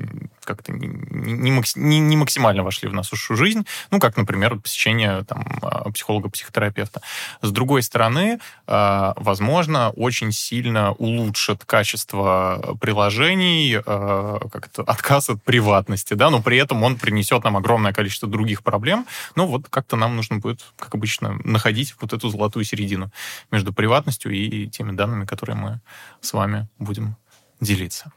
как-то 0.46 0.72
не, 0.72 1.50
не, 1.76 1.98
не 2.00 2.16
максимально 2.16 2.62
вошли 2.62 2.88
в 2.88 2.94
нашу 2.94 3.16
жизнь, 3.36 3.66
ну, 3.90 3.98
как, 3.98 4.16
например, 4.16 4.56
посещение 4.56 5.24
там, 5.24 5.44
а, 5.62 5.90
психолога-психотерапевта. 5.90 7.02
С 7.42 7.50
другой 7.50 7.82
стороны, 7.82 8.38
э, 8.66 9.12
возможно, 9.16 9.90
очень 9.90 10.32
сильно 10.32 10.92
улучшит 10.92 11.64
качество 11.64 12.76
приложений, 12.80 13.82
э, 13.84 14.38
как 14.52 14.66
это, 14.68 14.82
отказ 14.82 15.30
от 15.30 15.42
приватности, 15.42 16.14
да, 16.14 16.30
но 16.30 16.40
при 16.40 16.56
этом 16.58 16.82
он 16.82 16.96
принесет 16.96 17.44
нам 17.44 17.56
огромное 17.56 17.92
количество 17.92 18.28
других 18.28 18.62
проблем. 18.62 19.06
Ну, 19.34 19.46
вот 19.46 19.68
как-то 19.68 19.96
нам 19.96 20.16
нужно 20.16 20.38
будет, 20.38 20.64
как 20.78 20.94
обычно, 20.94 21.38
находить 21.44 21.94
вот 22.00 22.12
эту 22.12 22.28
золотую 22.28 22.64
середину 22.64 23.10
между 23.50 23.72
приватностью 23.72 24.32
и 24.32 24.68
теми 24.68 24.92
данными, 24.92 25.24
которые 25.24 25.56
мы 25.56 25.80
с 26.20 26.32
вами 26.32 26.68
будем 26.78 27.16
делиться. 27.60 28.12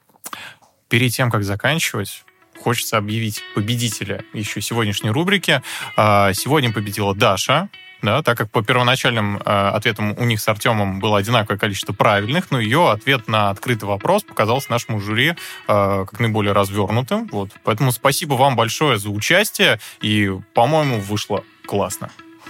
Перед 0.90 1.12
тем, 1.12 1.30
как 1.30 1.44
заканчивать, 1.44 2.24
хочется 2.62 2.98
объявить 2.98 3.42
победителя 3.56 4.24
еще 4.34 4.62
сегодняшней 4.62 5.12
рубрики. 5.12 5.62
А, 5.96 6.34
сегодня 6.34 6.72
победила 6.72 7.16
Даша. 7.16 7.70
да, 8.02 8.22
так 8.24 8.38
как 8.38 8.50
по 8.50 8.64
первоначальным 8.64 9.38
э, 9.38 9.42
ответам 9.42 10.16
у 10.18 10.24
них 10.24 10.40
с 10.40 10.48
Артемом 10.48 11.00
было 11.00 11.18
одинаковое 11.18 11.58
количество 11.58 11.94
правильных, 11.94 12.50
но 12.50 12.60
ее 12.60 12.92
ответ 12.92 13.28
на 13.28 13.50
открытый 13.50 13.88
вопрос 13.88 14.24
показался 14.24 14.72
нашему 14.72 15.00
жюри 15.00 15.32
э, 15.32 15.36
как 15.68 16.20
наиболее 16.20 16.54
развернутым. 16.54 17.28
Вот. 17.28 17.52
Поэтому 17.64 17.92
спасибо 17.92 18.34
вам 18.34 18.56
большое 18.56 18.98
за 18.98 19.10
участие, 19.10 19.80
и, 20.02 20.32
по-моему, 20.54 21.00
вышло 21.00 21.44
классно. 21.66 22.10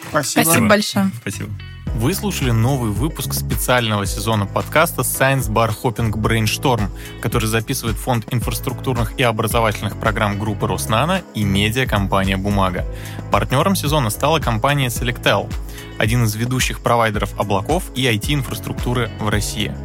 Спасибо. 0.09 0.43
Спасибо 0.43 0.67
большое. 0.67 1.11
Спасибо. 1.21 1.49
Вы 1.95 2.13
слушали 2.13 2.51
новый 2.51 2.91
выпуск 2.91 3.33
специального 3.33 4.05
сезона 4.05 4.45
подкаста 4.45 5.01
Science 5.01 5.51
Bar 5.51 5.73
Hopping 5.83 6.11
Brainstorm, 6.11 6.89
который 7.21 7.45
записывает 7.45 7.97
Фонд 7.97 8.31
инфраструктурных 8.31 9.19
и 9.19 9.23
образовательных 9.23 9.99
программ 9.99 10.39
группы 10.39 10.67
Роснана 10.67 11.21
и 11.35 11.43
медиакомпания 11.43 12.37
«Бумага». 12.37 12.85
Партнером 13.31 13.75
сезона 13.75 14.09
стала 14.09 14.39
компания 14.39 14.87
Selectel, 14.87 15.51
один 15.97 16.23
из 16.23 16.35
ведущих 16.35 16.79
провайдеров 16.79 17.37
облаков 17.37 17.83
и 17.95 18.05
IT-инфраструктуры 18.05 19.11
в 19.19 19.27
России. 19.27 19.75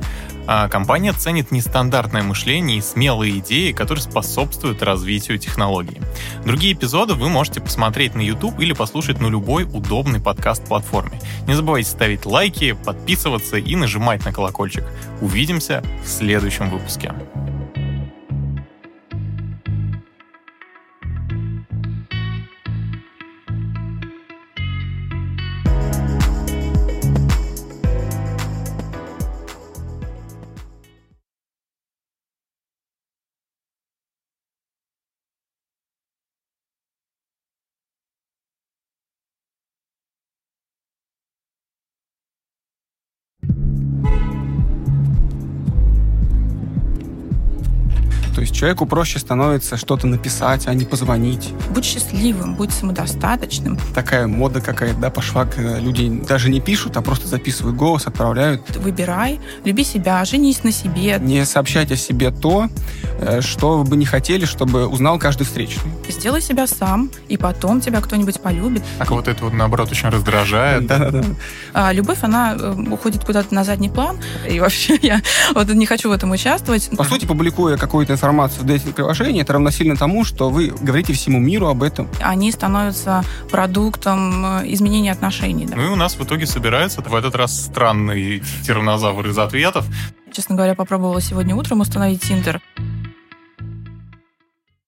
А 0.47 0.69
компания 0.69 1.13
ценит 1.13 1.51
нестандартное 1.51 2.23
мышление 2.23 2.79
и 2.79 2.83
смелые 2.83 3.39
идеи, 3.39 3.73
которые 3.73 4.03
способствуют 4.03 4.83
развитию 4.83 5.39
технологий. 5.39 6.01
Другие 6.45 6.75
эпизоды 6.75 7.15
вы 7.15 7.29
можете 7.29 7.61
посмотреть 7.61 8.15
на 8.15 8.21
YouTube 8.21 8.61
или 8.61 8.73
послушать 8.73 9.21
на 9.21 9.29
любой 9.29 9.65
удобной 9.65 10.21
подкаст-платформе. 10.21 11.21
Не 11.47 11.55
забывайте 11.55 11.91
ставить 11.91 12.27
лайки, 12.27 12.73
подписываться 12.73 13.57
и 13.57 13.77
нажимать 13.77 14.25
на 14.25 14.33
колокольчик. 14.33 14.85
Увидимся 15.21 15.83
в 16.05 16.09
следующем 16.09 16.69
выпуске. 16.71 17.13
Человеку 48.65 48.87
проще 48.87 49.19
становится 49.19 49.77
что-то 49.77 50.07
написать, 50.07 50.67
а 50.69 50.73
не 50.73 50.87
позвонить. 50.87 51.53
Будь 51.75 51.85
счастливым, 51.85 52.55
будь 52.55 52.71
самодостаточным. 52.71 53.79
Такая 53.95 54.27
мода 54.27 54.63
какая-то, 54.63 54.99
да, 54.99 55.11
пошла, 55.11 55.45
когда 55.45 55.79
люди 55.79 56.09
даже 56.27 56.49
не 56.49 56.63
пишут, 56.63 56.97
а 56.97 57.03
просто 57.03 57.29
записывают 57.29 57.77
голос, 57.77 58.07
отправляют. 58.07 58.75
Выбирай, 58.77 59.39
люби 59.67 59.85
себя, 59.85 60.25
женись 60.25 60.65
на 60.65 60.73
себе. 60.73 61.19
Не 61.21 61.45
сообщать 61.45 61.93
о 61.93 61.97
себе 61.97 62.31
то, 62.31 62.71
э, 63.21 63.43
что 63.43 63.77
вы 63.77 63.85
бы 63.85 63.97
не 63.99 64.07
хотели, 64.07 64.47
чтобы 64.47 64.87
узнал 64.87 65.19
каждый 65.19 65.45
встречный. 65.45 65.93
Сделай 66.09 66.41
себя 66.41 66.67
сам, 66.67 67.11
и 67.29 67.37
потом 67.37 67.83
тебя 67.83 68.01
кто-нибудь 68.01 68.41
полюбит. 68.41 68.83
Так 68.99 69.11
вот 69.11 69.29
это 69.29 69.45
вот, 69.45 69.53
наоборот, 69.53 69.91
очень 69.91 70.09
раздражает. 70.09 70.87
Да-да-да. 70.87 71.23
А, 71.75 71.93
любовь, 71.93 72.21
она 72.23 72.57
э, 72.59 72.75
уходит 72.91 73.27
куда-то 73.27 73.55
на 73.55 73.63
задний 73.63 73.91
план, 73.91 74.19
и 74.49 74.59
вообще 74.59 74.99
я 75.03 75.21
вот 75.55 75.69
не 75.69 75.85
хочу 75.85 76.09
в 76.09 76.13
этом 76.13 76.31
участвовать. 76.31 76.89
По 76.97 77.05
сути, 77.05 77.27
публикуя 77.27 77.77
какую-то 77.77 78.15
информацию 78.15 78.54
в 78.59 78.65
дейтинг-приложении, 78.65 79.43
это 79.43 79.53
равносильно 79.53 79.97
тому, 79.97 80.25
что 80.25 80.51
вы 80.51 80.69
говорите 80.69 81.13
всему 81.13 81.39
миру 81.39 81.69
об 81.69 81.83
этом. 81.83 82.09
Они 82.21 82.51
становятся 82.53 83.25
продуктом 83.51 84.61
э, 84.61 84.73
изменения 84.73 85.13
отношений. 85.13 85.67
Да. 85.67 85.77
Ну 85.77 85.85
и 85.85 85.89
у 85.89 85.97
нас 85.97 86.17
в 86.17 86.25
итоге 86.25 86.47
собирается 86.47 87.01
в 87.03 87.15
этот 87.15 87.35
раз 87.35 87.65
странный 87.65 88.43
тиранозавр 88.67 89.27
из 89.29 89.39
ответов. 89.39 89.87
Честно 90.33 90.57
говоря, 90.57 90.75
попробовала 90.75 91.21
сегодня 91.21 91.55
утром 91.55 91.81
установить 91.81 92.23
Тиндер. 92.23 92.61